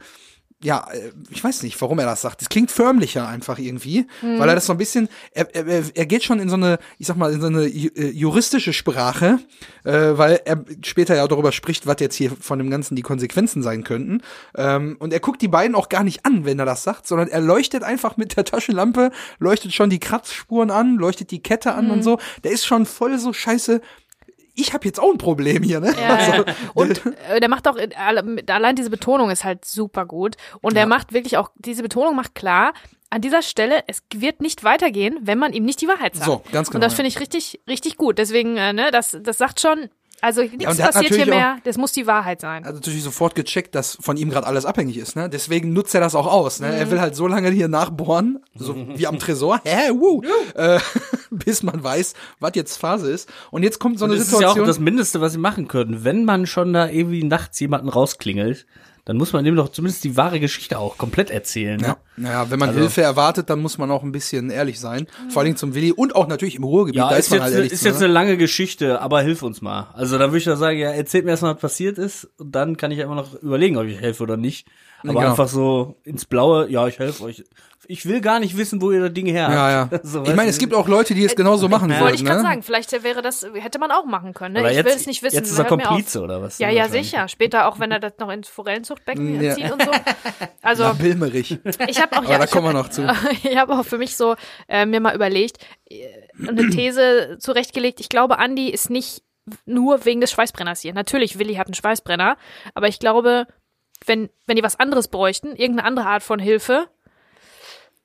ja, 0.61 0.85
äh, 0.91 1.11
ich 1.29 1.43
weiß 1.43 1.63
nicht, 1.63 1.79
warum 1.81 1.99
er 1.99 2.05
das 2.05 2.21
sagt. 2.21 2.41
Es 2.41 2.49
klingt 2.49 2.69
förmlicher 2.69 3.27
einfach 3.27 3.59
irgendwie, 3.59 4.07
weil 4.21 4.49
er 4.49 4.55
das 4.55 4.65
so 4.65 4.73
ein 4.73 4.77
bisschen, 4.77 5.07
er, 5.31 5.53
er, 5.55 5.83
er 5.93 6.05
geht 6.05 6.23
schon 6.23 6.39
in 6.39 6.49
so 6.49 6.55
eine, 6.55 6.79
ich 6.97 7.07
sag 7.07 7.15
mal, 7.15 7.31
in 7.31 7.39
so 7.39 7.47
eine 7.47 7.65
äh, 7.65 8.09
juristische 8.09 8.73
Sprache, 8.73 9.39
äh, 9.85 9.91
weil 9.91 10.41
er 10.43 10.63
später 10.83 11.15
ja 11.15 11.25
darüber 11.27 11.53
spricht, 11.53 11.87
was 11.87 11.97
jetzt 11.99 12.15
hier 12.15 12.31
von 12.39 12.59
dem 12.59 12.69
Ganzen 12.69 12.95
die 12.95 13.01
Konsequenzen 13.01 13.63
sein 13.63 13.85
könnten. 13.85 14.21
Ähm, 14.55 14.97
und 14.99 15.13
er 15.13 15.21
guckt 15.21 15.41
die 15.41 15.47
beiden 15.47 15.75
auch 15.75 15.87
gar 15.87 16.03
nicht 16.03 16.25
an, 16.25 16.43
wenn 16.43 16.59
er 16.59 16.65
das 16.65 16.83
sagt, 16.83 17.07
sondern 17.07 17.29
er 17.29 17.39
leuchtet 17.39 17.83
einfach 17.83 18.17
mit 18.17 18.35
der 18.35 18.43
Taschenlampe, 18.43 19.11
leuchtet 19.39 19.73
schon 19.73 19.89
die 19.89 19.99
Kratzspuren 19.99 20.71
an, 20.71 20.95
leuchtet 20.97 21.31
die 21.31 21.41
Kette 21.41 21.73
an 21.73 21.89
und 21.89 22.03
so. 22.03 22.19
Der 22.43 22.51
ist 22.51 22.65
schon 22.65 22.85
voll 22.85 23.17
so 23.17 23.31
scheiße. 23.31 23.81
Ich 24.59 24.73
habe 24.73 24.85
jetzt 24.85 24.99
auch 24.99 25.11
ein 25.11 25.17
Problem 25.17 25.63
hier, 25.63 25.79
ne? 25.79 25.93
Ja, 25.99 26.35
ja. 26.37 26.45
Und 26.73 27.01
äh, 27.29 27.39
der 27.39 27.49
macht 27.49 27.67
auch, 27.67 27.77
äh, 27.77 27.89
allein 28.47 28.75
diese 28.75 28.89
Betonung 28.89 29.29
ist 29.29 29.43
halt 29.43 29.65
super 29.65 30.05
gut. 30.05 30.35
Und 30.61 30.75
der 30.75 30.85
macht 30.85 31.13
wirklich 31.13 31.37
auch, 31.37 31.49
diese 31.55 31.83
Betonung 31.83 32.15
macht 32.15 32.35
klar, 32.35 32.73
an 33.09 33.21
dieser 33.21 33.41
Stelle, 33.41 33.83
es 33.87 34.03
wird 34.13 34.41
nicht 34.41 34.63
weitergehen, 34.63 35.17
wenn 35.21 35.39
man 35.39 35.53
ihm 35.53 35.65
nicht 35.65 35.81
die 35.81 35.87
Wahrheit 35.87 36.15
sagt. 36.15 36.25
So, 36.25 36.43
ganz 36.51 36.67
Und 36.67 36.73
genau, 36.73 36.85
das 36.85 36.93
ja. 36.93 36.97
finde 36.97 37.09
ich 37.09 37.19
richtig, 37.19 37.59
richtig 37.67 37.97
gut. 37.97 38.17
Deswegen, 38.17 38.57
äh, 38.57 38.73
ne, 38.73 38.91
das, 38.91 39.17
das 39.21 39.37
sagt 39.37 39.59
schon, 39.59 39.89
also 40.21 40.41
nichts 40.41 40.65
hat 40.79 40.93
passiert 40.93 41.15
hier 41.15 41.25
mehr, 41.25 41.57
das 41.63 41.77
muss 41.77 41.91
die 41.91 42.07
Wahrheit 42.07 42.41
sein. 42.41 42.63
also 42.63 42.75
natürlich 42.77 43.03
sofort 43.03 43.35
gecheckt, 43.35 43.75
dass 43.75 43.97
von 44.01 44.17
ihm 44.17 44.29
gerade 44.29 44.47
alles 44.47 44.65
abhängig 44.65 44.97
ist, 44.97 45.15
ne? 45.15 45.29
Deswegen 45.29 45.73
nutzt 45.73 45.93
er 45.95 46.01
das 46.01 46.15
auch 46.15 46.27
aus, 46.27 46.59
ne? 46.59 46.67
Er 46.75 46.91
will 46.91 46.99
halt 47.01 47.15
so 47.15 47.27
lange 47.27 47.49
hier 47.49 47.67
nachbohren, 47.67 48.39
so 48.55 48.75
wie 48.95 49.07
am 49.07 49.19
Tresor, 49.19 49.61
hä, 49.63 49.91
wuh, 49.91 50.21
äh, 50.55 50.79
bis 51.31 51.63
man 51.63 51.83
weiß, 51.83 52.13
was 52.39 52.51
jetzt 52.55 52.77
Phase 52.77 53.11
ist. 53.11 53.29
Und 53.51 53.63
jetzt 53.63 53.79
kommt 53.79 53.99
so 53.99 54.05
eine 54.05 54.15
Das 54.15 54.23
ist 54.27 54.31
ja 54.31 54.37
auch 54.37 54.53
Situation. 54.53 54.67
das 54.67 54.79
Mindeste, 54.79 55.21
was 55.21 55.33
sie 55.33 55.37
machen 55.37 55.67
können. 55.67 56.03
Wenn 56.03 56.25
man 56.25 56.45
schon 56.45 56.73
da 56.73 56.87
irgendwie 56.89 57.23
nachts 57.23 57.59
jemanden 57.59 57.89
rausklingelt, 57.89 58.65
dann 59.09 59.17
muss 59.17 59.33
man 59.33 59.43
dem 59.43 59.55
doch 59.55 59.69
zumindest 59.69 60.03
die 60.03 60.15
wahre 60.15 60.39
Geschichte 60.39 60.77
auch 60.77 60.99
komplett 60.99 61.31
erzählen. 61.31 61.79
ja, 61.79 61.87
Ne? 61.87 61.95
naja, 62.17 62.51
wenn 62.51 62.59
man 62.59 62.69
Also- 62.69 62.81
Hilfe 62.81 63.01
erwartet, 63.01 63.49
dann 63.49 63.59
muss 63.59 63.79
man 63.79 63.89
auch 63.89 64.03
ein 64.03 64.11
bisschen 64.11 64.51
ehrlich 64.51 64.79
sein. 64.79 65.07
Vor 65.29 65.41
allem 65.41 65.55
zum 65.55 65.73
Willi 65.73 65.91
und 65.91 66.15
auch 66.15 66.27
natürlich 66.27 66.53
im 66.55 66.63
Ruhrgebiet. 66.63 66.97
Ja, 66.99 67.09
da 67.09 67.15
ist, 67.15 67.25
ist 67.25 67.29
man 67.31 67.37
jetzt, 67.37 67.43
halt 67.45 67.51
eine- 67.53 67.57
ehrlich 67.61 67.73
ist 67.73 67.81
zu, 67.81 67.87
jetzt 67.87 67.99
ne? 68.01 68.05
eine 68.05 68.13
lange 68.13 68.37
Geschichte, 68.37 69.01
aber 69.01 69.21
hilf 69.23 69.41
uns 69.41 69.61
mal. 69.63 69.87
Also 69.95 70.19
dann 70.19 70.29
würde 70.29 70.37
ich 70.37 70.43
doch 70.45 70.57
sagen, 70.57 70.77
ja, 70.77 70.91
erzählt 70.91 71.25
mir 71.25 71.31
erstmal, 71.31 71.55
was 71.55 71.61
passiert 71.61 71.97
ist 71.97 72.29
und 72.37 72.51
dann 72.53 72.77
kann 72.77 72.91
ich 72.91 72.99
ja 72.99 73.05
immer 73.05 73.15
noch 73.15 73.33
überlegen, 73.41 73.77
ob 73.77 73.85
ich 73.85 73.99
helfe 73.99 74.21
oder 74.21 74.37
nicht. 74.37 74.67
Aber 75.03 75.13
Genau. 75.13 75.29
einfach 75.29 75.47
so 75.47 75.95
ins 76.03 76.25
Blaue, 76.25 76.69
ja, 76.69 76.87
ich 76.87 76.99
helfe 76.99 77.23
euch. 77.23 77.43
Ich 77.91 78.05
will 78.05 78.21
gar 78.21 78.39
nicht 78.39 78.55
wissen, 78.55 78.81
wo 78.83 78.91
ihr 78.91 79.01
das 79.01 79.13
Ding 79.13 79.25
her 79.25 79.45
habt. 79.45 79.53
Ja, 79.55 79.71
ja. 79.71 79.89
So, 80.03 80.23
ich 80.23 80.35
meine, 80.35 80.49
es 80.49 80.59
gibt 80.59 80.75
auch 80.75 80.87
Leute, 80.87 81.15
die 81.15 81.23
es 81.23 81.35
genauso 81.35 81.67
machen 81.69 81.89
Wollte 81.89 82.03
würden, 82.03 82.15
ich 82.15 82.23
gerade 82.25 82.41
ne? 82.43 82.47
sagen, 82.47 82.61
vielleicht 82.61 82.91
wäre 83.03 83.21
das, 83.23 83.47
hätte 83.53 83.79
man 83.79 83.91
auch 83.91 84.05
machen 84.05 84.33
können. 84.35 84.53
Ne? 84.53 84.59
Aber 84.59 84.69
ich 84.69 84.77
jetzt, 84.77 84.85
will 84.85 84.93
es 84.93 85.07
nicht 85.07 85.23
wissen. 85.23 85.37
Jetzt 85.37 85.49
ist 85.51 85.57
er. 85.57 85.65
Komplize 85.65 86.21
oder 86.21 86.41
was? 86.41 86.59
Ja, 86.59 86.69
ja, 86.69 86.87
sicher. 86.87 87.27
Später 87.27 87.67
auch, 87.67 87.79
wenn 87.79 87.91
er 87.91 87.99
das 87.99 88.13
noch 88.19 88.29
ins 88.29 88.47
Forellenzuchtbecken 88.47 89.41
Ja. 89.41 89.55
zieht 89.55 89.71
und 89.71 89.81
so. 89.81 89.91
Also, 90.61 90.83
Ja, 90.83 90.93
Bilmerich. 90.93 91.57
ich 91.87 92.01
habe 92.01 92.13
auch, 92.13 92.17
Aber 92.17 92.29
ja, 92.29 92.37
da 92.37 92.43
ich 92.43 92.51
kommen 92.51 92.65
wir 92.65 92.77
hab, 92.77 92.85
noch 92.85 92.89
zu. 92.89 93.07
ich 93.43 93.57
habe 93.57 93.73
auch 93.73 93.85
für 93.85 93.97
mich 93.97 94.15
so 94.17 94.35
äh, 94.67 94.85
mir 94.85 94.99
mal 94.99 95.15
überlegt, 95.15 95.57
äh, 95.89 96.05
eine 96.47 96.69
These 96.69 97.37
zurechtgelegt. 97.39 98.01
Ich 98.01 98.09
glaube, 98.09 98.37
Andi 98.39 98.69
ist 98.69 98.89
nicht 98.89 99.23
nur 99.65 100.05
wegen 100.05 100.21
des 100.21 100.31
Schweißbrenners 100.31 100.81
hier. 100.81 100.93
Natürlich, 100.93 101.39
Willi 101.39 101.55
hat 101.55 101.67
einen 101.67 101.73
Schweißbrenner, 101.73 102.37
aber 102.75 102.87
ich 102.87 102.99
glaube, 102.99 103.47
wenn, 104.05 104.29
wenn 104.45 104.55
die 104.55 104.63
was 104.63 104.79
anderes 104.79 105.07
bräuchten, 105.07 105.55
irgendeine 105.55 105.85
andere 105.85 106.07
Art 106.07 106.23
von 106.23 106.39
Hilfe, 106.39 106.87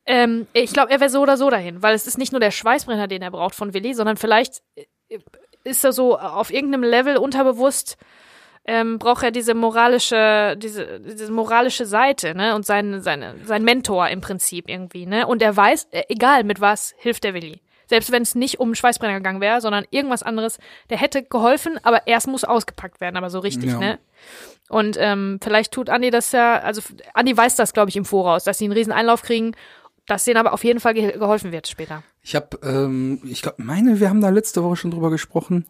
ähm, 0.06 0.46
ich 0.52 0.72
glaube, 0.72 0.90
er 0.92 1.00
wäre 1.00 1.10
so 1.10 1.22
oder 1.22 1.36
so 1.36 1.48
dahin, 1.48 1.82
weil 1.82 1.94
es 1.94 2.06
ist 2.06 2.18
nicht 2.18 2.32
nur 2.32 2.40
der 2.40 2.50
Schweißbrenner, 2.50 3.08
den 3.08 3.22
er 3.22 3.30
braucht 3.30 3.54
von 3.54 3.72
Willi, 3.72 3.94
sondern 3.94 4.16
vielleicht 4.16 4.62
äh, 4.76 5.18
ist 5.64 5.84
er 5.84 5.92
so 5.92 6.18
auf 6.18 6.52
irgendeinem 6.52 6.84
Level 6.84 7.16
unterbewusst, 7.16 7.96
ähm, 8.66 8.98
braucht 8.98 9.22
er 9.22 9.30
diese 9.30 9.54
moralische, 9.54 10.56
diese, 10.56 11.00
diese 11.00 11.32
moralische 11.32 11.86
Seite, 11.86 12.34
ne? 12.34 12.54
Und 12.54 12.64
sein, 12.64 13.02
seine, 13.02 13.36
sein 13.44 13.62
Mentor 13.62 14.08
im 14.08 14.20
Prinzip 14.20 14.68
irgendwie, 14.68 15.06
ne? 15.06 15.26
Und 15.26 15.42
er 15.42 15.54
weiß, 15.54 15.88
äh, 15.90 16.04
egal 16.08 16.44
mit 16.44 16.60
was, 16.60 16.94
hilft 16.98 17.24
der 17.24 17.34
Willi. 17.34 17.60
Selbst 17.86 18.10
wenn 18.12 18.22
es 18.22 18.34
nicht 18.34 18.60
um 18.60 18.68
einen 18.68 18.74
Schweißbrenner 18.74 19.14
gegangen 19.14 19.40
wäre, 19.40 19.60
sondern 19.60 19.84
irgendwas 19.90 20.22
anderes, 20.22 20.58
der 20.90 20.98
hätte 20.98 21.22
geholfen, 21.22 21.78
aber 21.82 22.06
erst 22.06 22.26
muss 22.26 22.44
ausgepackt 22.44 23.00
werden, 23.00 23.16
aber 23.16 23.30
so 23.30 23.38
richtig, 23.40 23.70
Ja. 23.72 23.78
ne? 23.78 23.98
Und 24.70 24.96
ähm, 24.98 25.38
vielleicht 25.42 25.72
tut 25.72 25.90
Andi 25.90 26.10
das 26.10 26.32
ja, 26.32 26.58
also 26.60 26.80
Andi 27.12 27.36
weiß 27.36 27.54
das, 27.56 27.74
glaube 27.74 27.90
ich, 27.90 27.96
im 27.96 28.04
Voraus, 28.06 28.44
dass 28.44 28.58
sie 28.58 28.64
einen 28.64 28.72
riesen 28.72 28.92
Einlauf 28.92 29.20
kriegen, 29.22 29.52
dass 30.06 30.24
denen 30.24 30.38
aber 30.38 30.52
auf 30.54 30.64
jeden 30.64 30.80
Fall 30.80 30.94
ge 30.94 31.12
geholfen 31.12 31.52
wird 31.52 31.68
später. 31.68 32.02
Ich 32.22 32.34
habe, 32.34 32.58
ähm, 32.62 33.20
ich 33.24 33.42
glaube, 33.42 33.62
meine, 33.62 34.00
wir 34.00 34.08
haben 34.08 34.20
da 34.22 34.30
letzte 34.30 34.62
Woche 34.64 34.76
schon 34.76 34.90
drüber 34.90 35.10
gesprochen, 35.10 35.66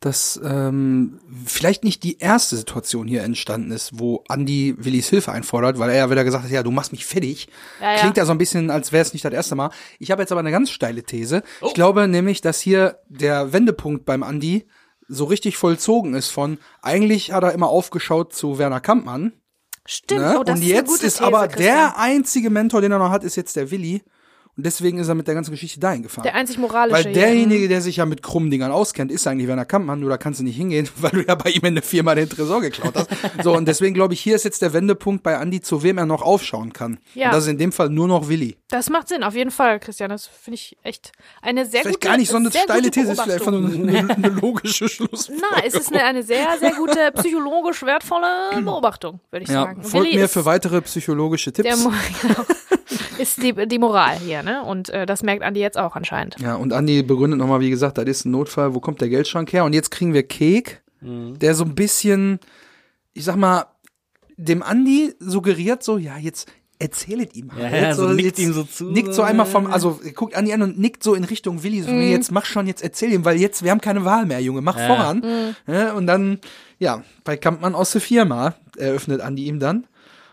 dass 0.00 0.40
ähm, 0.44 1.18
vielleicht 1.44 1.82
nicht 1.82 2.04
die 2.04 2.18
erste 2.18 2.56
Situation 2.56 3.08
hier 3.08 3.24
entstanden 3.24 3.72
ist, 3.72 3.98
wo 3.98 4.22
Andy 4.28 4.74
Willis 4.78 5.08
Hilfe 5.08 5.32
einfordert, 5.32 5.78
weil 5.78 5.90
er 5.90 5.96
ja 5.96 6.10
wieder 6.10 6.22
gesagt 6.22 6.44
hat, 6.44 6.50
ja, 6.52 6.62
du 6.62 6.70
machst 6.70 6.92
mich 6.92 7.04
fertig. 7.04 7.48
Ja, 7.80 7.92
ja. 7.94 7.98
Klingt 7.98 8.16
ja 8.16 8.24
so 8.24 8.30
ein 8.32 8.38
bisschen, 8.38 8.70
als 8.70 8.92
wäre 8.92 9.02
es 9.02 9.12
nicht 9.12 9.24
das 9.24 9.32
erste 9.32 9.56
Mal. 9.56 9.70
Ich 9.98 10.10
habe 10.12 10.22
jetzt 10.22 10.30
aber 10.30 10.38
eine 10.40 10.52
ganz 10.52 10.70
steile 10.70 11.02
These. 11.02 11.42
Ich 11.66 11.74
glaube 11.74 12.06
nämlich, 12.06 12.40
dass 12.40 12.60
hier 12.60 12.98
der 13.08 13.52
Wendepunkt 13.52 14.04
beim 14.04 14.22
Andy 14.22 14.68
so 15.08 15.24
richtig 15.24 15.56
vollzogen 15.56 16.14
ist 16.14 16.30
von, 16.30 16.58
eigentlich 16.82 17.32
hat 17.32 17.42
er 17.42 17.52
immer 17.52 17.68
aufgeschaut 17.68 18.32
zu 18.32 18.58
Werner 18.58 18.80
Kampmann. 18.80 19.32
Stimmt, 19.86 20.20
Ne? 20.20 20.36
oh, 20.38 20.44
das 20.44 20.56
und 20.56 20.62
ist 20.62 20.68
eine 20.70 20.74
jetzt 20.74 21.02
ist 21.02 21.16
These, 21.16 21.24
aber 21.24 21.48
Christian. 21.48 21.74
der 21.76 21.98
einzige 21.98 22.50
Mentor, 22.50 22.82
den 22.82 22.92
er 22.92 22.98
noch 22.98 23.10
hat, 23.10 23.24
ist 23.24 23.36
jetzt 23.36 23.56
der 23.56 23.70
Willi. 23.70 24.02
Und 24.58 24.66
deswegen 24.66 24.98
ist 24.98 25.06
er 25.08 25.14
mit 25.14 25.26
der 25.28 25.34
ganzen 25.36 25.52
Geschichte 25.52 25.78
dahin 25.78 26.02
gefahren. 26.02 26.24
der 26.24 26.34
einzig 26.34 26.58
moralische. 26.58 27.04
Weil 27.04 27.12
derjenige, 27.12 27.68
der 27.68 27.80
sich 27.80 27.96
ja 27.98 28.06
mit 28.06 28.22
krummen 28.24 28.50
Dingern 28.50 28.72
auskennt, 28.72 29.12
ist 29.12 29.24
eigentlich 29.28 29.46
Werner 29.46 29.64
Kampmann, 29.64 30.00
nur 30.00 30.10
da 30.10 30.18
kannst 30.18 30.40
du 30.40 30.44
nicht 30.44 30.56
hingehen, 30.56 30.88
weil 30.96 31.12
du 31.12 31.20
ja 31.24 31.36
bei 31.36 31.50
ihm 31.50 31.64
in 31.64 31.74
der 31.76 31.84
Firma 31.84 32.14
den 32.16 32.28
Tresor 32.28 32.60
geklaut 32.60 32.94
hast. 32.96 33.08
So, 33.44 33.54
und 33.56 33.66
deswegen 33.68 33.94
glaube 33.94 34.14
ich, 34.14 34.20
hier 34.20 34.34
ist 34.34 34.44
jetzt 34.44 34.60
der 34.60 34.72
Wendepunkt 34.72 35.22
bei 35.22 35.34
Andy, 35.34 35.60
zu 35.60 35.84
wem 35.84 35.96
er 35.96 36.06
noch 36.06 36.22
aufschauen 36.22 36.72
kann. 36.72 36.98
Ja. 37.14 37.26
Und 37.28 37.34
das 37.34 37.44
ist 37.44 37.50
in 37.50 37.58
dem 37.58 37.70
Fall 37.70 37.88
nur 37.88 38.08
noch 38.08 38.28
Willi. 38.28 38.56
Das 38.68 38.90
macht 38.90 39.06
Sinn, 39.08 39.22
auf 39.22 39.34
jeden 39.36 39.52
Fall, 39.52 39.78
Christian. 39.78 40.10
Das 40.10 40.26
finde 40.26 40.56
ich 40.56 40.76
echt 40.82 41.12
eine 41.40 41.64
sehr 41.64 41.82
Vielleicht 41.82 42.00
gute 42.00 42.08
gar 42.08 42.16
nicht 42.18 42.28
so 42.30 42.36
eine 42.36 42.50
steile 42.50 42.90
These, 42.90 43.12
ist 43.12 43.20
vielleicht 43.22 43.40
einfach 43.40 43.52
nur 43.52 43.70
eine, 43.70 44.10
eine 44.10 44.28
logische 44.28 44.88
Schlussfolgerung. 44.88 45.50
Na, 45.54 45.62
es 45.64 45.74
ist 45.74 45.92
eine, 45.92 46.02
eine 46.02 46.22
sehr, 46.24 46.48
sehr 46.58 46.72
gute, 46.74 47.12
psychologisch 47.14 47.82
wertvolle 47.84 48.60
Beobachtung, 48.60 49.20
würde 49.30 49.44
ich 49.44 49.50
Ja, 49.50 49.62
sagen. 49.66 49.84
folgt 49.84 50.06
Willi 50.08 50.18
mir 50.18 50.28
für 50.28 50.44
weitere 50.44 50.80
psychologische 50.82 51.52
der 51.52 51.64
Tipps. 51.64 51.84
Mo- 51.84 51.92
genau, 52.22 52.34
ist 53.18 53.42
die, 53.42 53.52
die 53.66 53.78
Moral 53.78 54.16
hier, 54.18 54.42
ne? 54.42 54.62
Und 54.64 54.88
äh, 54.90 55.06
das 55.06 55.22
merkt 55.22 55.42
Andi 55.42 55.60
jetzt 55.60 55.78
auch 55.78 55.96
anscheinend. 55.96 56.36
Ja, 56.40 56.54
und 56.56 56.72
Andi 56.72 57.02
begründet 57.02 57.38
nochmal, 57.38 57.60
wie 57.60 57.70
gesagt, 57.70 57.98
das 57.98 58.04
ist 58.06 58.24
ein 58.24 58.30
Notfall, 58.32 58.74
wo 58.74 58.80
kommt 58.80 59.00
der 59.00 59.08
Geldschrank 59.08 59.52
her? 59.52 59.64
Und 59.64 59.72
jetzt 59.72 59.90
kriegen 59.90 60.14
wir 60.14 60.22
Kek, 60.22 60.82
der 61.00 61.54
so 61.54 61.64
ein 61.64 61.74
bisschen, 61.74 62.40
ich 63.14 63.24
sag 63.24 63.36
mal, 63.36 63.66
dem 64.36 64.62
Andi 64.62 65.14
suggeriert 65.20 65.82
so, 65.82 65.96
ja, 65.98 66.16
jetzt 66.18 66.48
erzählet 66.80 67.34
ihm 67.34 67.50
halt. 67.52 67.72
Ja, 67.72 67.78
ja, 67.78 67.94
so 67.94 68.06
nickt 68.08 68.22
jetzt 68.24 68.38
ihm 68.38 68.52
so 68.52 68.62
zu. 68.62 68.84
Nickt 68.90 69.12
so 69.12 69.22
einmal 69.22 69.46
vom, 69.46 69.66
also 69.66 70.00
guckt 70.14 70.36
Andi 70.36 70.52
an 70.52 70.62
und 70.62 70.78
nickt 70.78 71.02
so 71.02 71.14
in 71.14 71.24
Richtung 71.24 71.62
Willi, 71.64 71.82
so, 71.82 71.90
Mhm. 71.90 72.02
jetzt 72.10 72.30
mach 72.30 72.44
schon, 72.44 72.66
jetzt 72.68 72.82
erzähl 72.82 73.12
ihm, 73.12 73.24
weil 73.24 73.36
jetzt, 73.40 73.64
wir 73.64 73.72
haben 73.72 73.80
keine 73.80 74.04
Wahl 74.04 74.26
mehr, 74.26 74.40
Junge, 74.40 74.60
mach 74.60 74.76
Ja. 74.78 74.86
voran. 74.86 75.18
Mhm. 75.66 75.72
Ja, 75.74 75.92
und 75.94 76.06
dann, 76.06 76.38
ja, 76.78 77.02
bei 77.24 77.36
Kampmann 77.36 77.74
aus 77.74 77.90
der 77.92 78.00
Firma 78.00 78.54
eröffnet 78.76 79.20
Andi 79.20 79.46
ihm 79.46 79.58
dann. 79.58 79.86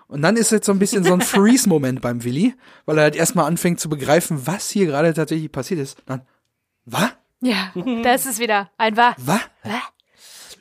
Und 0.07 0.21
dann 0.21 0.37
ist 0.37 0.51
jetzt 0.51 0.65
so 0.65 0.71
ein 0.71 0.79
bisschen 0.79 1.03
so 1.03 1.13
ein 1.13 1.21
Freeze-Moment 1.21 2.01
beim 2.01 2.23
Willi, 2.23 2.53
weil 2.85 2.97
er 2.97 3.03
halt 3.03 3.15
erstmal 3.15 3.45
anfängt 3.45 3.79
zu 3.79 3.89
begreifen, 3.89 4.45
was 4.45 4.69
hier 4.69 4.85
gerade 4.85 5.13
tatsächlich 5.13 5.51
passiert 5.51 5.79
ist. 5.79 5.97
Dann, 6.05 6.21
was? 6.85 7.11
Ja, 7.41 7.71
da 7.75 8.13
ist 8.13 8.25
es 8.25 8.39
wieder. 8.39 8.69
Ein 8.77 8.97
Wahr. 8.97 9.15
Was? 9.17 9.41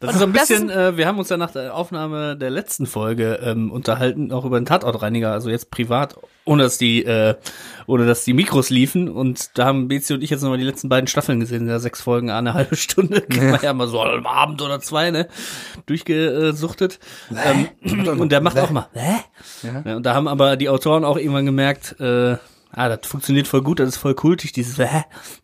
Das 0.01 0.13
ist 0.15 0.19
so 0.21 0.27
ein 0.27 0.33
bisschen, 0.33 0.69
äh, 0.71 0.97
wir 0.97 1.07
haben 1.07 1.19
uns 1.19 1.29
ja 1.29 1.37
nach 1.37 1.51
der 1.53 1.75
Aufnahme 1.75 2.37
der 2.37 2.51
letzten 2.51 2.87
Folge 2.87 3.41
ähm, 3.43 3.71
unterhalten, 3.71 4.33
auch 4.33 4.45
über 4.45 4.61
den 4.61 4.67
Tatortreiniger, 4.67 5.33
also 5.33 5.49
jetzt 5.51 5.71
privat, 5.71 6.17
ohne 6.45 6.63
dass 6.65 6.77
die, 6.79 7.05
äh, 7.05 7.35
ohne 7.87 8.07
dass 8.07 8.25
die 8.25 8.33
Mikros 8.35 8.71
liefen. 8.71 9.09
Und 9.09 9.57
da 9.59 9.65
haben 9.67 9.89
Bezi 9.89 10.15
und 10.15 10.23
ich 10.23 10.31
jetzt 10.31 10.43
nochmal 10.43 10.59
die 10.59 10.65
letzten 10.65 10.89
beiden 10.89 11.07
Staffeln 11.07 11.41
gesehen, 11.41 11.67
ja 11.69 11.79
sechs 11.79 12.03
Folgen, 12.03 12.31
eine 12.31 12.55
halbe 12.55 12.77
Stunde, 12.77 13.21
kann 13.31 13.51
man 13.53 13.63
ja 13.63 13.73
mal 13.73 13.89
so 13.89 14.03
am 14.03 14.27
Abend 14.27 14.61
oder 14.63 14.81
zwei, 14.81 15.11
ne, 15.11 15.29
durchgesuchtet. 15.87 16.99
Ähm, 17.31 17.69
und 18.19 18.31
der 18.33 18.41
macht 18.41 18.59
auch 18.59 18.71
mal, 18.71 18.89
hä? 18.93 19.17
Ja. 19.63 19.83
Ja, 19.85 19.97
und 19.97 20.05
da 20.05 20.15
haben 20.15 20.29
aber 20.29 20.57
die 20.57 20.69
Autoren 20.69 21.05
auch 21.05 21.17
irgendwann 21.17 21.47
gemerkt, 21.47 21.99
äh, 22.01 22.37
Ah, 22.77 22.89
das 22.89 23.07
funktioniert 23.09 23.47
voll 23.47 23.63
gut, 23.63 23.79
das 23.79 23.91
ist 23.91 23.97
voll 23.99 24.15
kultig, 24.17 24.51
dieses. 24.53 24.77
Und 24.81 24.89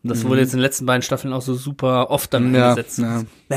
das 0.03 0.25
wurde 0.25 0.41
jetzt 0.41 0.51
in 0.51 0.57
den 0.57 0.63
letzten 0.63 0.85
beiden 0.85 1.01
Staffeln 1.01 1.33
auch 1.33 1.41
so 1.41 1.53
super 1.53 2.09
oft 2.11 2.33
dann 2.33 2.49
Mhm. 2.49 2.55
Ja, 2.55 2.69
eingesetzt. 2.71 2.99
ja. 2.99 3.21
Bäh? 3.47 3.55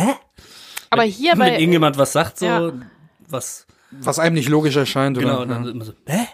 Aber 0.95 1.03
hier 1.05 1.33
Wenn 1.33 1.39
bei 1.39 1.59
irgendjemand 1.59 1.99
was 1.99 2.13
sagt, 2.13 2.39
so, 2.39 2.47
Ja. 2.47 2.73
was, 3.29 3.67
Was 3.91 4.19
einem 4.19 4.35
nicht 4.35 4.49
logisch 4.49 4.75
erscheint, 4.77 5.19
genau, 5.19 5.35
oder? 5.35 5.43
und 5.43 5.49
dann 5.51 5.69
immer 5.69 5.85
so, 5.85 5.93
Bäh? 6.05 6.25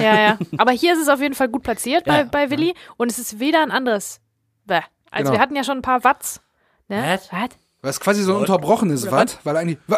Ja, 0.00 0.14
ja. 0.20 0.38
Aber 0.58 0.72
hier 0.72 0.92
ist 0.92 1.00
es 1.00 1.08
auf 1.08 1.20
jeden 1.20 1.34
Fall 1.34 1.48
gut 1.48 1.62
platziert 1.62 2.04
bei, 2.04 2.18
Ja. 2.18 2.24
bei 2.24 2.50
Willi. 2.50 2.74
Und 2.96 3.10
es 3.10 3.18
ist 3.18 3.40
weder 3.40 3.62
ein 3.62 3.70
anderes. 3.70 4.20
Bäh. 4.66 4.80
Also 5.10 5.24
Genau. 5.30 5.32
wir 5.32 5.40
hatten 5.40 5.56
ja 5.56 5.64
schon 5.64 5.78
ein 5.78 5.82
paar 5.82 6.04
Watts. 6.04 6.40
Ne? 6.88 7.02
Was? 7.02 7.32
Was? 7.32 7.48
Weil 7.80 7.90
es 7.90 8.00
quasi 8.00 8.22
so 8.22 8.34
ein 8.34 8.40
unterbrochenes 8.40 9.10
Watt, 9.10 9.38
weil 9.44 9.56
eigentlich, 9.56 9.78
wa, 9.86 9.96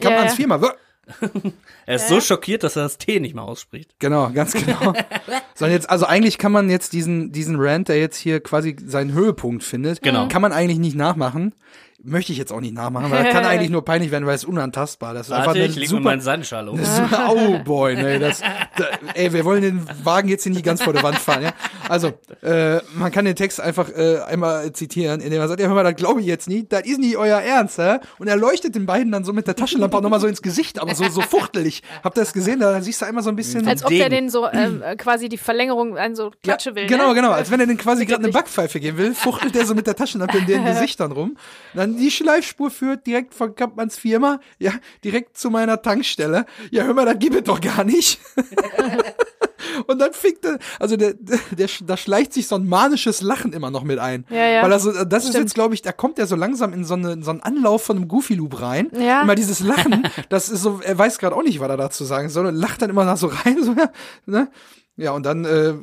kann 0.00 0.12
Ja, 0.12 0.18
man 0.18 0.26
es 0.26 0.32
ja. 0.32 0.36
viermal, 0.36 0.62
wa, 0.62 0.74
Er 1.86 1.96
ist 1.96 2.08
so 2.08 2.20
schockiert, 2.20 2.62
dass 2.62 2.76
er 2.76 2.82
das 2.82 2.98
T 2.98 3.18
nicht 3.18 3.34
mal 3.34 3.42
ausspricht. 3.42 3.98
Genau, 3.98 4.28
ganz 4.30 4.52
genau. 4.52 4.92
Sondern 5.54 5.72
jetzt, 5.74 5.88
also 5.88 6.04
eigentlich 6.04 6.36
kann 6.36 6.52
man 6.52 6.68
jetzt 6.68 6.92
diesen, 6.92 7.32
diesen 7.32 7.56
Rant, 7.58 7.88
der 7.88 7.98
jetzt 7.98 8.18
hier 8.18 8.40
quasi 8.40 8.76
seinen 8.84 9.12
Höhepunkt 9.14 9.64
findet, 9.64 10.02
Genau. 10.02 10.28
kann 10.28 10.42
man 10.42 10.52
eigentlich 10.52 10.78
nicht 10.78 10.96
nachmachen. 10.96 11.54
Möchte 12.00 12.30
ich 12.30 12.38
jetzt 12.38 12.52
auch 12.52 12.60
nicht 12.60 12.74
nachmachen, 12.74 13.10
weil 13.10 13.24
das 13.24 13.32
kann 13.32 13.44
eigentlich 13.44 13.70
nur 13.72 13.84
peinlich 13.84 14.12
werden, 14.12 14.24
weil 14.24 14.36
es 14.36 14.44
unantastbar. 14.44 15.14
Das 15.14 15.26
ist 15.26 15.32
einfach 15.32 15.48
Warte, 15.48 15.60
eine 15.60 15.68
ich 15.68 15.74
leg 15.74 15.84
mir 15.84 15.88
super, 15.88 16.02
meinen 16.02 16.20
Sandschal 16.20 16.68
um. 16.68 16.78
Das 16.78 16.88
ist 16.88 16.96
so, 16.96 17.16
oh 17.28 17.58
boy, 17.64 17.96
nee, 17.96 18.20
das, 18.20 18.40
da, 18.40 18.84
ey, 19.14 19.32
wir 19.32 19.44
wollen 19.44 19.62
den 19.62 19.86
Wagen 20.04 20.28
jetzt 20.28 20.44
hier 20.44 20.52
nicht 20.52 20.64
ganz 20.64 20.80
vor 20.80 20.92
der 20.92 21.02
Wand 21.02 21.18
fahren, 21.18 21.42
ja. 21.42 21.50
Also, 21.88 22.12
äh, 22.42 22.78
man 22.94 23.10
kann 23.10 23.24
den 23.24 23.34
Text 23.34 23.60
einfach 23.60 23.88
äh, 23.90 24.20
einmal 24.20 24.72
zitieren, 24.72 25.20
indem 25.20 25.40
er 25.40 25.48
sagt, 25.48 25.60
ja, 25.60 25.66
hör 25.66 25.74
mal, 25.74 25.82
das 25.82 25.96
glaube 25.96 26.20
ich 26.20 26.26
jetzt 26.26 26.48
nicht, 26.48 26.72
das 26.72 26.82
ist 26.82 27.00
nicht 27.00 27.16
euer 27.16 27.40
Ernst, 27.40 27.78
hä? 27.78 27.98
Und 28.18 28.28
er 28.28 28.36
leuchtet 28.36 28.74
den 28.74 28.86
beiden 28.86 29.10
dann 29.10 29.24
so 29.24 29.32
mit 29.32 29.46
der 29.46 29.56
Taschenlampe 29.56 29.96
auch 29.96 30.02
nochmal 30.02 30.20
so 30.20 30.28
ins 30.28 30.42
Gesicht, 30.42 30.80
aber 30.80 30.94
so, 30.94 31.08
so 31.08 31.20
fuchtelig. 31.20 31.82
Habt 32.04 32.16
ihr 32.16 32.22
das 32.22 32.32
gesehen? 32.32 32.60
Da 32.60 32.80
siehst 32.80 33.02
du 33.02 33.06
einmal 33.06 33.24
so 33.24 33.30
ein 33.30 33.36
bisschen. 33.36 33.66
Als 33.66 33.84
ob 33.84 33.90
der 33.90 34.08
den 34.08 34.30
so 34.30 34.48
ähm, 34.48 34.82
äh, 34.82 34.96
quasi 34.96 35.28
die 35.28 35.38
Verlängerung 35.38 35.98
an 35.98 36.14
so 36.14 36.30
Klatsche 36.42 36.74
will. 36.74 36.86
Genau, 36.86 37.08
ne? 37.08 37.14
genau. 37.14 37.30
Als 37.32 37.50
wenn 37.50 37.60
er 37.60 37.66
den 37.66 37.76
quasi 37.78 38.06
gerade 38.06 38.22
eine. 38.22 38.32
Backpfeife 38.32 38.78
geben 38.78 38.98
will, 38.98 39.14
fuchtelt 39.14 39.56
er 39.56 39.66
so 39.66 39.74
mit 39.74 39.86
der 39.86 39.96
Taschenlampe 39.96 40.38
in 40.38 40.46
den 40.46 40.64
Gesichtern 40.64 41.12
rum. 41.12 41.36
Dann 41.74 41.87
die 41.96 42.10
Schleifspur 42.10 42.70
führt 42.70 43.06
direkt 43.06 43.34
von 43.34 43.54
Kampmanns 43.54 43.96
Firma, 43.96 44.40
ja, 44.58 44.72
direkt 45.04 45.38
zu 45.38 45.50
meiner 45.50 45.80
Tankstelle. 45.82 46.46
Ja, 46.70 46.84
hör 46.84 46.94
mal, 46.94 47.06
das 47.06 47.18
gibt 47.18 47.36
es 47.36 47.44
doch 47.44 47.60
gar 47.60 47.84
nicht. 47.84 48.20
Und 49.86 50.00
dann 50.00 50.12
fickt 50.12 50.44
er, 50.44 50.58
also 50.78 50.96
der, 50.96 51.14
der, 51.14 51.38
der, 51.50 51.68
da 51.84 51.96
schleicht 51.96 52.32
sich 52.32 52.46
so 52.46 52.56
ein 52.56 52.66
manisches 52.66 53.22
Lachen 53.22 53.52
immer 53.52 53.70
noch 53.70 53.84
mit 53.84 53.98
ein. 53.98 54.24
Ja, 54.30 54.46
ja. 54.46 54.62
Weil 54.62 54.72
er 54.72 54.78
so, 54.78 55.04
das 55.04 55.24
ist 55.24 55.34
jetzt, 55.34 55.54
glaube 55.54 55.74
ich, 55.74 55.82
da 55.82 55.92
kommt 55.92 56.18
er 56.18 56.26
so 56.26 56.36
langsam 56.36 56.72
in 56.72 56.84
so, 56.84 56.94
eine, 56.94 57.12
in 57.12 57.22
so 57.22 57.30
einen 57.30 57.40
Anlauf 57.40 57.82
von 57.82 57.96
einem 57.96 58.08
Goofy 58.08 58.34
Loop 58.34 58.60
rein. 58.60 58.90
Ja. 58.98 59.22
Immer 59.22 59.34
dieses 59.34 59.60
Lachen, 59.60 60.08
das 60.28 60.48
ist 60.48 60.62
so, 60.62 60.80
er 60.82 60.98
weiß 60.98 61.18
gerade 61.18 61.36
auch 61.36 61.42
nicht, 61.42 61.60
was 61.60 61.68
er 61.68 61.76
dazu 61.76 62.04
sagen 62.04 62.28
soll 62.28 62.46
und 62.46 62.54
lacht 62.54 62.82
dann 62.82 62.90
immer 62.90 63.04
da 63.04 63.16
so 63.16 63.28
rein, 63.28 63.62
so, 63.62 63.74
ne? 64.26 64.48
Ja, 64.96 65.12
und 65.12 65.24
dann, 65.24 65.44
äh, 65.44 65.74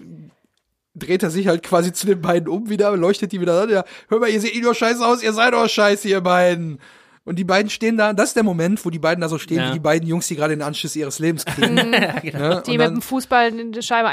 dreht 0.96 1.24
er 1.24 1.30
sich 1.30 1.48
halt 1.48 1.62
quasi 1.64 1.92
zu 1.94 2.08
den 2.08 2.22
beiden 2.22 2.48
um 2.48 2.70
wieder, 2.70 2.96
leuchtet 2.96 3.32
die 3.32 3.42
wieder 3.42 3.62
an. 3.62 3.70
Ja, 3.70 3.84
hör 4.10 4.20
mal, 4.20 4.30
ihr 4.30 4.40
seht 4.42 4.56
eh 4.56 4.62
nur 4.62 4.74
scheiße 4.74 5.06
aus, 5.06 5.22
ihr 5.22 5.34
seid 5.34 5.54
doch 5.54 5.68
scheiße, 5.70 6.08
ihr 6.08 6.22
beiden. 6.22 6.80
Und 7.26 7.38
die 7.40 7.44
beiden 7.44 7.72
stehen 7.72 7.98
da, 7.98 8.14
das 8.14 8.30
ist 8.30 8.36
der 8.36 8.44
Moment, 8.44 8.86
wo 8.86 8.92
die 8.92 9.00
beiden 9.00 9.20
da 9.20 9.28
so 9.28 9.40
stehen, 9.40 9.58
Ja. 9.58 9.70
wie 9.70 9.74
die 9.74 9.80
beiden 9.80 10.08
Jungs, 10.08 10.28
die 10.28 10.36
gerade 10.36 10.56
den 10.56 10.62
Anschluss 10.62 10.96
ihres 10.96 11.18
Lebens 11.20 11.44
kriegen. 11.46 11.74
ne? 11.74 12.22
Die 12.24 12.32
Und 12.34 12.68
mit 12.68 12.80
dann- 12.80 12.94
dem 12.96 13.02
Fußball 13.02 13.58
in 13.60 13.72
die 13.72 13.82
Scheibe 13.82 14.08
ja, 14.10 14.12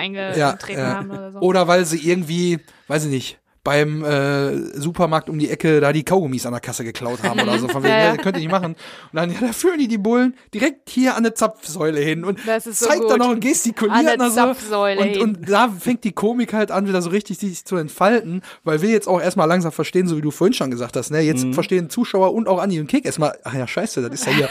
eingetreten 0.50 0.78
ja. 0.80 0.94
haben 0.94 1.10
oder 1.10 1.32
so. 1.32 1.38
Oder 1.40 1.68
weil 1.68 1.84
sie 1.84 1.98
irgendwie, 2.08 2.58
weiß 2.88 3.04
ich 3.04 3.10
nicht, 3.10 3.38
beim 3.64 4.04
äh, 4.04 4.56
Supermarkt 4.78 5.28
um 5.30 5.38
die 5.38 5.48
Ecke 5.48 5.80
da 5.80 5.92
die 5.92 6.04
Kaugummis 6.04 6.46
an 6.46 6.52
der 6.52 6.60
Kasse 6.60 6.82
geklaut 6.84 7.22
haben 7.22 7.40
oder 7.40 7.58
so. 7.58 7.68
Von 7.68 7.82
wegen, 7.82 7.92
Ja, 7.92 7.98
ja. 7.98 8.14
ja, 8.14 8.16
könnt 8.16 8.36
ihr 8.36 8.40
nicht 8.42 8.50
machen. 8.50 8.72
Und 8.72 8.76
dann, 9.12 9.30
ja, 9.30 9.38
da 9.40 9.52
führen 9.52 9.78
die 9.78 9.88
die 9.88 9.98
Bullen 9.98 10.34
direkt 10.52 10.90
hier 10.90 11.12
an 11.12 11.18
eine 11.18 11.34
Zapfsäule 11.34 12.00
hin 12.00 12.24
und 12.24 12.38
Das 12.46 12.66
ist 12.66 12.80
so 12.80 12.86
zeigt 12.86 13.08
dann 13.08 13.18
noch 13.18 13.28
und 13.30 13.40
gestikuliert 13.40 14.20
An 14.20 14.34
der 14.34 14.54
so. 14.54 14.82
Und, 14.84 15.16
und 15.18 15.48
da 15.48 15.68
fängt 15.68 16.02
die 16.04 16.12
Komik 16.12 16.52
halt 16.52 16.70
an, 16.70 16.88
wieder 16.88 17.02
so 17.02 17.10
richtig 17.10 17.38
sich 17.38 17.64
zu 17.64 17.76
entfalten, 17.76 18.42
weil 18.64 18.82
wir 18.82 18.90
jetzt 18.90 19.06
auch 19.06 19.20
erstmal 19.20 19.46
langsam 19.46 19.70
verstehen, 19.72 20.08
so 20.08 20.16
wie 20.16 20.22
du 20.22 20.30
vorhin 20.30 20.54
schon 20.54 20.70
gesagt 20.70 20.96
hast, 20.96 21.10
ne? 21.10 21.20
Jetzt 21.20 21.44
Mhm. 21.44 21.54
verstehen 21.54 21.90
Zuschauer 21.90 22.32
und 22.34 22.48
auch 22.48 22.58
Andi 22.60 22.80
und 22.80 22.86
Kick 22.88 23.04
erstmal, 23.04 23.36
ach 23.44 23.54
ja, 23.54 23.66
scheiße, 23.66 24.02
das 24.02 24.12
ist 24.12 24.26
ja 24.26 24.32
hier, 24.32 24.48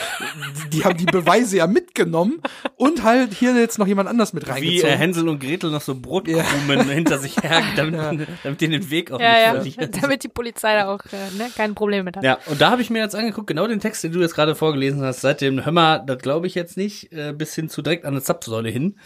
die, 0.71 0.83
haben 0.85 0.97
die 0.97 1.05
Beweise 1.05 1.57
ja 1.57 1.67
mitgenommen 1.67 2.41
und 2.75 3.03
halt 3.03 3.33
hier 3.33 3.53
jetzt 3.55 3.77
noch 3.79 3.87
jemand 3.87 4.07
anders 4.09 4.33
mit 4.33 4.45
Wie 4.47 4.51
reingezogen. 4.51 4.89
äh, 4.93 4.97
Hänsel 4.97 5.27
und 5.27 5.39
Gretel 5.39 5.71
noch 5.71 5.81
so 5.81 5.95
Brotkrumen 5.95 6.89
hinter 6.89 7.17
sich 7.19 7.37
her, 7.41 7.61
damit, 7.75 8.27
damit 8.43 8.61
die 8.61 8.67
den 8.67 8.89
Weg 8.89 9.00
auch 9.09 9.19
Ja, 9.21 9.53
nicht 9.63 9.79
ja. 9.79 9.87
Damit 10.01 10.23
die 10.23 10.27
Polizei 10.27 10.75
da 10.75 10.93
auch 10.93 10.99
äh, 11.05 11.37
ne, 11.37 11.49
kein 11.55 11.73
Problem 11.73 12.05
mit 12.05 12.17
hat. 12.17 12.23
Ja, 12.23 12.37
und 12.47 12.59
da 12.61 12.69
habe 12.71 12.81
ich 12.81 12.89
mir 12.89 12.99
jetzt 12.99 13.15
angeguckt, 13.15 13.47
genau 13.47 13.65
den 13.67 13.79
Text, 13.79 14.03
den 14.03 14.11
du 14.11 14.19
jetzt 14.19 14.35
gerade 14.35 14.53
vorgelesen 14.53 15.01
hast, 15.01 15.21
seit 15.21 15.39
dem 15.39 15.65
Hör 15.65 15.71
das 16.05 16.17
glaube 16.17 16.47
ich 16.47 16.55
jetzt 16.55 16.75
nicht, 16.75 17.11
äh, 17.13 17.31
bis 17.33 17.55
hin 17.55 17.69
zu 17.69 17.81
direkt 17.81 18.03
an 18.05 18.13
eine 18.13 18.21
Zapfsäule 18.21 18.69
hin, 18.69 18.97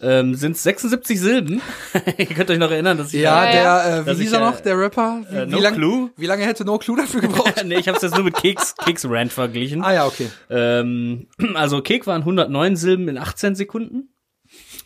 ähm, 0.00 0.34
sind 0.34 0.56
76 0.58 1.18
Silben. 1.18 1.62
Ihr 2.18 2.26
könnt 2.26 2.50
euch 2.50 2.58
noch 2.58 2.70
erinnern, 2.70 2.98
dass 2.98 3.14
ich 3.14 3.20
Ja, 3.22 3.44
Ja, 3.46 3.82
der, 3.82 3.98
äh, 4.00 4.06
wie 4.06 4.10
hieß 4.10 4.20
ich, 4.28 4.32
er 4.32 4.42
äh, 4.42 4.44
noch, 4.50 4.60
der 4.60 4.78
Rapper? 4.78 5.22
Wie, 5.30 5.36
äh, 5.36 5.46
wie 5.46 5.50
No 5.50 5.60
lang, 5.60 5.74
Clue. 5.74 6.10
Wie 6.16 6.26
lange 6.26 6.44
hätte 6.44 6.64
No 6.66 6.76
Clue 6.78 6.96
dafür 6.98 7.20
gebraucht? 7.22 7.64
nee, 7.64 7.76
ich 7.78 7.88
habe 7.88 7.96
es 7.96 8.02
jetzt 8.02 8.14
nur 8.14 8.24
mit 8.24 8.34
Keks, 8.36 8.74
Keks 8.76 9.06
Rant 9.08 9.32
verglichen. 9.32 9.82
ah 9.82 9.94
ja, 9.94 10.06
okay. 10.06 10.28
Ähm, 10.50 11.26
also 11.54 11.80
Kek 11.80 12.06
waren 12.06 12.20
109 12.22 12.76
Silben 12.76 13.08
in 13.08 13.16
18 13.18 13.54
Sekunden. 13.54 14.10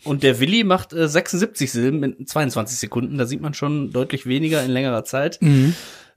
Und 0.05 0.23
der 0.23 0.39
Willi 0.39 0.63
macht 0.63 0.93
äh, 0.93 1.07
76 1.07 1.71
Silben 1.71 2.03
in 2.03 2.27
22 2.27 2.77
Sekunden. 2.77 3.17
Da 3.17 3.25
sieht 3.25 3.41
man 3.41 3.53
schon 3.53 3.91
deutlich 3.91 4.25
weniger 4.25 4.63
in 4.63 4.71
längerer 4.71 5.03
Zeit. 5.03 5.39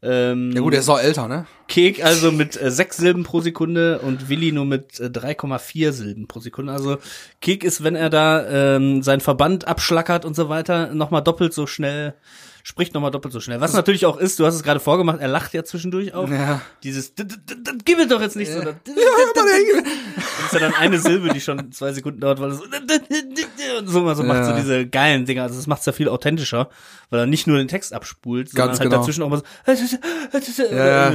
Ähm, 0.02 0.52
Ja 0.54 0.60
gut, 0.60 0.72
der 0.72 0.80
ist 0.80 0.88
auch 0.88 1.00
älter, 1.00 1.26
ne? 1.26 1.46
Kek 1.68 2.04
also 2.04 2.32
mit 2.32 2.60
äh, 2.60 2.70
sechs 2.70 2.96
Silben 2.96 3.22
pro 3.24 3.40
Sekunde 3.40 3.98
und 4.00 4.28
Willi 4.28 4.52
nur 4.52 4.64
mit 4.64 4.98
äh, 4.98 5.04
3,4 5.04 5.92
Silben 5.92 6.26
pro 6.26 6.40
Sekunde. 6.40 6.72
Also 6.72 6.98
Kek 7.40 7.62
ist, 7.62 7.84
wenn 7.84 7.94
er 7.94 8.10
da 8.10 8.76
ähm, 8.76 9.02
seinen 9.02 9.20
Verband 9.20 9.68
abschlackert 9.68 10.24
und 10.24 10.34
so 10.34 10.48
weiter, 10.48 10.92
nochmal 10.94 11.22
doppelt 11.22 11.52
so 11.52 11.66
schnell, 11.66 12.14
spricht 12.62 12.92
nochmal 12.92 13.10
doppelt 13.10 13.32
so 13.32 13.40
schnell. 13.40 13.60
Was 13.60 13.72
natürlich 13.72 14.04
auch 14.04 14.18
ist, 14.18 14.38
du 14.38 14.44
hast 14.46 14.54
es 14.54 14.62
gerade 14.62 14.80
vorgemacht, 14.80 15.20
er 15.20 15.28
lacht 15.28 15.54
ja 15.54 15.64
zwischendurch 15.64 16.12
auch. 16.14 16.28
Ja. 16.28 16.60
Dieses, 16.82 17.14
"D- 17.14 17.24
d- 17.24 17.36
d- 17.36 17.54
d- 17.54 17.78
gib 17.84 17.98
es 17.98 18.08
doch 18.08 18.20
jetzt 18.20 18.36
nicht 18.36 18.52
so. 18.52 18.60
Das 18.60 18.74
ist 20.46 20.52
ja 20.52 20.58
dann 20.60 20.74
eine 20.74 20.98
Silbe, 20.98 21.30
die 21.30 21.40
schon 21.40 21.72
zwei 21.72 21.92
Sekunden 21.92 22.20
dauert, 22.20 22.40
weil 22.40 22.50
es 22.50 22.58
so, 23.86 24.00
und 24.06 24.16
so, 24.16 24.22
macht 24.22 24.44
so 24.44 24.52
diese 24.52 24.86
geilen 24.86 25.24
Dinger. 25.24 25.44
Also 25.44 25.56
das 25.56 25.66
macht's 25.66 25.86
ja 25.86 25.92
viel 25.92 26.08
authentischer, 26.08 26.68
weil 27.10 27.20
er 27.20 27.26
nicht 27.26 27.46
nur 27.46 27.58
den 27.58 27.68
Text 27.68 27.92
abspult, 27.92 28.50
sondern 28.50 28.70
halt 28.70 28.80
genau. 28.82 28.96
dazwischen 28.98 29.22
auch 29.22 29.28
mal 29.30 29.38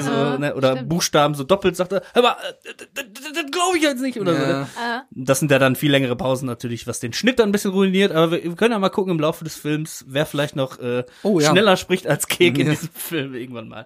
so, 0.02 0.38
So 0.43 0.47
Ah, 0.47 0.49
ne, 0.51 0.56
oder 0.56 0.71
stimmt. 0.73 0.89
Buchstaben 0.89 1.36
so 1.36 1.43
doppelt 1.43 1.75
sagt 1.75 1.93
er, 1.93 2.01
aber 2.13 2.38
das 2.93 3.51
glaube 3.51 3.77
ich 3.77 3.84
jetzt 3.84 4.01
nicht 4.01 4.19
oder 4.19 4.34
so. 4.36 4.41
Ja. 4.41 4.47
Ne? 4.62 4.67
Ah, 4.77 5.03
Das 5.12 5.39
sind 5.39 5.51
ja 5.51 5.60
dann 5.60 5.75
viel 5.75 5.91
längere 5.91 6.15
Pausen 6.15 6.45
natürlich, 6.45 6.86
was 6.88 6.99
den 6.99 7.13
Schnitt 7.13 7.39
dann 7.39 7.49
ein 7.49 7.51
bisschen 7.51 7.71
ruiniert, 7.71 8.12
aber 8.12 8.32
wir, 8.32 8.43
wir 8.43 8.56
können 8.56 8.71
ja 8.73 8.79
mal 8.79 8.89
gucken 8.89 9.12
im 9.13 9.19
Laufe 9.19 9.43
des 9.43 9.56
Films, 9.56 10.06
wer 10.08 10.25
vielleicht 10.25 10.56
noch 10.56 10.79
äh, 10.79 11.03
Oh, 11.23 11.39
ja. 11.39 11.51
schneller 11.51 11.77
spricht 11.77 12.08
als 12.08 12.27
Kek 12.27 12.58
in 12.58 12.65
Ja. 12.67 12.71
diesem 12.73 12.89
Film 12.89 13.36
irgendwann 13.36 13.67
mal. 13.67 13.86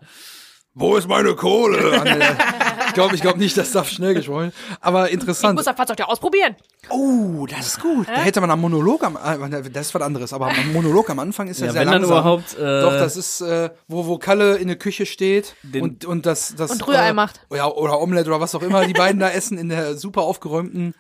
Wo 0.80 0.96
ist 0.96 1.08
meine 1.08 1.34
Kohle? 1.36 2.04
ich 2.88 2.94
glaube 2.94 3.16
ich 3.16 3.22
glaub 3.22 3.38
nicht, 3.38 3.58
das 3.58 3.72
darf 3.72 3.90
schnell 3.90 4.14
gesprochen. 4.14 4.52
Aber 4.80 5.08
ich 5.08 5.14
interessant. 5.14 5.56
muss 5.56 5.66
das 5.66 5.76
Fahrzeug 5.76 5.98
ja 6.00 6.06
ausprobieren. 6.06 6.56
Oh, 6.90 7.48
das 7.50 7.66
ist 7.68 7.82
gut. 7.82 8.08
Da 8.08 8.14
hätte 8.22 8.40
man 8.42 8.52
am 8.52 8.62
Monolog 8.62 9.04
am, 9.04 9.16
äh, 9.18 9.70
das 9.72 9.88
ist 9.88 9.96
was 9.96 10.02
anderes, 10.04 10.34
aber 10.34 10.50
am 10.50 10.72
Monolog 10.74 11.10
am 11.10 11.18
Anfang 11.20 11.48
ist 11.48 11.60
ja, 11.60 11.66
Ja, 11.66 11.72
sehr 11.74 11.82
wenn 11.82 11.88
dann 11.92 12.02
langsam. 12.04 12.18
überhaupt, 12.20 12.54
äh, 12.58 12.82
Doch, 12.82 12.92
das 12.92 13.18
ist, 13.18 13.42
äh, 13.42 13.72
wo, 13.88 14.06
wo 14.06 14.18
Kalle 14.20 14.58
in 14.58 14.68
der 14.68 14.78
Küche 14.78 15.06
steht 15.08 15.56
Den- 15.64 15.82
und, 15.82 16.06
und 16.06 16.26
das, 16.28 16.54
das. 16.56 16.70
Und 16.72 16.88
Rührei 16.88 17.10
äh, 17.10 17.14
macht. 17.14 17.42
Ja, 17.54 17.68
oder 17.68 18.00
Omelette 18.00 18.30
oder 18.30 18.40
was 18.40 18.54
auch 18.54 18.62
immer 18.62 18.86
die 18.86 18.94
beiden 18.94 19.20
da 19.20 19.30
essen 19.32 19.58
in 19.58 19.70
der 19.70 19.98
super 19.98 20.22
aufgeräumten, 20.22 20.94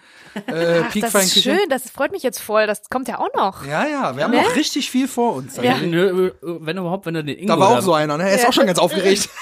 äh, 0.47 0.81
Ach, 0.87 0.93
das 0.99 1.13
ist 1.15 1.43
schön, 1.43 1.59
das 1.69 1.89
freut 1.89 2.11
mich 2.11 2.23
jetzt 2.23 2.39
voll. 2.39 2.65
Das 2.67 2.81
kommt 2.89 3.07
ja 3.07 3.19
auch 3.19 3.33
noch. 3.35 3.65
Ja, 3.65 3.85
ja, 3.87 4.17
wir 4.17 4.23
haben 4.23 4.31
Ne? 4.31 4.41
noch 4.41 4.55
richtig 4.55 4.89
viel 4.91 5.07
vor 5.07 5.35
uns. 5.35 5.55
Ja. 5.57 5.77
Nö, 5.77 6.31
wenn 6.41 6.77
überhaupt, 6.77 7.05
wenn 7.05 7.15
er 7.15 7.23
den 7.23 7.37
Ingo 7.37 7.53
Da 7.53 7.59
war 7.59 7.69
auch 7.69 7.81
so 7.81 7.93
einer, 7.93 8.17
ne? 8.17 8.23
Er 8.29 8.35
ist 8.35 8.43
Ja. 8.43 8.49
auch 8.49 8.53
schon 8.53 8.65
ganz 8.67 8.79
aufgeregt. 8.79 9.29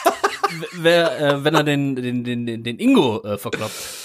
wer, 0.73 1.19
äh, 1.19 1.43
wenn 1.43 1.55
er 1.55 1.63
den, 1.63 1.95
den, 1.95 2.23
den, 2.23 2.63
den, 2.63 2.79
Ingo 2.79 3.23
äh, 3.23 3.37
verkloppt. 3.37 4.04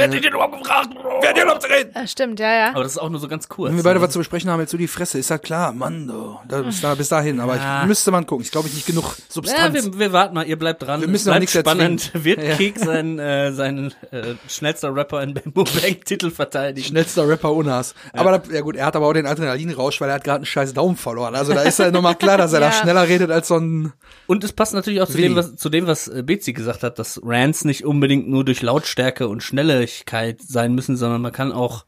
Wer 0.00 0.06
hat 0.08 0.14
dich 0.14 0.20
denn 0.22 0.32
überhaupt 0.32 0.58
gefragt? 0.62 0.88
Wer 1.20 1.28
hat 1.30 1.36
dir 1.36 1.42
überhaupt 1.42 1.62
zu 1.62 1.68
reden? 1.68 1.90
Ah, 1.94 2.06
stimmt, 2.06 2.40
ja, 2.40 2.52
ja. 2.52 2.68
Aber 2.70 2.82
das 2.82 2.92
ist 2.92 2.98
auch 2.98 3.10
nur 3.10 3.20
so 3.20 3.28
ganz 3.28 3.48
kurz. 3.48 3.70
Wenn 3.70 3.76
wir 3.76 3.84
beide 3.84 3.98
ne? 4.00 4.04
was 4.06 4.12
zu 4.12 4.18
besprechen 4.18 4.50
haben, 4.50 4.60
jetzt 4.60 4.70
so 4.70 4.78
die 4.78 4.88
Fresse, 4.88 5.18
ist 5.18 5.30
ja 5.30 5.38
klar, 5.38 5.72
Mann, 5.72 6.06
du, 6.08 6.38
da, 6.48 6.62
bis, 6.62 6.80
da, 6.80 6.94
bis 6.94 7.08
dahin, 7.08 7.40
aber 7.40 7.56
Ja. 7.56 7.82
ich 7.82 7.88
müsste 7.88 8.10
man 8.10 8.26
gucken. 8.26 8.44
Ich 8.44 8.50
glaube, 8.50 8.68
ich 8.68 8.74
nicht 8.74 8.86
genug 8.86 9.04
Ja, 9.04 9.24
Substanz. 9.28 9.74
wir, 9.74 9.98
wir 9.98 10.12
warten 10.12 10.34
mal, 10.34 10.46
ihr 10.46 10.58
bleibt 10.58 10.82
dran. 10.82 11.00
Wir 11.00 11.08
müssen 11.08 11.26
bleibt 11.28 11.40
nichts 11.40 11.58
spannend. 11.58 12.06
erzwingen. 12.14 12.24
Wird 12.24 12.42
Ja. 12.42 12.54
Kek 12.56 12.78
sein, 12.78 13.18
äh, 13.18 13.52
seinen 13.52 13.92
äh, 14.10 14.34
schnellster 14.48 14.94
Rapper 14.94 15.22
in 15.22 15.34
Bamboo 15.34 15.64
Bank 15.64 16.04
Titel 16.04 16.30
verteidigen? 16.30 16.86
Schnellster 16.86 17.28
Rapper 17.28 17.52
Unas. 17.52 17.94
Aber 18.12 18.38
da, 18.38 18.54
ja 18.54 18.60
gut, 18.62 18.76
er 18.76 18.86
hat 18.86 18.96
aber 18.96 19.06
auch 19.06 19.12
den 19.12 19.26
Adrenalinrausch, 19.26 20.00
weil 20.00 20.08
er 20.08 20.14
hat 20.16 20.24
gerade 20.24 20.36
einen 20.36 20.46
scheiß 20.46 20.72
Daumen 20.74 20.96
verloren. 20.96 21.34
Also 21.34 21.52
da 21.52 21.62
ist 21.62 21.78
ja 21.78 21.90
nochmal 21.90 22.14
klar, 22.14 22.38
dass 22.38 22.52
er 22.52 22.60
da 22.60 22.66
Ja. 22.70 22.72
schneller 22.72 23.08
redet 23.08 23.30
als 23.30 23.48
so 23.48 23.56
ein. 23.56 23.92
Und 24.26 24.44
es 24.44 24.52
passt 24.52 24.74
natürlich 24.74 25.00
auch 25.00 25.08
zu 25.08 25.14
Willi. 25.14 25.28
dem, 25.28 25.36
was, 25.36 25.56
zu 25.56 25.68
dem, 25.68 25.86
was 25.88 26.06
äh, 26.08 26.22
Bezi 26.22 26.52
gesagt 26.52 26.82
hat, 26.84 26.98
dass 27.00 27.20
Rants 27.24 27.64
nicht 27.64 27.84
unbedingt 27.84 28.28
nur 28.28 28.44
durch 28.44 28.62
Lautstärke 28.62 29.26
und 29.28 29.42
Schnelligkeit 29.90 30.40
sein 30.42 30.74
müssen, 30.74 30.96
sondern 30.96 31.22
man 31.22 31.32
kann 31.32 31.52
auch 31.52 31.84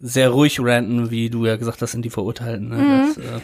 sehr 0.00 0.30
ruhig 0.30 0.60
ranten, 0.60 1.10
wie 1.10 1.28
du 1.30 1.44
ja 1.44 1.56
gesagt 1.56 1.82
hast, 1.82 1.94
in 1.94 2.02
die 2.02 2.10
Verurteilten. 2.10 2.68
Ne? 2.68 2.76
Mhm. 2.76 3.14
Das 3.14 3.16
äh, 3.18 3.40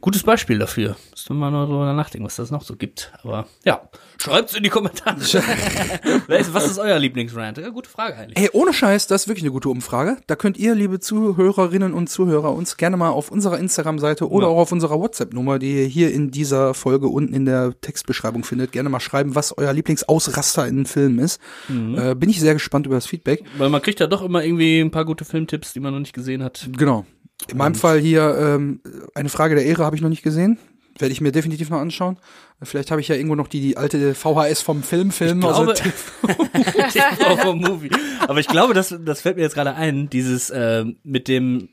Gutes 0.00 0.22
Beispiel 0.22 0.58
dafür. 0.60 0.96
Müssen 1.10 1.28
wir 1.30 1.34
mal 1.34 1.50
nur 1.50 1.66
drüber 1.66 1.92
nachdenken, 1.92 2.24
was 2.24 2.36
das 2.36 2.52
noch 2.52 2.62
so 2.62 2.76
gibt. 2.76 3.12
Aber 3.24 3.46
ja, 3.64 3.88
schreibt's 4.18 4.54
in 4.54 4.62
die 4.62 4.68
Kommentare. 4.68 5.16
was 6.52 6.66
ist 6.66 6.78
euer 6.78 6.98
Lieblingsrant? 7.00 7.58
Ja, 7.58 7.68
gute 7.70 7.90
Frage 7.90 8.16
eigentlich. 8.16 8.38
Ey, 8.38 8.50
ohne 8.52 8.72
Scheiß, 8.72 9.08
das 9.08 9.22
ist 9.22 9.28
wirklich 9.28 9.42
eine 9.42 9.50
gute 9.52 9.68
Umfrage. 9.68 10.18
Da 10.28 10.36
könnt 10.36 10.56
ihr, 10.56 10.76
liebe 10.76 11.00
Zuhörerinnen 11.00 11.92
und 11.94 12.08
Zuhörer, 12.08 12.52
uns 12.54 12.76
gerne 12.76 12.96
mal 12.96 13.10
auf 13.10 13.30
unserer 13.32 13.58
Instagram-Seite 13.58 14.30
oder 14.30 14.46
Ja. 14.46 14.52
auch 14.52 14.58
auf 14.58 14.72
unserer 14.72 15.00
WhatsApp-Nummer, 15.00 15.58
die 15.58 15.82
ihr 15.82 15.86
hier 15.86 16.12
in 16.12 16.30
dieser 16.30 16.74
Folge 16.74 17.08
unten 17.08 17.34
in 17.34 17.44
der 17.44 17.74
Textbeschreibung 17.80 18.44
findet, 18.44 18.70
gerne 18.70 18.90
mal 18.90 19.00
schreiben, 19.00 19.34
was 19.34 19.56
euer 19.58 19.72
Lieblingsausraster 19.72 20.68
in 20.68 20.76
den 20.76 20.86
Filmen 20.86 21.18
ist. 21.18 21.40
Äh, 21.68 22.14
bin 22.14 22.30
ich 22.30 22.38
sehr 22.40 22.54
gespannt 22.54 22.86
über 22.86 22.94
das 22.94 23.06
Feedback. 23.06 23.42
Weil 23.56 23.68
man 23.68 23.82
kriegt 23.82 23.98
ja 23.98 24.06
doch 24.06 24.22
immer 24.22 24.44
irgendwie 24.44 24.78
ein 24.80 24.92
paar 24.92 25.04
gute 25.04 25.24
Filmtipps, 25.24 25.72
die 25.72 25.80
man 25.80 25.92
noch 25.92 26.00
nicht 26.00 26.14
gesehen 26.14 26.42
hat. 26.44 26.68
Genau. 26.76 27.04
In 27.46 27.56
meinem 27.56 27.74
Fall 27.74 27.98
hier 27.98 28.36
ähm, 28.36 28.80
eine 29.14 29.28
Frage 29.28 29.54
der 29.54 29.64
Ehre 29.64 29.84
habe 29.84 29.96
ich 29.96 30.02
noch 30.02 30.08
nicht 30.08 30.22
gesehen. 30.22 30.58
Werde 30.98 31.12
ich 31.12 31.20
mir 31.20 31.30
definitiv 31.30 31.70
noch 31.70 31.78
anschauen. 31.78 32.18
Vielleicht 32.60 32.90
habe 32.90 33.00
ich 33.00 33.06
ja 33.06 33.14
irgendwo 33.14 33.36
noch 33.36 33.46
die, 33.46 33.60
die 33.60 33.76
alte 33.76 34.16
VHS 34.16 34.62
vom 34.62 34.82
Film, 34.82 35.12
Film. 35.12 35.38
Ich 35.38 35.46
glaube, 35.46 35.70
also, 35.70 37.36
vom 37.42 37.60
Movie. 37.60 37.90
Aber 38.26 38.40
ich 38.40 38.48
glaube, 38.48 38.74
das, 38.74 38.94
das 39.04 39.20
fällt 39.20 39.36
mir 39.36 39.42
jetzt 39.42 39.54
gerade 39.54 39.74
ein, 39.74 40.10
dieses 40.10 40.50
äh, 40.50 40.84
mit 41.04 41.28
dem 41.28 41.68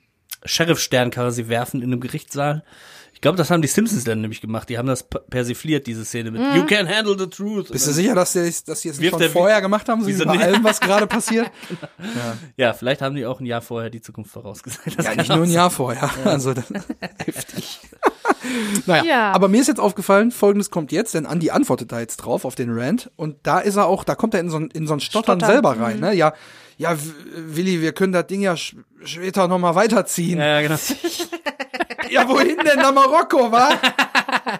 Sheriff-Stern 0.46 1.10
quasi 1.10 1.48
werfen 1.48 1.82
in 1.82 1.92
einem 1.92 2.02
Gerichtssaal. 2.02 2.64
Ich 3.26 3.28
glaube, 3.28 3.38
das 3.40 3.50
haben 3.50 3.64
die 3.64 3.68
Simpsons 3.68 4.04
dann 4.04 4.22
nämlich 4.22 4.40
gemacht. 4.40 4.70
Die 4.70 4.78
haben 4.78 4.88
das 4.88 5.02
persifliert, 5.02 5.88
diese 5.88 6.06
Szene 6.06 6.30
mit 6.30 6.40
You 6.56 6.64
can 6.68 6.88
handle 6.88 7.18
the 7.18 7.26
truth. 7.26 7.72
bist 7.72 7.88
du 7.88 7.92
sicher, 7.92 8.14
dass 8.14 8.34
die, 8.34 8.54
dass 8.68 8.82
die 8.82 8.90
jetzt 8.90 9.04
schon 9.04 9.30
vorher 9.32 9.62
gemacht 9.62 9.90
haben, 9.90 10.04
so 10.04 10.08
wie 10.10 10.26
bei 10.26 10.38
allem, 10.40 10.64
was 10.64 10.80
gerade 10.80 11.08
passiert? 11.18 11.50
Ja, 12.56 12.74
vielleicht 12.74 13.02
haben 13.02 13.16
die 13.16 13.26
auch 13.26 13.40
ein 13.40 13.48
Jahr 13.48 13.64
vorher 13.64 13.90
die 13.90 14.00
Zukunft 14.02 14.30
vorausgesagt. 14.30 15.00
Das 15.00 15.08
Ja, 15.08 15.16
nicht 15.16 15.30
nur 15.30 15.38
ein 15.40 15.46
sein. 15.46 15.54
Jahr 15.56 15.72
vorher. 15.72 16.08
Also 16.24 16.54
das, 16.54 16.66
heftig. 17.26 17.80
naja, 18.86 19.04
Ja. 19.04 19.32
aber 19.32 19.48
mir 19.48 19.60
ist 19.60 19.70
jetzt 19.70 19.80
aufgefallen, 19.80 20.30
folgendes 20.30 20.70
kommt 20.70 20.92
jetzt, 20.92 21.16
denn 21.16 21.26
Andy 21.26 21.50
antwortet 21.50 21.92
da 21.92 22.00
jetzt 22.02 22.18
drauf 22.18 22.46
auf 22.46 22.54
den 22.54 22.70
Rant 22.78 23.10
und 23.16 23.38
da 23.42 23.58
ist 23.58 23.76
er 23.76 23.88
auch, 23.88 24.04
da 24.04 24.14
kommt 24.14 24.36
er 24.36 24.40
in 24.40 24.52
so 24.52 24.58
ein, 24.58 24.68
in 24.70 24.86
so 24.86 24.94
ein 24.94 25.00
Stottern, 25.00 25.40
Stottern, 25.40 25.52
selber 25.52 25.80
rein, 25.80 26.00
ne? 26.00 26.14
Ja, 26.14 26.36
ja, 26.78 26.96
Willi, 27.48 27.82
wir 27.82 27.92
können 27.94 28.14
das 28.14 28.28
Ding 28.28 28.42
ja 28.42 28.56
sch 28.56 28.76
später 29.04 29.48
nochmal 29.48 29.74
weiterziehen. 29.74 30.38
Ja, 30.38 30.60
ja, 30.60 30.62
genau. 30.62 30.78
Ja, 32.10 32.28
wohin 32.28 32.58
denn? 32.58 32.78
Nach 32.78 32.94
Marokko, 32.94 33.52
wa? 33.52 33.70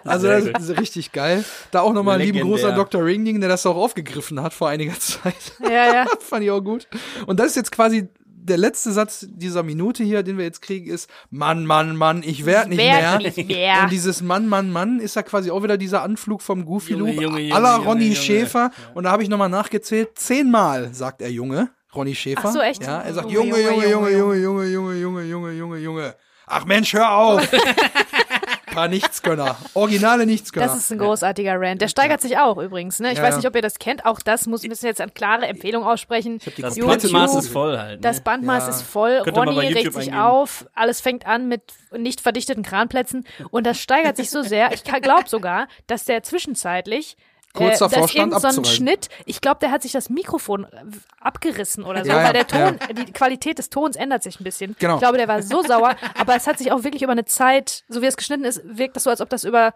Also 0.04 0.28
das 0.28 0.68
ist 0.68 0.78
richtig 0.78 1.12
geil. 1.12 1.44
Da 1.70 1.80
auch 1.80 1.92
nochmal 1.92 2.20
lieben 2.20 2.40
Gruß 2.40 2.64
an. 2.64 2.74
Dr. 2.74 3.04
Ringding, 3.04 3.40
der 3.40 3.48
das 3.48 3.64
auch 3.66 3.76
aufgegriffen 3.76 4.42
hat 4.42 4.52
vor 4.52 4.68
einiger 4.68 4.98
Zeit. 4.98 5.34
Ja, 5.62 5.94
ja. 5.94 6.06
Fand 6.20 6.44
ich 6.44 6.50
auch 6.50 6.60
gut. 6.60 6.88
Und 7.26 7.40
das 7.40 7.48
ist 7.48 7.56
jetzt 7.56 7.72
quasi 7.72 8.08
der 8.46 8.58
letzte 8.58 8.92
Satz 8.92 9.26
dieser 9.28 9.62
Minute 9.62 10.04
hier, 10.04 10.22
den 10.22 10.38
wir 10.38 10.44
jetzt 10.44 10.62
kriegen, 10.62 10.88
ist 10.88 11.10
Mann, 11.30 11.66
Mann, 11.66 11.96
Mann, 11.96 12.22
ich 12.22 12.46
werd 12.46 12.68
nicht 12.68 12.78
werd 12.78 13.20
mehr. 13.20 13.30
nicht 13.30 13.48
mehr. 13.48 13.82
Und 13.82 13.90
dieses 13.90 14.22
Mann, 14.22 14.48
Mann, 14.48 14.70
Mann 14.70 15.00
ist 15.00 15.16
ja 15.16 15.22
quasi 15.22 15.50
auch 15.50 15.62
wieder 15.62 15.76
dieser 15.76 16.02
Anflug 16.02 16.42
vom 16.42 16.64
Goofy 16.64 16.92
Junge, 16.92 17.12
Loop 17.12 17.22
Junge, 17.22 17.40
Junge, 17.40 17.54
aller 17.54 17.76
Junge, 17.76 17.86
Ronny 17.86 18.04
Junge. 18.04 18.16
Schäfer. 18.16 18.70
Und 18.94 19.04
da 19.04 19.10
habe 19.10 19.22
ich 19.22 19.28
nochmal 19.28 19.48
nachgezählt. 19.48 20.10
Zehnmal 20.14 20.94
sagt 20.94 21.22
er 21.22 21.30
Junge, 21.30 21.70
Ronny 21.94 22.14
Schäfer. 22.14 22.42
Ach 22.44 22.52
so, 22.52 22.60
echt? 22.60 22.84
Ja, 22.84 23.00
er 23.00 23.14
sagt 23.14 23.30
Junge, 23.30 23.60
Junge, 23.60 23.88
Junge, 23.88 24.10
Junge, 24.10 24.36
Junge, 24.36 24.36
Junge, 24.36 24.66
Junge, 24.66 24.94
Junge, 24.94 25.22
Junge, 25.22 25.52
Junge, 25.52 25.78
Junge. 25.78 26.14
Ach 26.46 26.64
Mensch, 26.64 26.92
hör 26.92 27.10
auf. 27.16 27.48
Paar 28.72 28.88
Nichtskönner. 28.88 29.56
Originale 29.74 30.26
Nichtskönner. 30.26 30.66
Das 30.66 30.76
ist 30.76 30.92
ein 30.92 30.98
großartiger 30.98 31.58
Rant. 31.58 31.80
Der 31.80 31.88
steigert 31.88 32.20
sich 32.20 32.36
auch 32.38 32.58
übrigens. 32.58 33.00
Ne? 33.00 33.10
Ich 33.12 33.18
Ja, 33.18 33.24
weiß 33.24 33.36
nicht, 33.36 33.46
ob 33.46 33.56
ihr 33.56 33.62
das 33.62 33.78
kennt. 33.78 34.04
Auch 34.04 34.20
das 34.20 34.46
muss, 34.46 34.62
müssen 34.64 34.82
wir 34.82 34.90
jetzt 34.90 35.00
eine 35.00 35.12
klare 35.12 35.46
Empfehlung 35.46 35.82
aussprechen. 35.84 36.40
Das 36.58 36.78
Bandmaß 36.78 37.34
ist 37.36 37.48
voll 37.48 37.78
halt. 37.78 37.92
Ne? 37.96 38.00
Das 38.02 38.20
Bandmaß 38.20 38.64
Ja. 38.64 38.68
ist 38.68 38.82
voll. 38.82 39.22
Könnt 39.24 39.36
Ronny 39.36 39.58
regt 39.58 39.94
sich 39.94 39.96
eingeben. 40.08 40.18
auf. 40.18 40.66
Alles 40.74 41.00
fängt 41.00 41.26
an 41.26 41.48
mit 41.48 41.62
nicht 41.96 42.20
verdichteten 42.20 42.62
Kranplätzen. 42.62 43.26
Und 43.50 43.66
das 43.66 43.80
steigert 43.80 44.16
sich 44.18 44.28
so 44.30 44.42
sehr. 44.42 44.72
Ich 44.72 44.84
glaube 44.84 45.28
sogar, 45.28 45.68
dass 45.86 46.04
der 46.04 46.22
zwischenzeitlich 46.22 47.16
Kurz 47.56 47.76
äh, 47.76 47.78
davor 47.80 48.02
dass 48.02 48.10
stand, 48.10 48.40
so 48.40 48.48
ein. 48.48 48.64
Schnitt, 48.64 49.08
ich 49.24 49.40
glaube, 49.40 49.58
der 49.60 49.70
hat 49.70 49.82
sich 49.82 49.92
das 49.92 50.10
Mikrofon 50.10 50.64
äh, 50.64 50.84
abgerissen 51.20 51.84
oder 51.84 52.04
so, 52.04 52.10
Ja, 52.10 52.24
weil 52.24 52.32
der 52.32 52.46
Ton, 52.46 52.78
ja. 52.80 53.04
die 53.04 53.12
Qualität 53.12 53.58
des 53.58 53.70
Tons 53.70 53.96
ändert 53.96 54.22
sich 54.22 54.40
ein 54.40 54.44
bisschen. 54.44 54.76
Genau. 54.78 54.94
Ich 54.94 55.00
glaube, 55.00 55.18
der 55.18 55.28
war 55.28 55.42
so 55.42 55.62
sauer, 55.62 55.96
aber 56.18 56.36
es 56.36 56.46
hat 56.46 56.58
sich 56.58 56.72
auch 56.72 56.84
wirklich 56.84 57.02
über 57.02 57.12
eine 57.12 57.24
Zeit, 57.24 57.84
so 57.88 58.02
wie 58.02 58.06
es 58.06 58.16
geschnitten 58.16 58.44
ist, 58.44 58.62
wirkt 58.64 58.96
das 58.96 59.04
so, 59.04 59.10
als 59.10 59.20
ob 59.20 59.28
das 59.28 59.44
über 59.44 59.74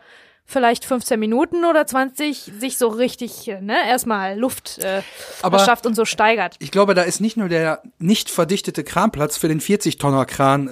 vielleicht 0.51 0.85
15 0.85 1.18
Minuten 1.18 1.64
oder 1.64 1.87
20 1.87 2.53
sich 2.59 2.76
so 2.76 2.89
richtig, 2.89 3.49
äh, 3.49 3.61
ne, 3.61 3.76
erstmal 3.89 4.39
Luft 4.39 4.78
äh, 4.78 5.03
verschafft 5.39 5.87
und 5.87 5.95
so 5.95 6.05
steigert. 6.05 6.57
Ich 6.59 6.70
glaube, 6.70 6.95
da 6.95 7.03
ist 7.03 7.20
nicht 7.20 7.37
nur 7.37 7.49
der 7.49 7.83
nicht 7.99 8.31
verdichtete 8.31 8.85
Kranplatz 8.85 9.37
für 9.37 9.49
den 9.49 9.61
40-Tonner-Kran 9.61 10.68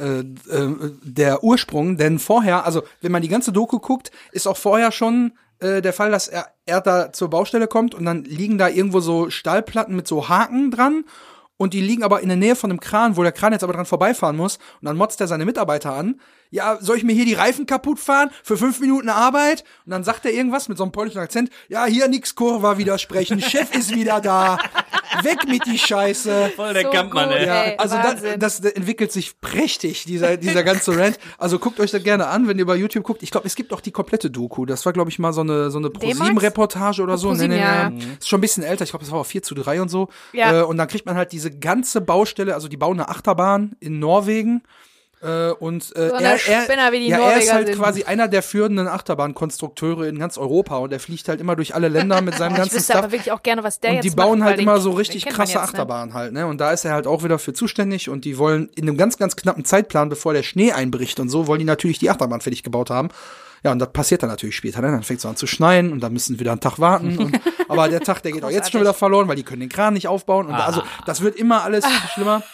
äh, 0.50 0.54
äh, 0.54 0.92
der 1.02 1.44
Ursprung, 1.44 1.96
denn 1.96 2.18
vorher, 2.18 2.66
also 2.66 2.82
wenn 3.00 3.12
man 3.12 3.22
die 3.22 3.28
ganze 3.28 3.52
Doku 3.52 3.78
guckt, 3.78 4.10
ist 4.32 4.46
auch 4.46 4.56
vorher 4.56 4.90
schon 4.90 5.32
äh, 5.60 5.82
der 5.82 5.92
Fall, 5.92 6.10
dass 6.10 6.28
er, 6.28 6.48
er 6.66 6.80
da 6.80 7.12
zur 7.12 7.30
Baustelle 7.30 7.66
kommt 7.66 7.94
und 7.94 8.04
dann 8.04 8.24
liegen 8.24 8.58
da 8.58 8.68
irgendwo 8.68 9.00
so 9.00 9.30
Stahlplatten 9.30 9.96
mit 9.96 10.06
so 10.06 10.28
Haken 10.28 10.70
dran 10.70 11.04
und 11.58 11.74
die 11.74 11.80
liegen 11.80 12.04
aber 12.04 12.20
in 12.20 12.28
der 12.28 12.36
Nähe 12.36 12.56
von 12.56 12.70
einem 12.70 12.80
Kran, 12.80 13.16
wo 13.16 13.22
der 13.22 13.32
Kran 13.32 13.52
jetzt 13.52 13.64
aber 13.64 13.72
dran 13.72 13.84
vorbeifahren 13.84 14.36
muss 14.36 14.56
und 14.80 14.86
dann 14.86 14.96
motzt 14.96 15.20
er 15.20 15.26
seine 15.26 15.44
Mitarbeiter 15.44 15.92
an. 15.92 16.20
Ja, 16.50 16.78
soll 16.80 16.96
ich 16.96 17.04
mir 17.04 17.12
hier 17.12 17.26
die 17.26 17.34
Reifen 17.34 17.66
kaputt 17.66 17.98
fahren 17.98 18.30
für 18.42 18.56
fünf 18.56 18.80
Minuten 18.80 19.10
Arbeit? 19.10 19.64
Und 19.84 19.90
dann 19.90 20.04
sagt 20.04 20.24
er 20.24 20.32
irgendwas 20.32 20.68
mit 20.68 20.78
so 20.78 20.84
einem 20.84 20.92
polnischen 20.92 21.18
Akzent. 21.18 21.50
Ja, 21.68 21.84
hier 21.84 22.08
nix 22.08 22.34
Kurva 22.34 22.78
widersprechen. 22.78 23.42
Chef 23.42 23.74
ist 23.74 23.94
wieder 23.94 24.20
da. 24.20 24.58
Weg 25.22 25.48
mit 25.48 25.66
die 25.66 25.78
Scheiße. 25.78 26.52
Voll 26.56 26.74
der 26.74 26.82
So 26.82 26.90
Kampfmann, 26.90 27.30
ey. 27.30 27.46
Ja, 27.46 27.62
Ey, 27.62 27.78
also 27.78 27.96
das, 27.96 28.06
Wahnsinn. 28.06 28.40
das 28.40 28.60
entwickelt 28.60 29.12
sich 29.12 29.40
prächtig, 29.40 30.04
dieser, 30.04 30.36
dieser 30.36 30.62
ganze 30.62 30.96
Rant. 30.96 31.18
Also 31.38 31.58
guckt 31.58 31.80
euch 31.80 31.90
das 31.90 32.02
gerne 32.02 32.26
an, 32.28 32.48
wenn 32.48 32.58
ihr 32.58 32.66
bei 32.66 32.76
YouTube 32.76 33.04
guckt. 33.04 33.22
Ich 33.22 33.30
glaube, 33.30 33.46
es 33.46 33.54
gibt 33.54 33.72
auch 33.72 33.80
die 33.80 33.92
komplette 33.92 34.30
Doku. 34.30 34.66
Das 34.66 34.84
war, 34.86 34.92
glaube 34.92 35.10
ich, 35.10 35.18
mal 35.18 35.32
so 35.32 35.40
eine, 35.40 35.70
so 35.70 35.78
eine? 35.78 35.90
ProSieben-Reportage 35.90 37.02
oder 37.02 37.18
so. 37.18 37.28
ProSieben, 37.28 37.56
ja, 37.56 37.88
ja. 37.88 37.92
Ist 38.18 38.28
schon 38.28 38.38
ein 38.38 38.42
bisschen 38.42 38.62
älter. 38.62 38.84
Ich 38.84 38.90
glaube, 38.90 39.04
das 39.04 39.12
war 39.12 39.20
auch 39.20 39.26
4 39.26 39.42
zu 39.42 39.54
3 39.54 39.82
und 39.82 39.88
so. 39.88 40.08
Ja. 40.32 40.60
Äh, 40.60 40.62
und 40.64 40.76
dann 40.76 40.88
kriegt 40.88 41.06
man 41.06 41.16
halt 41.16 41.32
diese 41.32 41.50
ganze 41.50 42.00
Baustelle, 42.00 42.54
also 42.54 42.68
die 42.68 42.76
bauen 42.76 42.98
eine 42.98 43.08
Achterbahn 43.08 43.76
in 43.80 43.98
Norwegen. 43.98 44.62
Äh, 45.20 45.50
und 45.50 45.82
äh, 45.96 46.10
So 46.10 46.14
er, 46.14 46.38
er, 46.46 46.92
ja, 46.94 47.18
er 47.18 47.38
ist 47.38 47.52
halt 47.52 47.66
sind. 47.66 47.78
quasi 47.78 48.04
einer 48.04 48.28
der 48.28 48.42
führenden 48.42 48.86
Achterbahnkonstrukteure 48.86 50.06
in 50.06 50.18
ganz 50.18 50.38
Europa 50.38 50.76
und 50.78 50.92
er 50.92 51.00
fliegt 51.00 51.28
halt 51.28 51.40
immer 51.40 51.56
durch 51.56 51.74
alle 51.74 51.88
Länder 51.88 52.20
mit 52.20 52.34
seinem 52.36 52.52
Ich 52.58 52.58
ganzen 52.58 52.80
Stuff. 52.80 52.96
aber 52.96 53.12
wirklich 53.12 53.32
auch 53.32 53.42
gerne, 53.42 53.64
was 53.64 53.80
der 53.80 53.90
Und 53.90 53.96
jetzt 53.96 54.04
die 54.04 54.10
bauen 54.10 54.38
macht, 54.38 54.50
halt 54.50 54.60
immer 54.60 54.80
so 54.80 54.92
richtig 54.92 55.26
krasse 55.26 55.54
jetzt, 55.54 55.54
ne? 55.54 55.62
Achterbahnen 55.62 56.14
halt, 56.14 56.32
ne? 56.32 56.46
Und 56.46 56.60
da 56.60 56.70
ist 56.72 56.84
er 56.84 56.92
halt 56.92 57.06
auch 57.08 57.24
wieder 57.24 57.38
für 57.40 57.52
zuständig 57.52 58.08
und 58.08 58.24
die 58.24 58.38
wollen 58.38 58.68
in 58.76 58.88
einem 58.88 58.96
ganz, 58.96 59.16
ganz 59.16 59.34
knappen 59.34 59.64
Zeitplan, 59.64 60.08
bevor 60.08 60.34
der 60.34 60.44
Schnee 60.44 60.72
einbricht 60.72 61.18
und 61.18 61.28
so, 61.28 61.46
wollen 61.48 61.58
die 61.58 61.64
natürlich 61.64 61.98
die 61.98 62.10
Achterbahn 62.10 62.40
fertig 62.40 62.62
gebaut 62.62 62.90
haben. 62.90 63.08
Ja, 63.64 63.72
und 63.72 63.80
das 63.80 63.92
passiert 63.92 64.22
dann 64.22 64.30
natürlich 64.30 64.54
später, 64.54 64.80
ne? 64.80 64.92
Dann 64.92 65.02
fängt 65.02 65.18
es 65.18 65.26
an 65.26 65.34
zu 65.34 65.48
schneien 65.48 65.90
und 65.90 65.98
dann 66.00 66.12
müssen 66.12 66.34
sie 66.34 66.40
wieder 66.40 66.52
einen 66.52 66.60
Tag 66.60 66.78
warten. 66.78 67.18
Und, 67.18 67.40
aber 67.68 67.88
der 67.88 68.00
Tag, 68.02 68.22
der 68.22 68.30
geht 68.30 68.44
auch 68.44 68.50
jetzt 68.50 68.70
schon 68.70 68.80
wieder 68.80 68.94
verloren, 68.94 69.26
weil 69.26 69.34
die 69.34 69.42
können 69.42 69.60
den 69.60 69.68
Kran 69.68 69.94
nicht 69.94 70.06
aufbauen. 70.06 70.46
Und 70.46 70.54
also, 70.54 70.82
das 71.06 71.22
wird 71.22 71.34
immer 71.34 71.64
alles 71.64 71.84
schlimmer. 72.14 72.44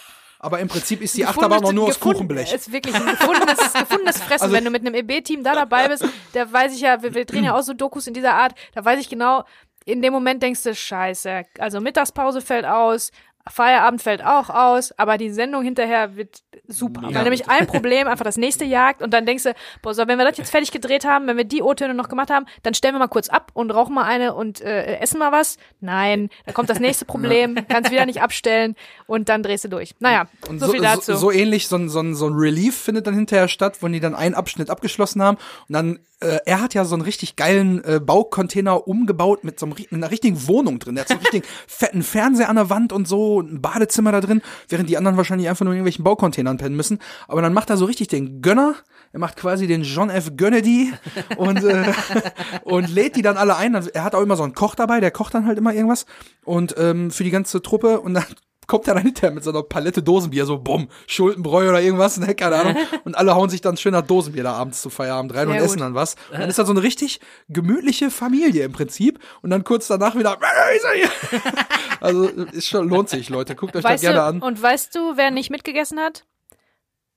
Aber 0.45 0.61
im 0.61 0.69
Prinzip 0.69 1.01
ist 1.01 1.17
die 1.17 1.25
Achterbahn 1.25 1.65
auch 1.65 1.73
nur 1.73 1.87
aus 1.89 1.99
Kuchenblech. 1.99 2.53
Ist 2.53 2.71
wirklich 2.71 2.95
ein 2.95 3.07
gefundenes, 3.07 3.73
gefundenes 3.73 4.21
Fressen. 4.21 4.43
Also- 4.43 4.55
Wenn 4.55 4.65
du 4.65 4.71
mit 4.71 4.87
einem 4.87 4.95
EB-Team 4.95 5.43
da 5.43 5.55
dabei 5.55 5.89
bist, 5.89 6.05
da 6.35 6.53
weiß 6.53 6.75
ich 6.75 6.83
ja, 6.83 7.03
wir, 7.03 7.15
wir 7.15 7.25
drehen 7.25 7.45
ja 7.45 7.57
auch 7.57 7.63
so 7.63 7.73
Dokus 7.73 8.07
in 8.07 8.13
dieser 8.13 8.35
Art, 8.35 8.53
da 8.75 8.85
weiß 8.85 9.01
ich 9.01 9.09
genau, 9.09 9.45
in 9.87 10.03
dem 10.03 10.13
Moment 10.13 10.43
denkst 10.43 10.63
du, 10.63 10.75
scheiße, 10.75 11.45
also 11.59 11.81
Mittagspause 11.81 12.43
fällt 12.43 12.67
aus, 12.67 13.11
Feierabend 13.49 14.03
fällt 14.03 14.25
auch 14.25 14.49
aus, 14.49 14.93
aber 14.99 15.19
die 15.19 15.31
Sendung 15.31 15.63
hinterher 15.63 16.17
wird 16.17 16.43
super. 16.67 17.03
Ja. 17.03 17.15
Weil 17.15 17.25
nämlich 17.25 17.49
ein 17.49 17.67
Problem 17.67 18.09
einfach 18.09 18.25
das 18.25 18.39
nächste 18.39 18.65
jagt 18.65 19.03
und 19.03 19.13
dann 19.13 19.27
denkst 19.27 19.45
du, 19.45 19.55
boah, 19.83 19.93
so, 19.93 20.07
wenn 20.07 20.19
wir 20.19 20.25
das 20.25 20.39
jetzt 20.39 20.51
fertig 20.51 20.71
gedreht 20.71 21.05
haben, 21.05 21.27
wenn 21.27 21.37
wir 21.37 21.45
die 21.45 21.63
O-Töne 21.63 21.93
noch 21.93 22.09
gemacht 22.09 22.31
haben, 22.31 22.47
dann 22.63 22.73
stellen 22.73 22.95
wir 22.95 23.01
mal 23.01 23.09
kurz 23.09 23.29
ab 23.29 23.51
und 23.53 23.71
rauchen 23.71 23.95
mal 23.95 24.05
eine 24.05 24.35
und 24.35 24.63
äh, 24.63 24.97
essen 24.97 25.19
mal 25.19 25.31
was. 25.31 25.59
Nein, 25.81 26.31
dann 26.47 26.55
kommt 26.55 26.71
das 26.71 26.81
nächste 26.81 27.05
Problem, 27.05 27.57
kannst 27.69 27.91
wieder 27.91 28.07
nicht 28.07 28.23
abstellen 28.23 28.77
und 29.07 29.29
dann 29.29 29.43
drehst 29.43 29.65
du 29.65 29.69
durch. 29.69 29.95
Naja, 29.99 30.27
Und 30.49 30.61
so, 30.61 30.71
viel 30.73 30.81
dazu. 30.81 31.13
So, 31.13 31.17
so 31.17 31.31
ähnlich, 31.31 31.69
so 31.69 31.77
ein, 31.77 31.91
so, 31.91 32.03
so 32.15 32.27
ein 32.27 32.35
Relief 32.35 32.77
findet 32.77 33.07
dann 33.07 33.15
hinterher 33.15 33.49
statt, 33.49 33.79
wo 33.81 33.89
die 33.89 34.01
dann 34.01 34.15
einen 34.15 34.35
Abschnitt 34.35 34.71
abgeschlossen 34.71 35.23
haben. 35.23 35.37
Und 35.69 35.73
dann, 35.75 35.99
äh, 36.21 36.39
er 36.47 36.61
hat 36.61 36.75
ja 36.75 36.85
so 36.85 36.95
einen 36.95 37.03
richtig 37.03 37.37
geilen 37.37 37.83
äh, 37.85 38.01
Baucontainer 38.01 38.87
umgebaut 38.87 39.45
mit 39.45 39.59
so 39.59 39.67
einem, 39.67 39.75
mit 39.77 39.93
einer 39.93 40.11
richtigen 40.11 40.47
Wohnung 40.47 40.79
drin. 40.79 40.95
Der 40.95 41.03
hat 41.03 41.09
so 41.09 41.15
einen 41.15 41.23
richtigen 41.25 41.47
fetten 41.67 42.03
Fernseher 42.03 42.49
an 42.49 42.57
der 42.57 42.71
Wand 42.71 42.93
und 42.93 43.07
so, 43.07 43.37
und 43.37 43.53
ein 43.53 43.63
Badezimmer 43.63 44.13
da 44.13 44.21
drin, 44.21 44.43
während 44.69 44.89
die 44.89 44.97
anderen 44.97 45.17
wahrscheinlich 45.17 45.49
einfach 45.49 45.65
nur 45.65 45.73
in 45.73 45.79
irgendwelchen 45.79 46.05
Baucontainern 46.05 46.59
pennen 46.59 46.77
müssen. 46.77 46.99
Aber 47.29 47.43
dann 47.43 47.53
macht 47.53 47.71
er 47.71 47.77
so 47.77 47.85
richtig 47.85 48.09
den 48.09 48.43
Gönner. 48.43 48.75
Er 49.13 49.21
macht 49.21 49.37
quasi 49.37 49.67
den 49.67 49.83
John 49.83 50.11
F. 50.11 50.37
Kennedy 50.37 50.93
und, 51.37 51.63
äh, 51.63 51.93
und 52.65 52.89
lädt 52.89 53.17
die 53.17 53.23
dann 53.23 53.37
alle 53.37 53.57
ein. 53.57 53.77
Also 53.77 53.91
er 53.91 54.05
hat 54.05 54.15
auch 54.15 54.23
immer 54.23 54.37
so 54.37 54.43
einen 54.43 54.55
Koch 54.55 54.75
dabei, 54.75 55.01
der 55.01 55.11
kocht 55.11 55.35
dann 55.35 55.47
halt 55.47 55.59
immer 55.59 55.73
irgendwas. 55.73 56.07
Und 56.45 56.75
ähm, 56.79 57.11
für 57.11 57.25
die 57.25 57.31
ganze 57.31 57.63
Truppe 57.63 58.01
und 58.01 58.15
dann 58.15 58.25
kommt 58.67 58.89
er 58.89 58.95
dann 58.95 59.05
hinterher 59.05 59.31
mit 59.31 59.45
so 59.45 59.51
einer 59.51 59.63
Palette 59.63 60.03
Dosenbier, 60.03 60.47
so 60.47 60.59
bumm, 60.59 60.89
Schuldenbräu 61.07 61.69
oder 61.69 61.81
irgendwas, 61.81 62.19
ne, 62.19 62.35
keine 62.35 62.57
Ahnung. 62.57 62.77
Und 63.05 63.17
alle 63.17 63.35
hauen 63.35 63.51
sich 63.51 63.61
dann 63.61 63.77
schön 63.77 63.93
nach 63.93 64.03
Dosenbier 64.03 64.43
da 64.43 64.55
abends 64.55 64.83
zu 64.83 64.91
Feierabend 64.91 65.35
rein 65.35 65.49
und 65.49 65.55
Sehr 65.55 65.63
essen 65.63 65.77
gut. 65.77 65.83
dann 65.83 65.95
was. 65.95 66.17
Und 66.31 66.41
dann 66.41 66.49
ist 66.49 66.59
das 66.59 66.67
so 66.67 66.73
eine 66.73 66.83
richtig 66.83 67.21
gemütliche 67.49 68.11
Familie 68.11 68.65
im 68.65 68.73
Prinzip. 68.73 69.19
Und 69.43 69.51
dann 69.51 69.65
kurz 69.65 69.87
danach 69.89 70.17
wieder, 70.17 70.39
also 72.01 72.25
ist 72.27 72.69
schon, 72.69 72.89
lohnt 72.89 73.09
sich, 73.09 73.29
Leute. 73.29 73.55
Guckt 73.55 73.77
euch 73.77 73.83
das 73.83 73.93
Weißt 73.93 74.03
gerne 74.03 74.19
du, 74.19 74.25
an. 74.25 74.43
Und 74.43 74.61
weißt 74.63 74.95
du, 74.95 75.17
wer 75.17 75.31
nicht 75.31 75.51
mitgegessen 75.51 75.99
hat? 75.99 76.25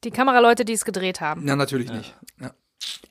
Die 0.03 0.11
Kameraleute, 0.11 0.65
die 0.65 0.73
es 0.73 0.85
gedreht 0.85 1.21
haben. 1.21 1.47
Ja, 1.47 1.55
natürlich 1.55 1.91
nicht. 1.91 2.15
Ja. 2.39 2.51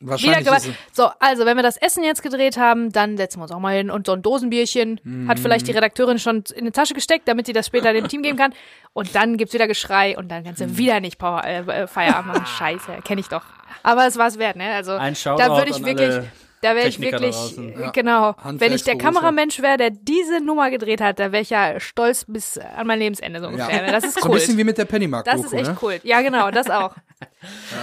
Wahrscheinlich 0.00 0.46
es, 0.46 0.68
so, 0.92 1.08
also 1.18 1.46
wenn 1.46 1.56
wir 1.56 1.62
das 1.62 1.76
Essen 1.78 2.04
jetzt 2.04 2.22
gedreht 2.22 2.56
haben, 2.58 2.92
dann 2.92 3.16
setzen 3.16 3.38
wir 3.38 3.44
uns 3.44 3.52
auch 3.52 3.58
mal 3.58 3.76
hin 3.76 3.90
und 3.90 4.06
so 4.06 4.12
ein 4.12 4.22
Dosenbierchen 4.22 5.00
hat 5.26 5.38
vielleicht 5.38 5.66
die 5.66 5.72
Mhm. 5.72 5.78
Redakteurin 5.78 6.18
schon 6.18 6.44
in 6.54 6.66
die 6.66 6.70
Tasche 6.70 6.94
gesteckt, 6.94 7.26
damit 7.28 7.46
sie 7.46 7.52
das 7.52 7.66
später 7.66 7.92
dem 7.92 8.06
Team 8.06 8.22
geben 8.22 8.36
kann. 8.36 8.52
Und 8.92 9.14
dann 9.14 9.36
gibt's 9.38 9.54
wieder 9.54 9.66
Geschrei 9.66 10.16
und 10.16 10.28
dann 10.28 10.44
kannst 10.44 10.60
Mhm. 10.60 10.68
du 10.68 10.78
wieder 10.78 11.00
nicht 11.00 11.18
Power, 11.18 11.42
äh, 11.44 11.60
äh, 11.60 11.86
Feierabend 11.86 12.34
machen. 12.34 12.46
Scheiße, 12.58 12.98
kenne 13.04 13.20
ich 13.20 13.28
doch. 13.28 13.42
Aber 13.82 14.06
es 14.06 14.16
war's 14.16 14.38
wert, 14.38 14.56
ne? 14.56 14.72
Also 14.74 14.92
Ein 14.92 15.14
da 15.24 15.56
würde 15.56 15.70
ich 15.70 15.84
wirklich, 15.84 16.24
da 16.62 16.74
wäre 16.74 16.88
ich 16.88 17.00
wirklich, 17.00 17.36
äh, 17.58 17.90
genau. 17.92 18.34
Wenn 18.44 18.72
ich 18.72 18.82
der. 18.82 18.96
Kameramensch 18.96 19.60
wäre, 19.60 19.76
der 19.76 19.90
diese 19.90 20.40
Nummer 20.40 20.70
gedreht 20.70 21.00
hat, 21.00 21.18
da 21.18 21.30
wäre 21.30 21.42
ich 21.42 21.50
ja 21.50 21.78
stolz 21.78 22.24
bis 22.26 22.58
an 22.58 22.86
mein 22.86 22.98
Lebensende 22.98 23.40
so 23.40 23.46
ungefähr. 23.46 23.84
Ja. 23.84 23.92
Das 23.92 24.04
ist 24.04 24.14
so 24.14 24.24
ein 24.24 24.30
cool. 24.30 24.38
bisschen 24.38 24.56
wie 24.56 24.64
mit 24.64 24.78
der 24.78 24.86
Pennymark-Doku, 24.86 25.36
das 25.36 25.46
ist 25.46 25.52
echt 25.52 25.70
ne? 25.70 25.76
cool. 25.82 26.00
Ja, 26.02 26.22
genau, 26.22 26.50
das 26.50 26.70
auch. 26.70 26.94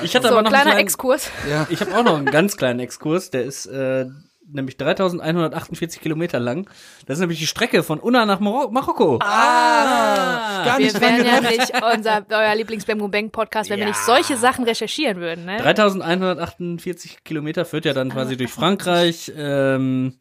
Ich 0.04 0.16
hatte 0.16 0.28
So, 0.28 0.34
aber 0.34 0.40
ein 0.40 0.44
noch 0.44 0.52
kleiner 0.52 0.72
einen 0.72 0.72
kleinen, 0.72 0.88
Exkurs. 0.88 1.32
Ja. 1.50 1.66
Ich 1.70 1.80
habe 1.80 1.96
auch 1.96 2.04
noch 2.04 2.18
einen 2.18 2.26
ganz 2.26 2.58
kleinen 2.58 2.80
Exkurs, 2.80 3.32
der 3.32 3.44
ist 3.44 3.66
äh, 3.66 4.06
nämlich 4.54 4.78
3148 4.78 6.02
Kilometer 6.02 6.40
lang. 6.40 6.70
Das 7.06 7.18
ist 7.18 7.22
nämlich 7.22 7.40
die 7.40 7.48
Strecke 7.48 7.84
von 7.84 8.00
Unna 8.00 8.26
nach 8.26 8.40
Maro 8.40 8.70
Marokko. 8.72 9.20
Ah, 9.22 10.64
gar 10.66 10.80
nicht 10.80 10.94
Wir 10.94 11.00
dran 11.00 11.18
wären 11.26 11.44
ja 11.44 11.50
nicht 11.50 11.74
unser, 11.96 12.26
euer 12.30 12.56
Lieblings-Bang 12.56 13.12
Bang 13.12 13.30
Podcast, 13.32 13.70
wenn 13.70 13.80
wir 13.80 13.88
nicht 13.88 14.00
solche 14.00 14.38
Sachen 14.38 14.64
recherchieren 14.66 15.18
würden, 15.18 15.46
ne? 15.46 15.58
3148 15.58 17.24
Kilometer 17.24 17.66
führt 17.66 17.86
ja 17.86 17.94
dann 17.94 18.10
quasi 18.10 18.38
durch 18.38 18.52
Frankreich, 18.52 19.32
ähm, 19.36 20.20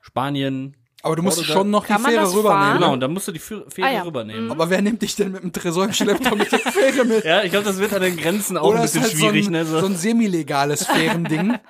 Spanien. 0.00 0.76
Aber 1.02 1.16
du 1.16 1.22
musst 1.22 1.36
Portugal. 1.36 1.56
schon 1.62 1.70
noch 1.70 1.84
die 1.84 1.92
Kann 1.92 2.02
Fähre 2.02 2.22
rübernehmen. 2.26 2.44
fahren? 2.50 2.78
Genau, 2.78 2.92
und 2.94 3.00
dann 3.00 3.12
musst 3.12 3.28
du 3.28 3.32
die 3.32 3.38
Fähre 3.38 3.66
Ah, 3.82 3.90
ja. 3.90 4.02
rübernehmen. 4.04 4.50
Aber 4.50 4.70
wer 4.70 4.80
nimmt 4.80 5.02
dich 5.02 5.14
denn 5.16 5.32
mit 5.32 5.42
dem 5.42 5.52
Tresor 5.52 5.84
im 5.84 5.92
Schlepptau 5.92 6.34
mit 6.34 6.50
der 6.50 6.60
Fähre 6.60 7.04
mit? 7.04 7.24
Ja, 7.26 7.42
ich 7.42 7.50
glaube, 7.50 7.66
das 7.66 7.76
wird 7.78 7.92
an 7.92 8.00
den 8.00 8.16
Grenzen 8.16 8.56
auch 8.56 8.68
Oder 8.68 8.78
ein 8.78 8.84
ist 8.86 8.94
bisschen 8.94 9.02
halt 9.10 9.12
schwierig, 9.32 9.44
so 9.44 9.50
ein, 9.50 9.52
ne? 9.52 9.64
so 9.66 9.84
ein 9.84 9.96
semi-legales 9.96 10.86
Fährending. 10.86 11.58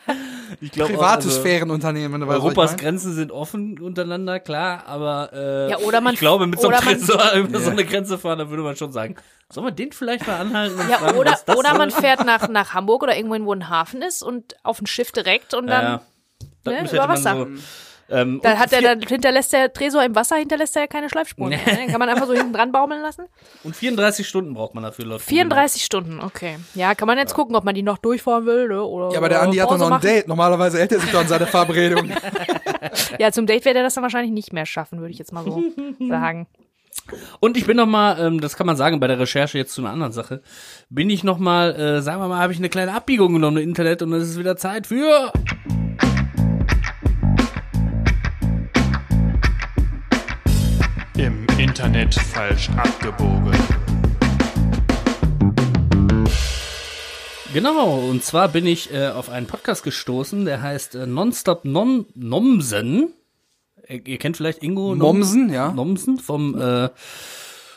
ich 0.65 0.73
glaub 0.73 0.89
auch, 0.89 0.93
Privates 0.95 1.27
also, 1.27 1.39
ich 1.39 1.43
Europas 2.45 2.71
mein. 2.73 2.81
Grenzen 2.81 3.12
sind 3.15 3.31
offen 3.33 3.79
untereinander, 3.81 4.41
klar, 4.41 4.85
aber 4.87 5.31
äh, 5.33 5.71
Ja, 5.71 5.79
oder 5.79 6.01
man- 6.01 6.15
ich 6.15 6.21
glaube, 6.21 6.47
mit 6.47 6.61
so 6.61 6.69
man- 6.71 6.81
Tresor 6.81 7.33
über 7.35 7.59
so 7.59 7.67
Ja. 7.67 7.71
eine 7.73 7.85
Grenze 7.87 8.19
fahren, 8.19 8.39
da 8.39 8.51
würde 8.51 8.62
man 8.62 8.77
schon 8.77 8.93
sagen, 8.93 9.17
soll 9.53 9.65
man 9.65 9.77
den 9.77 9.93
vielleicht 9.93 10.27
mal 10.27 10.37
anhalten 10.41 10.79
und 10.81 10.89
Ja, 10.89 10.99
fragen, 10.99 11.19
oder, 11.19 11.33
was 11.33 11.45
das 11.45 11.57
oder 11.57 11.69
soll? 11.71 11.79
man 11.79 11.91
fährt 11.91 12.25
nach, 12.25 12.49
nach 12.49 12.75
Hamburg 12.75 13.03
oder 13.03 13.17
irgendwo, 13.17 13.45
wo 13.47 13.53
ein 13.53 13.69
Hafen 13.69 14.03
ist 14.03 14.23
und 14.23 14.57
auf 14.62 14.81
ein 14.81 14.87
Schiff 14.87 15.12
direkt 15.12 15.55
und 15.55 15.69
ja, 15.69 15.81
dann, 15.81 15.85
ja. 15.85 16.01
Das 16.65 16.75
ne, 16.75 16.97
über 16.97 17.07
man 17.07 17.17
Wasser. 17.17 17.35
So, 17.37 17.47
ähm, 18.11 18.41
da 18.43 18.53
und 18.53 18.59
hat 18.59 18.73
er 18.73 18.83
dann 18.83 19.01
hinterlässt 19.01 19.53
der 19.53 19.73
Tresor 19.73 20.05
im 20.05 20.15
Wasser 20.15 20.37
hinterlässt 20.37 20.77
er 20.77 20.83
ja 20.83 20.89
keine 20.89 21.09
Schleifspuren 21.09 21.51
mehr. 21.51 21.61
Ne? 21.65 21.87
Kann 21.91 21.99
man 21.99 22.09
einfach 22.09 22.27
so 22.27 22.35
hinten 22.35 22.53
dran 22.53 22.73
baumeln 22.73 23.01
lassen? 23.01 23.27
Und 23.63 23.75
34 23.75 24.27
Stunden 24.27 24.55
braucht 24.55 24.75
man 24.75 24.85
dafür, 24.85 25.07
laut 25.07 25.23
34 25.23 25.85
Stunden, 25.85 26.21
okay. 26.21 26.59
Ja, 26.75 26.95
kann 26.95 27.07
man 27.07 27.19
jetzt 27.19 27.35
gucken, 27.35 27.57
ob 27.57 27.65
man 27.65 27.75
die 27.75 27.83
noch 27.83 27.99
durchfahren 27.99 28.47
will, 28.47 28.69
ne? 28.69 28.83
Oder, 28.83 29.13
Ja, 29.13 29.19
aber 29.19 29.29
der 29.29 29.43
Andi 29.43 29.57
hat 29.59 29.71
doch 29.71 29.79
noch 29.79 29.87
ein 29.87 29.91
machen. 29.91 30.03
Date. 30.07 30.29
Normalerweise 30.29 30.79
hält 30.79 30.93
er 30.93 31.01
sich 31.01 31.11
doch 31.11 31.21
an 31.21 31.29
seine 31.29 31.47
Verabredung. 31.47 32.11
Ja, 33.19 33.33
zum 33.33 33.47
Date 33.47 33.65
wird 33.65 33.77
er 33.77 33.83
das 33.83 33.95
dann 33.95 34.03
wahrscheinlich 34.03 34.33
nicht 34.33 34.53
mehr 34.53 34.67
schaffen, 34.67 35.01
würde 35.01 35.11
ich 35.13 35.19
jetzt 35.19 35.33
mal 35.33 35.45
so 35.45 35.63
sagen. 36.09 36.47
Und 37.41 37.57
ich 37.57 37.67
bin 37.67 37.77
noch 37.77 37.87
mal, 37.87 38.19
ähm, 38.21 38.41
das 38.41 38.57
kann 38.57 38.67
man 38.67 38.77
sagen 38.77 39.01
bei 39.01 39.07
der 39.07 39.19
Recherche 39.19 39.59
jetzt 39.59 39.75
zu 39.75 39.81
einer 39.83 39.91
anderen 39.91 40.13
Sache, 40.13 40.43
bin 40.91 41.11
ich 41.11 41.25
noch 41.25 41.39
mal, 41.39 41.75
äh, 41.75 42.03
sagen 42.03 42.21
wir 42.21 42.29
mal, 42.29 42.41
habe 42.41 42.53
ich 42.53 42.59
eine 42.59 42.69
kleine 42.69 42.95
Abbiegung 42.95 43.33
genommen 43.33 43.59
im 43.59 43.69
Internet 43.69 44.03
und 44.03 44.13
es 44.13 44.31
ist 44.31 44.39
wieder 44.39 44.57
Zeit 44.57 44.87
für 44.87 45.33
Internet 51.85 52.14
falsch 52.14 52.70
abgebogen. 52.78 53.53
Genau, 57.53 57.99
und 58.09 58.24
zwar 58.24 58.49
bin 58.49 58.66
ich 58.66 58.91
äh, 58.91 59.09
auf 59.09 59.28
einen 59.28 59.47
Podcast 59.47 59.82
gestoßen, 59.82 60.47
der 60.47 60.62
heißt 60.62 60.95
äh, 60.95 61.07
Nonstop 61.07 61.66
Non 61.66 62.07
Nomsen. 62.14 63.12
Äh, 63.87 63.99
ihr 64.07 64.16
kennt 64.16 64.39
vielleicht 64.39 64.62
Ingo 64.62 64.95
Nom- 64.95 65.18
Mommsen, 65.18 65.53
ja. 65.53 65.72
Nomsen 65.72 66.18
vom 66.18 66.59
äh, 66.59 66.89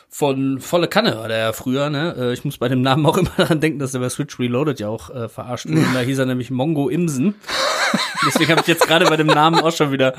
von 0.08 0.58
volle 0.58 0.88
Kanne 0.88 1.14
war 1.18 1.28
der 1.28 1.38
ja 1.38 1.52
früher, 1.52 1.90
ne? 1.90 2.14
Äh, 2.18 2.32
ich 2.32 2.46
muss 2.46 2.56
bei 2.56 2.68
dem 2.68 2.80
Namen 2.80 3.04
auch 3.04 3.18
immer 3.18 3.30
daran 3.36 3.60
denken, 3.60 3.78
dass 3.78 3.92
er 3.92 4.00
bei 4.00 4.08
Switch 4.08 4.38
Reloaded 4.38 4.80
ja 4.80 4.88
auch 4.88 5.10
äh, 5.10 5.28
verarscht 5.28 5.68
wurde. 5.68 5.84
Da 5.92 6.00
hieß 6.00 6.18
er 6.18 6.24
nämlich 6.26 6.50
Mongo 6.50 6.88
Imsen. 6.88 7.34
Deswegen 8.26 8.50
habe 8.50 8.60
ich 8.62 8.66
jetzt 8.66 8.86
gerade 8.86 9.04
bei 9.06 9.16
dem 9.16 9.26
Namen 9.28 9.60
auch 9.60 9.72
schon 9.72 9.92
wieder, 9.92 10.14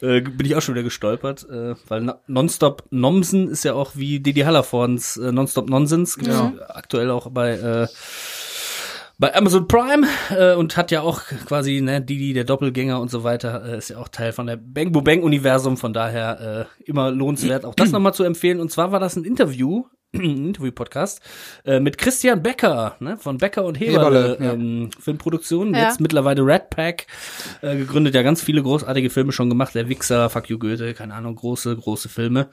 äh, 0.00 0.20
bin 0.20 0.46
ich 0.46 0.54
auch 0.56 0.62
schon 0.62 0.74
wieder 0.74 0.84
gestolpert, 0.84 1.46
äh, 1.50 1.74
weil 1.88 2.14
Nonstop 2.26 2.84
Nomsen 2.90 3.48
ist 3.48 3.64
ja 3.64 3.74
auch 3.74 3.92
wie 3.94 4.20
Didi 4.20 4.40
Hallervordens 4.42 5.16
äh, 5.16 5.32
Nonstop 5.32 5.68
Nonsens, 5.68 6.16
gibt's 6.16 6.34
Ja. 6.34 6.52
aktuell 6.68 7.10
auch 7.10 7.30
bei 7.30 7.52
äh, 7.52 7.86
bei 9.18 9.34
Amazon 9.34 9.68
Prime 9.68 10.06
äh, 10.30 10.54
und 10.54 10.78
hat 10.78 10.90
ja 10.90 11.02
auch 11.02 11.20
quasi, 11.44 11.82
ne, 11.82 12.00
Didi, 12.00 12.32
der 12.32 12.44
Doppelgänger 12.44 12.98
und 13.00 13.10
so 13.10 13.22
weiter, 13.22 13.62
äh, 13.66 13.76
ist 13.76 13.90
ja 13.90 13.98
auch 13.98 14.08
Teil 14.08 14.32
von 14.32 14.46
der 14.46 14.56
Bang 14.56 14.92
Bo 14.92 15.02
Bang 15.02 15.22
Universum, 15.22 15.76
von 15.76 15.92
daher 15.92 16.66
äh, 16.80 16.82
immer 16.88 17.10
lohnenswert, 17.10 17.66
auch 17.66 17.74
das 17.74 17.92
nochmal 17.92 18.14
zu 18.14 18.24
empfehlen. 18.24 18.60
Und 18.60 18.70
zwar 18.72 18.92
war 18.92 19.00
das 19.00 19.16
ein 19.16 19.24
Interview, 19.24 19.84
Interview-Podcast, 20.12 21.20
äh, 21.64 21.78
mit 21.78 21.96
Christian 21.96 22.42
Becker, 22.42 22.96
ne, 23.00 23.16
von 23.16 23.38
Becker 23.38 23.64
und 23.64 23.78
Heberle, 23.78 24.32
Heberle, 24.32 24.44
ja. 24.44 24.52
ähm, 24.54 24.90
Filmproduktion, 24.98 25.72
Ja. 25.74 25.84
jetzt 25.88 26.00
mittlerweile 26.00 26.42
Red 26.44 26.70
Pack, 26.70 27.06
äh, 27.62 27.76
gegründet, 27.76 28.14
ja 28.14 28.22
ganz 28.22 28.42
viele 28.42 28.62
großartige 28.62 29.10
Filme 29.10 29.30
schon 29.32 29.48
gemacht, 29.48 29.74
der 29.74 29.88
Wichser, 29.88 30.28
Fuck 30.28 30.50
You 30.50 30.58
Goethe, 30.58 30.94
keine 30.94 31.14
Ahnung, 31.14 31.36
große, 31.36 31.76
große 31.76 32.08
Filme. 32.08 32.48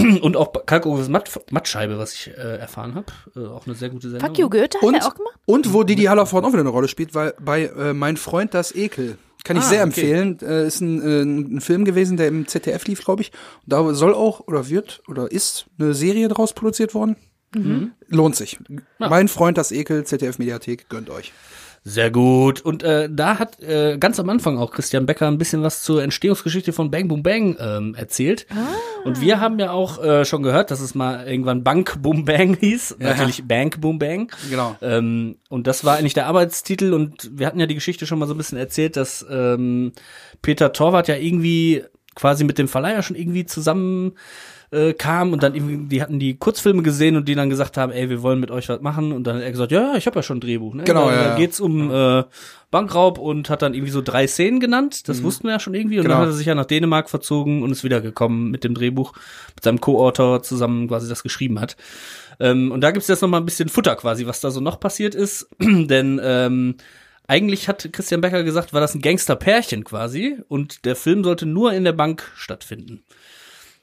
Und 0.22 0.36
auch 0.36 0.52
Kalkoves 0.66 1.08
Matt, 1.08 1.30
Mattscheibe, 1.50 1.98
was 1.98 2.14
ich 2.14 2.28
äh, 2.28 2.32
erfahren 2.58 2.94
habe. 2.94 3.06
Äh, 3.36 3.46
auch 3.48 3.66
eine 3.66 3.74
sehr 3.74 3.90
gute 3.90 4.10
Sendung. 4.10 4.28
Fuck 4.28 4.38
you, 4.38 4.48
Goethe 4.48 4.78
hat 4.78 4.82
Und, 4.82 4.94
er 4.94 5.06
auch 5.06 5.14
gemacht? 5.14 5.34
und 5.46 5.72
wo 5.72 5.82
Didi 5.82 6.04
Hallervorden 6.04 6.46
auch 6.48 6.52
wieder 6.52 6.60
eine 6.60 6.70
Rolle 6.70 6.88
spielt, 6.88 7.14
weil 7.14 7.34
bei 7.40 7.64
äh, 7.66 7.92
Mein 7.92 8.16
Freund 8.16 8.54
das 8.54 8.74
Ekel. 8.74 9.18
Kann 9.42 9.56
ich 9.56 9.62
Ah, 9.62 9.66
sehr 9.68 9.78
okay. 9.80 9.86
empfehlen. 9.86 10.38
Äh, 10.42 10.66
ist 10.66 10.80
ein, 10.82 11.00
äh, 11.02 11.22
ein 11.56 11.60
Film 11.62 11.84
gewesen, 11.86 12.16
der 12.18 12.28
im 12.28 12.46
ZDF 12.46 12.86
lief, 12.86 13.02
glaube 13.04 13.22
ich. 13.22 13.32
Und 13.64 13.72
da 13.72 13.94
soll 13.94 14.12
auch 14.14 14.40
oder 14.46 14.68
wird 14.68 15.02
oder 15.08 15.30
ist 15.32 15.66
eine 15.78 15.94
Serie 15.94 16.28
draus 16.28 16.52
produziert 16.52 16.92
worden. 16.94 17.16
Lohnt 18.06 18.36
sich. 18.36 18.58
Mein 18.98 19.26
Freund 19.28 19.58
das 19.58 19.72
Ekel, 19.72 20.04
ZDF 20.04 20.38
Mediathek, 20.38 20.88
gönnt 20.88 21.10
euch. 21.10 21.32
Sehr 21.82 22.10
gut. 22.10 22.60
Und 22.60 22.82
äh, 22.82 23.08
da 23.10 23.38
hat 23.38 23.60
äh, 23.62 23.96
ganz 23.98 24.20
am 24.20 24.28
Anfang 24.28 24.58
auch 24.58 24.70
Christian 24.70 25.06
Becker 25.06 25.26
ein 25.26 25.38
bisschen 25.38 25.62
was 25.62 25.82
zur 25.82 26.02
Entstehungsgeschichte 26.02 26.74
von 26.74 26.90
Bang 26.90 27.08
Boom 27.08 27.22
Bang 27.22 27.56
ähm, 27.58 27.94
erzählt. 27.94 28.46
Und 29.04 29.22
wir 29.22 29.40
haben 29.40 29.58
ja 29.58 29.70
auch 29.70 30.02
äh, 30.02 30.26
schon 30.26 30.42
gehört, 30.42 30.70
dass 30.70 30.80
es 30.80 30.94
mal 30.94 31.26
irgendwann 31.26 31.64
Bank 31.64 32.02
Boom 32.02 32.26
Bang 32.26 32.54
hieß. 32.60 32.96
Natürlich 32.98 33.44
Bank 33.48 33.80
Boom 33.80 33.98
Bang. 33.98 34.30
Genau. 34.50 34.76
Ähm, 34.82 35.36
und 35.48 35.66
das 35.66 35.82
war 35.84 35.96
eigentlich 35.96 36.12
der 36.12 36.26
Arbeitstitel. 36.26 36.92
Und 36.92 37.30
wir 37.32 37.46
hatten 37.46 37.60
ja 37.60 37.66
die 37.66 37.74
Geschichte 37.74 38.06
schon 38.06 38.18
mal 38.18 38.26
so 38.26 38.34
ein 38.34 38.38
bisschen 38.38 38.58
erzählt, 38.58 38.96
dass 38.96 39.24
ähm, 39.30 39.92
Peter 40.42 40.74
Torwart 40.74 41.08
ja 41.08 41.16
irgendwie 41.16 41.84
quasi 42.14 42.44
mit 42.44 42.58
dem 42.58 42.68
Verleiher 42.68 43.02
schon 43.02 43.16
irgendwie 43.16 43.46
zusammen 43.46 44.12
äh, 44.72 44.92
kam 44.92 45.32
und 45.32 45.42
dann 45.42 45.54
irgendwie, 45.54 45.88
die 45.88 46.00
hatten 46.02 46.18
die 46.18 46.36
Kurzfilme 46.36 46.82
gesehen 46.82 47.16
und 47.16 47.26
die 47.28 47.34
dann 47.34 47.50
gesagt 47.50 47.76
haben, 47.76 47.90
ey, 47.92 48.08
wir 48.08 48.22
wollen 48.22 48.38
mit 48.40 48.50
euch 48.50 48.68
was 48.68 48.80
machen 48.80 49.12
und 49.12 49.24
dann 49.24 49.36
hat 49.36 49.42
er 49.42 49.50
gesagt, 49.50 49.72
ja, 49.72 49.80
ja, 49.92 49.96
ich 49.96 50.06
habe 50.06 50.16
ja 50.18 50.22
schon 50.22 50.38
ein 50.38 50.40
Drehbuch. 50.40 50.74
Ne? 50.74 50.84
Genau, 50.84 51.08
da, 51.08 51.14
ja, 51.14 51.28
da 51.30 51.36
geht's 51.36 51.58
um 51.60 51.90
äh, 51.92 52.24
Bankraub 52.70 53.18
und 53.18 53.50
hat 53.50 53.62
dann 53.62 53.74
irgendwie 53.74 53.90
so 53.90 54.00
drei 54.00 54.26
Szenen 54.28 54.60
genannt. 54.60 55.08
Das 55.08 55.22
wussten 55.24 55.44
wir 55.44 55.52
ja 55.52 55.60
schon 55.60 55.74
irgendwie 55.74 55.98
und 55.98 56.04
Genau. 56.04 56.14
dann 56.16 56.22
hat 56.22 56.28
er 56.30 56.36
sich 56.36 56.46
ja 56.46 56.54
nach 56.54 56.66
Dänemark 56.66 57.10
verzogen 57.10 57.62
und 57.62 57.72
ist 57.72 57.82
wiedergekommen 57.82 58.50
mit 58.50 58.62
dem 58.62 58.74
Drehbuch, 58.74 59.12
mit 59.56 59.64
seinem 59.64 59.80
Co-Autor 59.80 60.42
zusammen 60.42 60.86
quasi 60.88 61.08
das 61.08 61.22
geschrieben 61.22 61.58
hat. 61.60 61.76
Ähm, 62.38 62.70
und 62.70 62.80
da 62.80 62.92
gibt's 62.92 63.08
jetzt 63.08 63.22
noch 63.22 63.28
mal 63.28 63.38
ein 63.38 63.44
bisschen 63.44 63.68
Futter 63.68 63.96
quasi, 63.96 64.26
was 64.26 64.40
da 64.40 64.50
so 64.50 64.60
noch 64.60 64.78
passiert 64.78 65.14
ist, 65.14 65.48
denn 65.60 66.20
ähm, 66.22 66.76
eigentlich 67.26 67.68
hat 67.68 67.88
Christian 67.92 68.20
Becker 68.20 68.44
gesagt, 68.44 68.72
war 68.72 68.80
das 68.80 68.94
ein 68.94 69.02
Gangsterpärchen 69.02 69.84
quasi 69.84 70.38
und 70.48 70.84
der 70.84 70.96
Film 70.96 71.22
sollte 71.24 71.46
nur 71.46 71.72
in 71.72 71.84
der 71.84 71.92
Bank 71.92 72.30
stattfinden. 72.36 73.02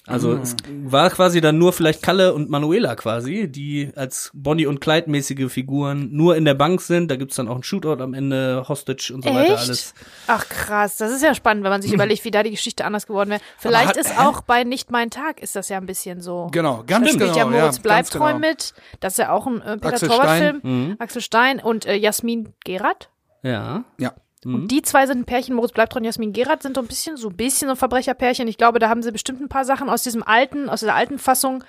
Also 0.07 0.33
es 0.37 0.55
war 0.85 1.09
quasi 1.09 1.41
dann 1.41 1.57
nur 1.57 1.73
vielleicht 1.73 2.01
Kalle 2.01 2.33
und 2.33 2.49
Manuela 2.49 2.95
quasi, 2.95 3.49
die 3.51 3.91
als 3.95 4.31
Bonnie 4.33 4.65
und 4.65 4.79
Clyde 4.79 5.09
mäßige 5.09 5.51
Figuren 5.51 6.09
nur 6.11 6.35
in 6.37 6.45
der 6.45 6.53
Bank 6.53 6.81
sind. 6.81 7.11
Da 7.11 7.17
gibt's 7.17 7.35
dann 7.35 7.47
auch 7.49 7.55
ein 7.57 7.63
Shootout 7.63 8.01
am 8.01 8.13
Ende, 8.13 8.63
Hostage 8.69 9.11
und 9.13 9.23
so 9.23 9.29
weiter 9.33 9.57
alles. 9.59 9.93
Ach 10.27 10.47
krass, 10.47 10.95
das 10.97 11.11
ist 11.11 11.23
ja 11.23 11.35
spannend, 11.35 11.63
wenn 11.63 11.71
man 11.71 11.81
sich 11.81 11.91
überlegt, 11.97 12.23
wie 12.25 12.31
da 12.31 12.41
die 12.43 12.51
Geschichte 12.51 12.85
anders 12.85 13.05
geworden 13.05 13.29
wäre. 13.29 13.41
Vielleicht 13.57 13.89
hat- 13.89 13.97
ist 13.97 14.17
auch 14.17 14.41
bei 14.41 14.63
Nicht 14.63 14.91
mein 14.91 15.09
Tag 15.09 15.41
ist 15.41 15.55
das 15.55 15.67
ja 15.69 15.77
ein 15.77 15.85
bisschen 15.85 16.21
so. 16.21 16.47
Genau, 16.51 16.77
Da 16.77 16.97
ganz 16.99 17.09
spielt 17.09 17.23
genau. 17.23 17.37
ja 17.37 17.45
Moritz 17.45 17.75
ja, 17.77 17.81
Bleibtreu 17.83 18.27
genau. 18.33 18.39
mit. 18.39 18.73
Das 19.01 19.13
ist 19.13 19.19
ja 19.19 19.31
auch 19.31 19.45
ein 19.45 19.61
äh, 19.61 19.77
Peter 19.77 19.87
Axel 19.93 20.07
Torwart-Film. 20.09 20.59
Mhm. 20.63 20.95
Axel 20.99 21.21
Stein 21.21 21.59
und 21.59 21.85
äh, 21.85 21.95
Jasmin 21.95 22.53
Gerard. 22.63 23.09
Ja. 23.43 23.83
Ja. 23.99 24.13
Und 24.45 24.67
die 24.69 24.81
zwei 24.81 25.07
sind 25.07 25.19
ein 25.19 25.25
Pärchen, 25.25 25.55
Moritz 25.55 25.71
Bleibtreu 25.71 25.97
und 25.99 26.05
Jasmin 26.05 26.31
Gerard 26.31 26.61
sind 26.63 26.75
so 26.75 26.81
ein 26.81 26.87
bisschen, 26.87 27.17
so 27.17 27.29
ein 27.29 27.35
bisschen 27.35 27.67
so 27.67 27.73
ein 27.73 27.77
Verbrecherpärchen. 27.77 28.47
Ich 28.47 28.57
glaube, 28.57 28.79
da 28.79 28.87
haben 28.89 29.01
sie 29.03 29.11
bestimmt 29.11 29.41
ein 29.41 29.49
paar 29.49 29.65
Sachen 29.65 29.89
aus 29.89 30.03
diesem 30.03 30.23
alten, 30.23 30.69
aus 30.69 30.81
dieser 30.81 30.95
alten 30.95 31.17
Fassung, 31.19 31.63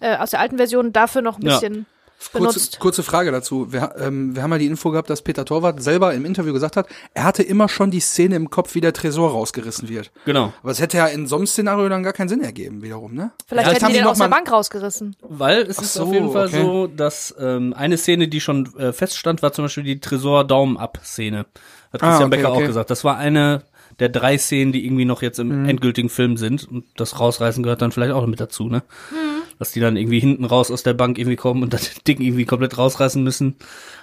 äh, 0.00 0.16
aus 0.16 0.30
der 0.30 0.40
alten 0.40 0.56
Version 0.56 0.92
dafür 0.92 1.22
noch 1.22 1.38
ein 1.38 1.46
Ja. 1.46 1.54
bisschen 1.54 1.86
Kurze, 2.32 2.38
benutzt. 2.38 2.80
kurze 2.80 3.02
Frage 3.04 3.30
dazu. 3.30 3.72
Wir, 3.72 3.94
ähm, 4.00 4.34
wir 4.34 4.42
haben 4.42 4.50
ja 4.50 4.58
die 4.58 4.66
Info 4.66 4.90
gehabt, 4.90 5.08
dass 5.08 5.22
Peter 5.22 5.44
Torwart 5.44 5.80
selber 5.80 6.12
im 6.14 6.24
Interview 6.24 6.52
gesagt 6.52 6.76
hat, 6.76 6.88
er 7.14 7.22
hatte 7.22 7.44
immer 7.44 7.68
schon 7.68 7.92
die 7.92 8.00
Szene 8.00 8.34
im 8.34 8.50
Kopf, 8.50 8.74
wie 8.74 8.80
der 8.80 8.92
Tresor 8.92 9.30
rausgerissen 9.30 9.88
wird. 9.88 10.10
Genau. 10.24 10.52
Aber 10.60 10.72
es 10.72 10.80
hätte 10.80 10.96
ja 10.96 11.06
in 11.06 11.28
so 11.28 11.36
einem 11.36 11.46
Szenario 11.46 11.88
dann 11.88 12.02
gar 12.02 12.12
keinen 12.12 12.28
Sinn 12.28 12.40
ergeben, 12.42 12.82
wiederum, 12.82 13.14
ne? 13.14 13.30
Vielleicht 13.46 13.68
Ja, 13.68 13.74
hätten 13.74 13.86
die 13.86 13.92
den 13.92 14.02
noch 14.02 14.10
aus 14.10 14.18
der 14.18 14.28
mal- 14.28 14.34
Bank 14.38 14.50
rausgerissen. 14.50 15.14
Weil 15.22 15.58
es 15.62 15.78
Ach 15.78 15.82
ist 15.84 15.94
so, 15.94 16.02
auf 16.02 16.12
jeden 16.12 16.32
Fall 16.32 16.48
okay. 16.48 16.60
so, 16.62 16.88
dass 16.88 17.32
ähm, 17.38 17.72
eine 17.76 17.96
Szene, 17.96 18.26
die 18.26 18.40
schon 18.40 18.76
äh, 18.76 18.92
feststand, 18.92 19.40
war 19.42 19.52
zum 19.52 19.66
Beispiel 19.66 19.84
die 19.84 20.00
Tresor-Daumen-Up-Szene. 20.00 21.46
Hat 21.92 22.02
Ah, 22.02 22.08
Christian 22.08 22.28
okay, 22.28 22.36
Becker 22.36 22.52
okay. 22.52 22.62
auch 22.62 22.66
gesagt. 22.66 22.90
Das 22.90 23.04
war 23.04 23.16
eine 23.16 23.62
der 23.98 24.08
drei 24.10 24.38
Szenen, 24.38 24.70
die 24.72 24.84
irgendwie 24.86 25.04
noch 25.06 25.22
jetzt 25.22 25.38
im 25.40 25.62
Mhm. 25.62 25.68
endgültigen 25.68 26.08
Film 26.08 26.36
sind. 26.36 26.68
Und 26.70 26.84
das 26.96 27.18
Rausreißen 27.18 27.62
gehört 27.64 27.82
dann 27.82 27.90
vielleicht 27.90 28.12
auch 28.12 28.26
mit 28.26 28.38
dazu, 28.40 28.68
ne? 28.68 28.82
Mhm. 29.10 29.16
Dass 29.58 29.72
die 29.72 29.80
dann 29.80 29.96
irgendwie 29.96 30.20
hinten 30.20 30.44
raus 30.44 30.70
aus 30.70 30.84
der 30.84 30.94
Bank 30.94 31.18
irgendwie 31.18 31.34
kommen 31.34 31.64
und 31.64 31.72
das 31.72 31.94
Ding 32.06 32.20
irgendwie 32.20 32.44
komplett 32.44 32.78
rausreißen 32.78 33.20
müssen, 33.24 33.56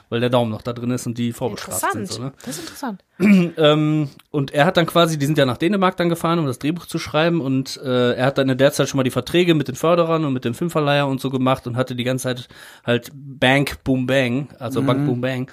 weil 0.09 0.19
der 0.19 0.29
Daumen 0.29 0.51
noch 0.51 0.61
da 0.63 0.73
drin 0.73 0.91
ist 0.91 1.07
und 1.07 1.17
die 1.17 1.31
vorbestraft 1.31 1.93
sind. 1.93 2.11
So, 2.11 2.21
ne? 2.23 2.33
Das 2.45 2.57
ist 2.57 2.63
interessant. 2.63 3.03
Ähm, 3.57 4.09
und 4.31 4.51
er 4.51 4.65
hat 4.65 4.75
dann 4.75 4.85
quasi, 4.85 5.17
die 5.17 5.25
sind 5.25 5.37
ja 5.37 5.45
nach 5.45 5.55
Dänemark 5.57 5.95
dann 5.95 6.09
gefahren, 6.09 6.39
um 6.39 6.45
das 6.45 6.59
Drehbuch 6.59 6.85
zu 6.87 6.99
schreiben 6.99 7.39
und 7.39 7.79
äh, 7.81 8.13
er 8.15 8.25
hat 8.25 8.37
dann 8.37 8.49
in 8.49 8.57
der 8.57 8.73
Zeit 8.73 8.89
schon 8.89 8.97
mal 8.97 9.03
die 9.03 9.11
Verträge 9.11 9.55
mit 9.55 9.69
den 9.69 9.75
Förderern 9.75 10.25
und 10.25 10.33
mit 10.33 10.43
dem 10.43 10.53
Filmverleiher 10.53 11.07
und 11.07 11.21
so 11.21 11.29
gemacht 11.29 11.65
und 11.67 11.77
hatte 11.77 11.95
die 11.95 12.03
ganze 12.03 12.23
Zeit 12.23 12.49
halt 12.85 13.11
Bank 13.13 13.81
Boom 13.85 14.05
Bang, 14.07 14.49
also 14.59 14.81
Bank 14.81 15.05
Boom 15.05 15.21
Bang, 15.21 15.49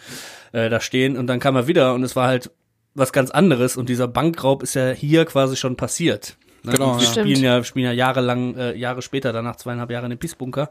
äh, 0.53 0.69
da 0.69 0.81
stehen 0.81 1.17
und 1.17 1.27
dann 1.27 1.41
kam 1.41 1.57
er 1.57 1.67
wieder 1.67 1.95
und 1.95 2.03
es 2.03 2.17
war 2.17 2.29
halt 2.29 2.51
was 2.95 3.13
ganz 3.13 3.31
anderes 3.31 3.77
und 3.77 3.89
dieser 3.89 4.09
Bankraub 4.09 4.63
ist 4.63 4.75
ja 4.75 4.91
hier 4.91 5.25
quasi 5.25 5.57
schon 5.57 5.77
passiert. 5.77 6.37
Ne? 6.65 6.73
Genau, 6.73 6.93
Und 6.93 7.01
wir 7.01 7.07
ja. 7.07 7.13
spielen 7.13 7.43
ja, 7.43 7.65
spielen 7.65 7.87
ja 7.87 7.93
jahrelang, 7.93 8.55
äh, 8.55 8.77
Jahre 8.77 9.03
später, 9.03 9.33
danach 9.33 9.57
zweieinhalb 9.57 9.91
Jahre 9.91 10.07
in 10.07 10.11
den 10.11 10.19
Peace-Bunker, 10.19 10.71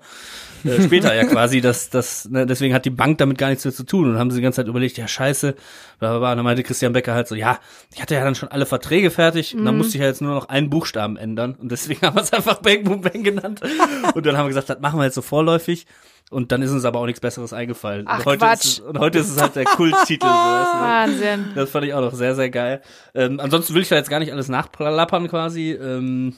äh, 0.63 0.81
später 0.81 1.13
ja 1.13 1.23
quasi, 1.27 1.59
das, 1.59 1.89
das, 1.89 2.29
ne, 2.29 2.45
deswegen 2.45 2.73
hat 2.73 2.85
die 2.85 2.91
Bank 2.91 3.17
damit 3.17 3.37
gar 3.37 3.49
nichts 3.49 3.65
mehr 3.65 3.73
zu 3.73 3.83
tun 3.83 4.09
und 4.09 4.17
haben 4.17 4.31
sie 4.31 4.37
die 4.37 4.43
ganze 4.43 4.57
Zeit 4.57 4.67
überlegt, 4.67 4.97
ja 4.97 5.07
scheiße, 5.07 5.53
bla, 5.99 6.09
bla, 6.11 6.19
bla. 6.19 6.31
und 6.31 6.37
dann 6.37 6.45
meinte 6.45 6.63
Christian 6.63 6.93
Becker 6.93 7.13
halt 7.13 7.27
so, 7.27 7.35
ja, 7.35 7.59
ich 7.93 8.01
hatte 8.01 8.15
ja 8.15 8.23
dann 8.23 8.35
schon 8.35 8.49
alle 8.49 8.65
Verträge 8.65 9.11
fertig 9.11 9.53
und 9.53 9.65
dann 9.65 9.77
musste 9.77 9.97
ich 9.97 10.01
ja 10.01 10.07
jetzt 10.07 10.21
nur 10.21 10.33
noch 10.33 10.47
einen 10.47 10.69
Buchstaben 10.69 11.17
ändern 11.17 11.55
und 11.55 11.71
deswegen 11.71 12.01
haben 12.07 12.15
wir 12.15 12.23
es 12.23 12.31
einfach 12.31 12.59
Bang 12.61 12.83
Boom 12.83 13.01
Bang 13.01 13.23
genannt 13.23 13.59
und 14.15 14.25
dann 14.25 14.37
haben 14.37 14.45
wir 14.45 14.49
gesagt, 14.49 14.69
das 14.69 14.79
machen 14.79 14.97
wir 14.97 15.05
jetzt 15.05 15.15
so 15.15 15.21
vorläufig 15.21 15.87
und 16.31 16.51
dann 16.51 16.61
ist 16.61 16.71
uns 16.71 16.85
aber 16.85 16.99
auch 16.99 17.05
nichts 17.05 17.19
Besseres 17.19 17.53
eingefallen. 17.53 18.05
Ach, 18.07 18.19
und, 18.19 18.25
heute 18.25 18.37
Quatsch. 18.39 18.63
Ist, 18.65 18.79
es- 18.79 18.79
und 18.79 18.99
heute 18.99 19.19
ist 19.19 19.29
es 19.29 19.41
halt 19.41 19.55
der 19.55 19.65
Kulttitel. 19.65 20.25
Wahnsinn. 20.25 21.51
Das 21.55 21.69
fand 21.69 21.85
ich 21.85 21.93
auch 21.93 22.01
noch 22.01 22.13
sehr, 22.13 22.35
sehr 22.35 22.49
geil. 22.49 22.81
Ähm, 23.13 23.39
ansonsten 23.39 23.75
will 23.75 23.81
ich 23.81 23.89
da 23.89 23.97
jetzt 23.97 24.09
gar 24.09 24.19
nicht 24.19 24.31
alles 24.31 24.47
nachplappern 24.47 25.27
quasi. 25.27 25.71
Ähm, 25.71 26.33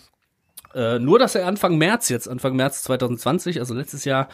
äh, 0.74 0.98
nur, 0.98 1.20
dass 1.20 1.36
er 1.36 1.46
Anfang 1.46 1.78
März 1.78 2.10
jetzt, 2.10 2.28
Anfang 2.28 2.56
März 2.56 2.82
2020, 2.84 3.60
also 3.60 3.76
letztes 3.76 4.06
Jahr, 4.06 4.28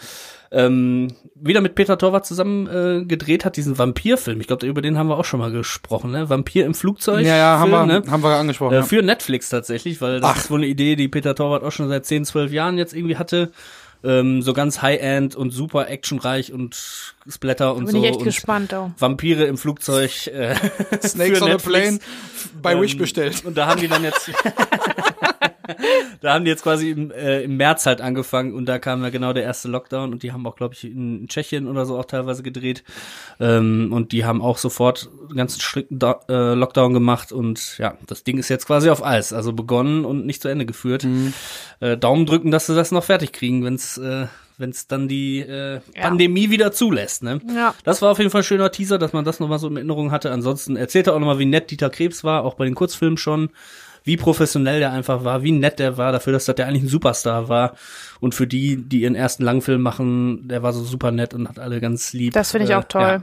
ähm, 0.52 1.10
wieder 1.36 1.60
mit 1.60 1.76
Peter 1.76 1.98
Torwart 1.98 2.26
zusammen 2.26 2.68
äh, 2.68 3.06
gedreht 3.06 3.44
hat, 3.44 3.58
diesen 3.58 3.78
Vampirfilm. 3.78 4.40
Ich 4.40 4.48
glaube, 4.48 4.66
über 4.66 4.82
den 4.82 4.98
haben 4.98 5.10
wir 5.10 5.18
auch 5.18 5.26
schon 5.26 5.42
mal 5.42 5.52
gesprochen, 5.52 6.12
ne? 6.12 6.30
Vampir 6.30 6.66
im 6.66 6.74
Flugzeug. 6.74 7.26
Ja, 7.26 7.36
ja, 7.36 7.60
haben 7.60 7.72
wir, 7.72 7.86
ne? 7.86 8.04
haben 8.10 8.24
wir 8.24 8.30
angesprochen. 8.30 8.74
Äh, 8.74 8.78
ja. 8.78 8.84
für 8.84 9.02
Netflix 9.04 9.50
tatsächlich, 9.50 10.02
weil 10.02 10.22
das 10.22 10.30
Ach. 10.32 10.38
ist 10.38 10.50
wohl 10.50 10.60
eine 10.60 10.68
Idee, 10.68 10.96
die 10.96 11.10
Peter 11.10 11.36
Torwart 11.36 11.64
auch 11.64 11.72
schon 11.72 11.90
seit 11.90 12.06
10, 12.06 12.24
12 12.24 12.52
Jahren 12.54 12.78
jetzt 12.78 12.94
irgendwie 12.94 13.18
hatte. 13.18 13.52
Ähm, 14.02 14.42
so 14.42 14.54
ganz 14.54 14.82
High-End 14.82 15.36
und 15.36 15.52
super 15.52 15.90
actionreich 15.90 16.54
und 16.54 17.14
Splatter 17.28 17.76
und 17.76 17.86
Bin 17.86 17.96
so. 17.96 17.98
ich 18.02 18.10
echt 18.10 18.20
und 18.20 18.26
gespannt, 18.26 18.74
oh. 18.74 18.92
Vampire 18.98 19.46
im 19.46 19.58
Flugzeug. 19.58 20.28
Äh, 20.28 20.56
Snakes 21.06 21.42
on 21.42 21.52
a. 21.52 21.58
Plane 21.58 22.00
bei 22.62 22.74
Ähm, 22.74 22.82
Wish 22.82 22.98
bestellt. 22.98 23.44
Und 23.44 23.58
da 23.58 23.68
haben 23.68 23.82
die 23.82 23.90
dann 23.90 24.04
jetzt, 24.04 24.32
da 26.22 26.34
haben 26.34 26.46
die 26.46 26.52
jetzt 26.52 26.64
quasi 26.64 26.92
im, 26.92 27.12
äh, 27.12 27.44
im 27.44 27.58
März 27.58 27.86
halt 27.86 28.02
angefangen 28.02 28.54
und 28.54 28.66
da 28.66 28.80
kam 28.80 29.04
ja 29.04 29.10
genau 29.10 29.34
der 29.34 29.44
erste 29.44 29.68
Lockdown 29.68 30.12
und 30.12 30.24
die 30.24 30.32
haben 30.32 30.46
auch, 30.46 30.56
glaube 30.56 30.74
ich, 30.74 30.84
in 30.84 31.28
Tschechien 31.28 31.68
oder 31.68 31.86
so 31.86 31.98
auch 31.98 32.06
teilweise 32.06 32.44
gedreht. 32.44 32.84
Ähm, 33.40 33.92
und 33.92 34.12
die 34.12 34.26
haben 34.26 34.42
auch 34.42 34.58
sofort 34.58 35.10
einen 35.28 35.38
ganz 35.38 35.62
strikten 35.62 36.00
Do 36.00 36.16
äh, 36.30 36.54
Lockdown 36.54 36.94
gemacht 36.94 37.32
und 37.32 37.78
ja, 37.78 37.98
das 38.08 38.24
Ding 38.24 38.38
ist 38.38 38.50
jetzt 38.50 38.68
quasi 38.68 38.90
auf 38.90 39.04
Eis, 39.04 39.34
also 39.34 39.54
begonnen 39.54 40.06
und 40.06 40.26
nicht 40.26 40.42
zu 40.42 40.48
Ende 40.48 40.66
geführt. 40.66 41.06
Äh, 41.80 41.98
Daumen 41.98 42.26
drücken, 42.26 42.52
dass 42.52 42.68
sie 42.68 42.76
das 42.76 42.92
noch 42.92 43.04
fertig 43.04 43.32
kriegen, 43.32 43.64
wenn's 43.64 43.98
äh, 43.98 44.28
wenn's 44.60 44.88
dann 44.88 45.08
die 45.08 45.40
äh, 45.40 45.80
Pandemie 46.00 46.50
wieder 46.50 46.72
zulässt, 46.72 47.24
ne? 47.24 47.40
Ja. 47.56 47.74
Das 47.84 48.02
war 48.02 48.12
auf 48.12 48.20
jeden 48.20 48.30
Fall 48.30 48.42
ein 48.42 48.46
schöner 48.46 48.72
Teaser, 48.72 48.98
dass 48.98 49.14
man 49.14 49.26
das 49.26 49.40
nochmal 49.40 49.58
so 49.58 49.68
in 49.68 49.78
Erinnerung 49.78 50.12
hatte. 50.12 50.32
Ansonsten 50.32 50.76
erzählt 50.76 51.08
er 51.08 51.16
auch 51.16 51.20
nochmal, 51.20 51.40
wie 51.40 51.46
nett 51.46 51.72
Dieter 51.72 51.90
Krebs 51.90 52.24
war, 52.24 52.44
auch 52.44 52.56
bei 52.56 52.66
den 52.66 52.76
Kurzfilmen 52.76 53.18
schon, 53.18 53.50
wie 54.04 54.18
professionell 54.18 54.80
der 54.80 54.92
einfach 54.92 55.24
war, 55.24 55.44
wie 55.44 55.52
nett 55.52 55.80
der 55.80 55.98
war, 55.98 56.12
dafür, 56.12 56.34
dass 56.34 56.46
der 56.46 56.68
eigentlich 56.68 56.84
ein 56.84 56.90
Superstar 56.90 57.50
war. 57.50 57.76
Und 58.20 58.36
für 58.36 58.48
die, 58.48 58.78
die 58.78 59.02
ihren 59.02 59.16
ersten 59.16 59.44
Langfilm 59.44 59.82
machen, 59.82 60.48
der 60.48 60.64
war 60.64 60.74
so 60.74 60.84
super 60.84 61.12
nett 61.12 61.34
und 61.34 61.48
hat 61.48 61.60
alle 61.60 61.80
ganz 61.80 62.14
lieb. 62.14 62.34
Das 62.34 62.52
finde 62.52 62.66
ich 62.68 62.76
auch 62.76 62.86
toll. 62.86 63.02
Ja. 63.02 63.22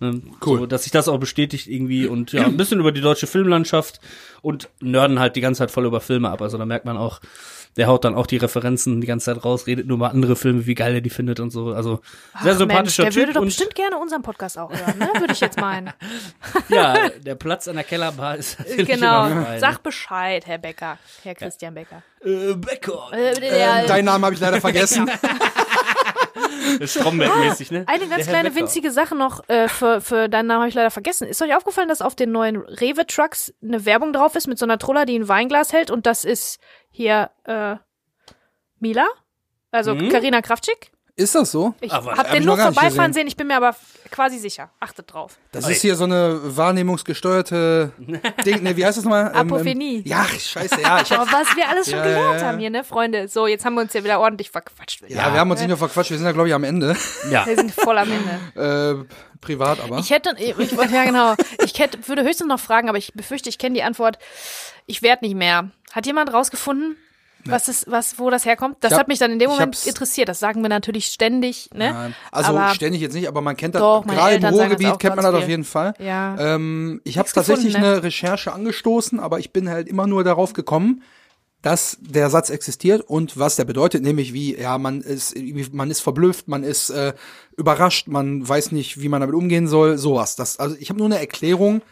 Ne, 0.00 0.20
Cool. 0.44 0.60
So, 0.60 0.66
dass 0.66 0.84
sich 0.84 0.92
das 0.92 1.08
auch 1.08 1.18
bestätigt 1.18 1.66
irgendwie 1.66 2.06
und 2.06 2.32
ja, 2.32 2.44
ein 2.44 2.56
bisschen 2.56 2.78
über 2.80 2.92
die 2.92 3.00
deutsche 3.00 3.26
Filmlandschaft 3.26 4.00
und 4.42 4.68
nörden 4.80 5.18
halt 5.18 5.34
die 5.36 5.40
ganze 5.40 5.58
Zeit 5.58 5.70
voll 5.70 5.86
über 5.86 6.00
Filme 6.00 6.30
ab. 6.30 6.40
Also 6.42 6.56
da 6.58 6.64
merkt 6.64 6.84
man 6.84 6.96
auch, 6.96 7.20
der 7.76 7.86
haut 7.86 8.04
dann 8.04 8.14
auch 8.14 8.26
die 8.26 8.36
Referenzen 8.38 9.00
die 9.00 9.06
ganze 9.06 9.26
Zeit 9.32 9.44
raus, 9.44 9.66
redet 9.66 9.86
nur 9.86 9.96
über 9.98 10.10
andere 10.10 10.36
Filme, 10.36 10.66
wie 10.66 10.74
geil 10.74 10.94
er 10.94 11.00
die 11.00 11.10
findet 11.10 11.38
und 11.40 11.50
so. 11.50 11.72
Also 11.72 12.00
sehr 12.42 12.52
Ach, 12.54 12.58
sympathischer 12.58 13.02
Mensch, 13.04 13.14
der 13.14 13.22
Typ 13.22 13.28
würde 13.28 13.32
doch 13.34 13.44
bestimmt 13.44 13.74
gerne 13.74 13.98
unseren 13.98 14.22
Podcast 14.22 14.58
auch 14.58 14.70
hören, 14.70 14.98
ne? 14.98 15.10
Würde 15.18 15.32
ich 15.32 15.40
jetzt 15.40 15.60
meinen. 15.60 15.92
ja, 16.68 17.08
der 17.20 17.34
Platz 17.34 17.68
an 17.68 17.74
der 17.76 17.84
Kellerbar 17.84 18.36
ist 18.36 18.58
natürlich 18.58 18.88
genau. 18.88 19.28
Sag 19.58 19.82
Bescheid, 19.82 20.46
Herr 20.46 20.58
Becker. 20.58 20.98
Herr 21.22 21.34
Christian 21.34 21.74
Becker. 21.74 22.02
äh, 22.24 22.54
Becker. 22.54 23.10
Äh, 23.12 23.34
der, 23.40 23.86
Deinen 23.86 24.06
Namen 24.06 24.24
habe 24.24 24.34
ich 24.34 24.40
leider 24.40 24.60
vergessen. 24.60 25.08
Stromberg-mäßig, 26.84 27.70
ne? 27.70 27.84
Eine 27.86 28.08
ganz 28.08 28.26
kleine 28.26 28.54
winzige 28.54 28.90
Sache 28.90 29.14
noch 29.14 29.48
äh, 29.48 29.68
für, 29.68 30.00
für 30.00 30.28
deinen 30.28 30.46
Namen 30.46 30.60
habe 30.60 30.68
ich 30.68 30.74
leider 30.74 30.90
vergessen. 30.90 31.26
Ist 31.28 31.40
euch 31.42 31.54
aufgefallen, 31.54 31.88
dass 31.88 32.02
auf 32.02 32.14
den 32.14 32.32
neuen 32.32 32.56
Rewe-Trucks 32.56 33.54
eine 33.62 33.84
Werbung 33.84 34.12
drauf 34.12 34.34
ist 34.34 34.46
mit 34.46 34.58
so 34.58 34.66
einer 34.66 34.78
Troller, 34.78 35.06
die 35.06 35.18
ein 35.18 35.28
Weinglas 35.28 35.72
hält 35.72 35.90
und 35.90 36.06
das 36.06 36.24
ist 36.24 36.60
hier 36.90 37.30
äh, 37.44 37.76
Mila? 38.78 39.06
Also 39.70 39.94
Mhm. 39.94 40.08
Karina 40.08 40.40
Kraftschick? 40.42 40.92
Ist 41.18 41.34
das 41.34 41.50
so? 41.50 41.74
Ich 41.80 41.92
Aber 41.92 42.12
hab 42.12 42.18
hab 42.18 42.30
den 42.30 42.44
nur 42.44 42.56
vorbeifahren 42.56 43.12
sehen, 43.12 43.26
ich 43.26 43.36
bin 43.36 43.48
mir 43.48 43.56
aber 43.56 43.74
quasi 44.08 44.38
sicher. 44.38 44.70
Achtet 44.78 45.12
drauf. 45.12 45.36
Das 45.50 45.64
Oi. 45.64 45.72
ist 45.72 45.80
hier 45.82 45.96
so 45.96 46.04
eine 46.04 46.38
wahrnehmungsgesteuerte 46.56 47.90
Ding. 48.46 48.62
Ne, 48.62 48.76
wie 48.76 48.86
heißt 48.86 48.98
das 48.98 49.04
nochmal? 49.04 49.32
Ähm, 49.34 49.52
Apophenie. 49.52 49.96
Ähm, 49.96 50.02
ja, 50.04 50.24
scheiße, 50.24 50.80
ja. 50.80 51.02
Ich 51.02 51.10
Aber 51.10 51.26
was 51.26 51.56
wir 51.56 51.68
alles 51.68 51.90
schon 51.90 51.98
Ja, 51.98 52.04
gelernt 52.04 52.34
ja, 52.34 52.40
ja. 52.40 52.46
haben 52.46 52.58
hier, 52.60 52.70
ne, 52.70 52.84
Freunde? 52.84 53.26
So, 53.26 53.48
jetzt 53.48 53.64
haben 53.64 53.74
wir 53.74 53.80
uns 53.80 53.92
ja 53.94 54.04
wieder 54.04 54.20
ordentlich 54.20 54.50
verquatscht. 54.52 55.02
ja, 55.08 55.32
wir 55.32 55.40
haben 55.40 55.50
uns 55.50 55.58
nicht 55.58 55.68
nur 55.68 55.76
verquatscht, 55.76 56.12
wir 56.12 56.18
sind 56.18 56.26
ja, 56.26 56.30
glaube 56.32 56.48
ich, 56.50 56.54
am 56.54 56.62
Ende. 56.62 56.96
Ja. 57.32 57.44
Wir 57.46 57.56
sind 57.56 57.72
voll 57.74 57.98
am 57.98 58.08
Ende. 58.12 58.38
Äh, 58.54 59.04
privat 59.40 59.80
aber. 59.80 59.98
Ich 59.98 60.10
hätte, 60.10 60.34
ich, 60.38 60.56
ich, 60.56 60.72
ja 60.72 61.04
genau, 61.04 61.34
ich 61.64 61.78
hätte, 61.78 62.06
würde 62.08 62.22
höchstens 62.22 62.48
noch 62.48 62.60
fragen, 62.60 62.88
aber 62.88 62.98
ich 62.98 63.12
befürchte, 63.12 63.48
ich 63.48 63.58
kenne 63.58 63.74
die 63.74 63.82
Antwort. 63.82 64.18
Ich 64.86 65.02
werde 65.02 65.24
nicht 65.24 65.34
mehr. 65.36 65.70
Hat 65.92 66.06
jemand 66.06 66.32
rausgefunden, 66.32 66.96
was 67.50 67.68
ist, 67.68 67.90
was, 67.90 68.18
wo 68.18 68.30
das 68.30 68.44
herkommt? 68.44 68.76
Das 68.80 68.92
hab- 68.92 69.00
hat 69.00 69.08
mich 69.08 69.18
dann 69.18 69.30
in 69.30 69.38
dem 69.38 69.50
Moment 69.50 69.86
interessiert. 69.86 70.28
Das 70.28 70.38
sagen 70.40 70.62
wir 70.62 70.68
natürlich 70.68 71.06
ständig, 71.06 71.70
ne? 71.74 71.92
Nein. 71.92 72.14
Also 72.32 72.50
aber, 72.56 72.74
ständig 72.74 73.00
jetzt 73.00 73.14
nicht, 73.14 73.28
aber 73.28 73.40
man 73.40 73.56
kennt 73.56 73.74
das. 73.74 73.80
Doch, 73.80 74.06
Gerade 74.06 74.36
im 74.36 74.44
Ruhrgebiet 74.44 74.98
kennt 74.98 75.16
man 75.16 75.24
das 75.24 75.34
auf 75.34 75.40
viel. 75.40 75.50
jeden 75.50 75.64
Fall. 75.64 75.94
Ja. 75.98 76.36
Ähm, 76.38 77.00
ich 77.04 77.18
habe 77.18 77.28
tatsächlich 77.28 77.74
gefunden, 77.74 77.86
ne? 77.86 77.92
eine 77.94 78.02
Recherche 78.02 78.52
angestoßen, 78.52 79.20
aber 79.20 79.38
ich 79.38 79.52
bin 79.52 79.68
halt 79.68 79.88
immer 79.88 80.06
nur 80.06 80.24
darauf 80.24 80.52
gekommen, 80.52 81.02
dass 81.62 81.98
der 82.00 82.30
Satz 82.30 82.50
existiert 82.50 83.02
und 83.02 83.36
was 83.38 83.56
der 83.56 83.64
bedeutet, 83.64 84.02
nämlich 84.02 84.32
wie, 84.32 84.56
ja, 84.56 84.78
man 84.78 85.00
ist, 85.00 85.34
man 85.72 85.90
ist 85.90 86.00
verblüfft, 86.00 86.46
man 86.46 86.62
ist 86.62 86.90
äh, 86.90 87.14
überrascht, 87.56 88.06
man 88.06 88.48
weiß 88.48 88.70
nicht, 88.70 89.00
wie 89.00 89.08
man 89.08 89.20
damit 89.20 89.34
umgehen 89.34 89.66
soll, 89.66 89.98
sowas. 89.98 90.36
Das, 90.36 90.60
also 90.60 90.76
ich 90.78 90.88
habe 90.88 90.98
nur 90.98 91.06
eine 91.06 91.18
Erklärung 91.18 91.82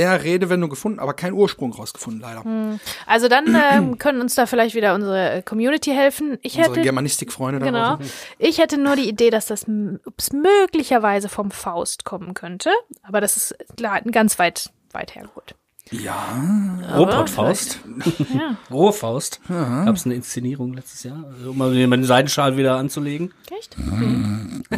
der 0.00 0.24
Redewendung 0.24 0.70
gefunden, 0.70 0.98
aber 0.98 1.12
keinen 1.12 1.34
Ursprung 1.34 1.74
rausgefunden, 1.74 2.22
leider. 2.22 2.78
Also 3.06 3.28
dann 3.28 3.54
ähm, 3.72 3.98
können 3.98 4.22
uns 4.22 4.34
da 4.34 4.46
vielleicht 4.46 4.74
wieder 4.74 4.94
unsere 4.94 5.30
äh, 5.30 5.42
Community 5.42 5.90
helfen. 5.90 6.38
Ich 6.40 6.56
Unsere 6.56 6.76
hätte, 6.76 6.82
Germanistikfreunde 6.82 7.60
da 7.60 7.66
genau, 7.66 7.96
draußen. 7.96 8.10
ich 8.38 8.58
hätte 8.58 8.78
nur 8.78 8.96
die 8.96 9.08
Idee, 9.08 9.28
dass 9.28 9.46
das 9.46 9.66
möglicherweise 9.66 11.28
vom 11.28 11.50
Faust 11.50 12.06
kommen 12.06 12.32
könnte. 12.32 12.70
Aber 13.02 13.20
das 13.20 13.36
ist 13.36 13.54
klar, 13.76 14.00
ganz 14.00 14.38
weit, 14.38 14.70
weit 14.92 15.14
hergeholt. 15.14 15.54
Robotfaust. 15.92 17.80
Ja, 18.32 18.56
Rohfaust. 18.70 19.40
Gab 19.48 19.96
es 19.96 20.06
eine 20.06 20.14
Inszenierung 20.14 20.74
letztes 20.74 21.02
Jahr, 21.02 21.24
also, 21.32 21.50
um 21.50 21.58
mal 21.58 21.74
den 21.74 22.04
Seidenschal 22.04 22.56
wieder 22.56 22.76
anzulegen. 22.76 23.32
echt? 23.56 23.76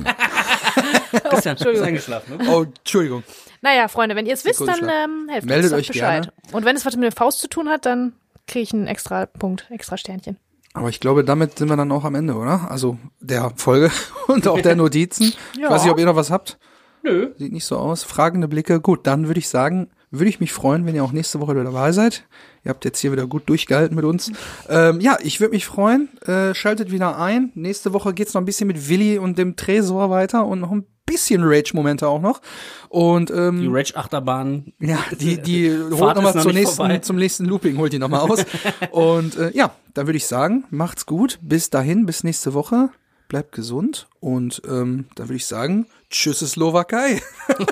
Christian, 1.12 1.36
ist 1.36 1.46
Entschuldigung. 1.46 1.88
eingeschlafen, 1.88 2.38
ne? 2.38 2.48
Oh, 2.50 2.62
Entschuldigung. 2.62 3.22
Naja, 3.60 3.88
Freunde, 3.88 4.16
wenn 4.16 4.26
ihr 4.26 4.34
es 4.34 4.44
wisst, 4.44 4.60
dann 4.60 4.80
ähm, 4.82 5.28
helft 5.28 5.46
Meldet 5.46 5.64
uns 5.64 5.70
doch 5.72 5.78
euch 5.78 5.88
Bescheid. 5.88 6.24
gerne. 6.24 6.56
Und 6.56 6.64
wenn 6.64 6.76
es 6.76 6.86
was 6.86 6.96
mit 6.96 7.04
der 7.04 7.12
Faust 7.12 7.40
zu 7.40 7.48
tun 7.48 7.68
hat, 7.68 7.84
dann 7.86 8.14
kriege 8.46 8.62
ich 8.62 8.72
einen 8.72 8.86
extra 8.86 9.26
Punkt, 9.26 9.66
extra 9.70 9.96
Sternchen. 9.96 10.38
Aber 10.74 10.88
ich 10.88 11.00
glaube, 11.00 11.22
damit 11.24 11.58
sind 11.58 11.68
wir 11.68 11.76
dann 11.76 11.92
auch 11.92 12.04
am 12.04 12.14
Ende, 12.14 12.34
oder? 12.34 12.70
Also 12.70 12.98
der 13.20 13.52
Folge 13.56 13.90
und 14.26 14.48
auch 14.48 14.60
der 14.60 14.74
Notizen. 14.76 15.34
Ja. 15.58 15.66
Ich 15.66 15.70
weiß 15.70 15.82
nicht, 15.82 15.92
ob 15.92 15.98
ihr 15.98 16.06
noch 16.06 16.16
was 16.16 16.30
habt. 16.30 16.58
Nö. 17.02 17.32
Sieht 17.36 17.52
nicht 17.52 17.66
so 17.66 17.76
aus. 17.76 18.02
Fragende 18.04 18.48
Blicke. 18.48 18.80
Gut, 18.80 19.06
dann 19.06 19.26
würde 19.26 19.38
ich 19.38 19.48
sagen, 19.48 19.90
würde 20.12 20.28
ich 20.28 20.40
mich 20.40 20.52
freuen, 20.52 20.86
wenn 20.86 20.94
ihr 20.94 21.02
auch 21.02 21.12
nächste 21.12 21.40
Woche 21.40 21.52
wieder 21.52 21.64
dabei 21.64 21.90
seid. 21.92 22.24
Ihr 22.64 22.68
habt 22.68 22.84
jetzt 22.84 23.00
hier 23.00 23.10
wieder 23.10 23.26
gut 23.26 23.48
durchgehalten 23.48 23.96
mit 23.96 24.04
uns. 24.04 24.30
Ähm, 24.68 25.00
ja, 25.00 25.18
ich 25.22 25.40
würde 25.40 25.54
mich 25.54 25.66
freuen. 25.66 26.08
Äh, 26.20 26.54
schaltet 26.54 26.92
wieder 26.92 27.18
ein. 27.18 27.50
Nächste 27.54 27.92
Woche 27.92 28.14
geht's 28.14 28.34
noch 28.34 28.42
ein 28.42 28.44
bisschen 28.44 28.66
mit 28.68 28.88
Willi 28.88 29.18
und 29.18 29.38
dem 29.38 29.56
Tresor 29.56 30.10
weiter 30.10 30.46
und 30.46 30.60
noch 30.60 30.70
ein 30.70 30.86
bisschen 31.06 31.42
Rage-Momente 31.42 32.06
auch 32.06 32.20
noch. 32.20 32.40
Und 32.88 33.30
ähm, 33.30 33.62
Die 33.62 33.68
Rage-Achterbahn. 33.68 34.72
ja, 34.80 34.98
die, 35.18 35.40
die 35.40 35.70
holt 35.70 36.16
nochmal 36.16 36.36
ist 36.36 36.44
noch 36.44 36.52
nächsten, 36.52 37.02
zum 37.02 37.16
nächsten 37.16 37.44
Looping, 37.46 37.76
holt 37.78 37.92
die 37.92 37.98
nochmal 37.98 38.20
aus. 38.20 38.44
Und 38.90 39.36
äh, 39.36 39.50
ja, 39.54 39.72
dann 39.94 40.06
würde 40.06 40.18
ich 40.18 40.26
sagen, 40.26 40.64
macht's 40.70 41.06
gut. 41.06 41.38
Bis 41.42 41.70
dahin, 41.70 42.06
bis 42.06 42.22
nächste 42.22 42.54
Woche. 42.54 42.90
Bleibt 43.32 43.52
gesund. 43.52 44.08
Und 44.20 44.60
ähm, 44.66 45.06
dann 45.14 45.28
würde 45.28 45.36
ich 45.36 45.46
sagen, 45.46 45.86
tschüss 46.10 46.40
Slowakei. 46.40 47.22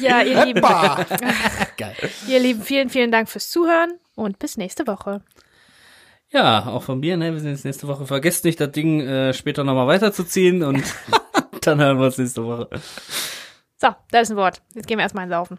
Ja, 0.00 0.22
ihr 0.22 0.44
Lieben. 0.44 0.60
Geil. 1.76 1.96
ihr 2.28 2.40
Lieben, 2.40 2.62
vielen, 2.62 2.88
vielen 2.88 3.12
Dank 3.12 3.28
fürs 3.28 3.48
Zuhören 3.50 3.98
und 4.16 4.38
bis 4.40 4.56
nächste 4.56 4.86
Woche. 4.86 5.22
Ja, 6.30 6.66
auch 6.66 6.82
von 6.82 6.98
mir, 6.98 7.16
ne? 7.16 7.32
Wir 7.32 7.40
sehen 7.40 7.52
uns 7.52 7.64
nächste 7.64 7.86
Woche. 7.86 8.06
Vergesst 8.06 8.44
nicht, 8.44 8.60
das 8.60 8.72
Ding 8.72 9.00
äh, 9.00 9.32
später 9.32 9.62
nochmal 9.62 9.86
weiterzuziehen 9.86 10.62
und 10.64 10.82
dann 11.62 11.80
hören 11.80 11.98
wir 11.98 12.06
uns 12.06 12.18
nächste 12.18 12.44
Woche. 12.44 12.68
So, 13.76 13.88
da 14.10 14.20
ist 14.20 14.30
ein 14.30 14.36
Wort. 14.36 14.60
Jetzt 14.74 14.88
gehen 14.88 14.98
wir 14.98 15.02
erstmal 15.02 15.24
ins 15.24 15.32
Laufen. 15.32 15.58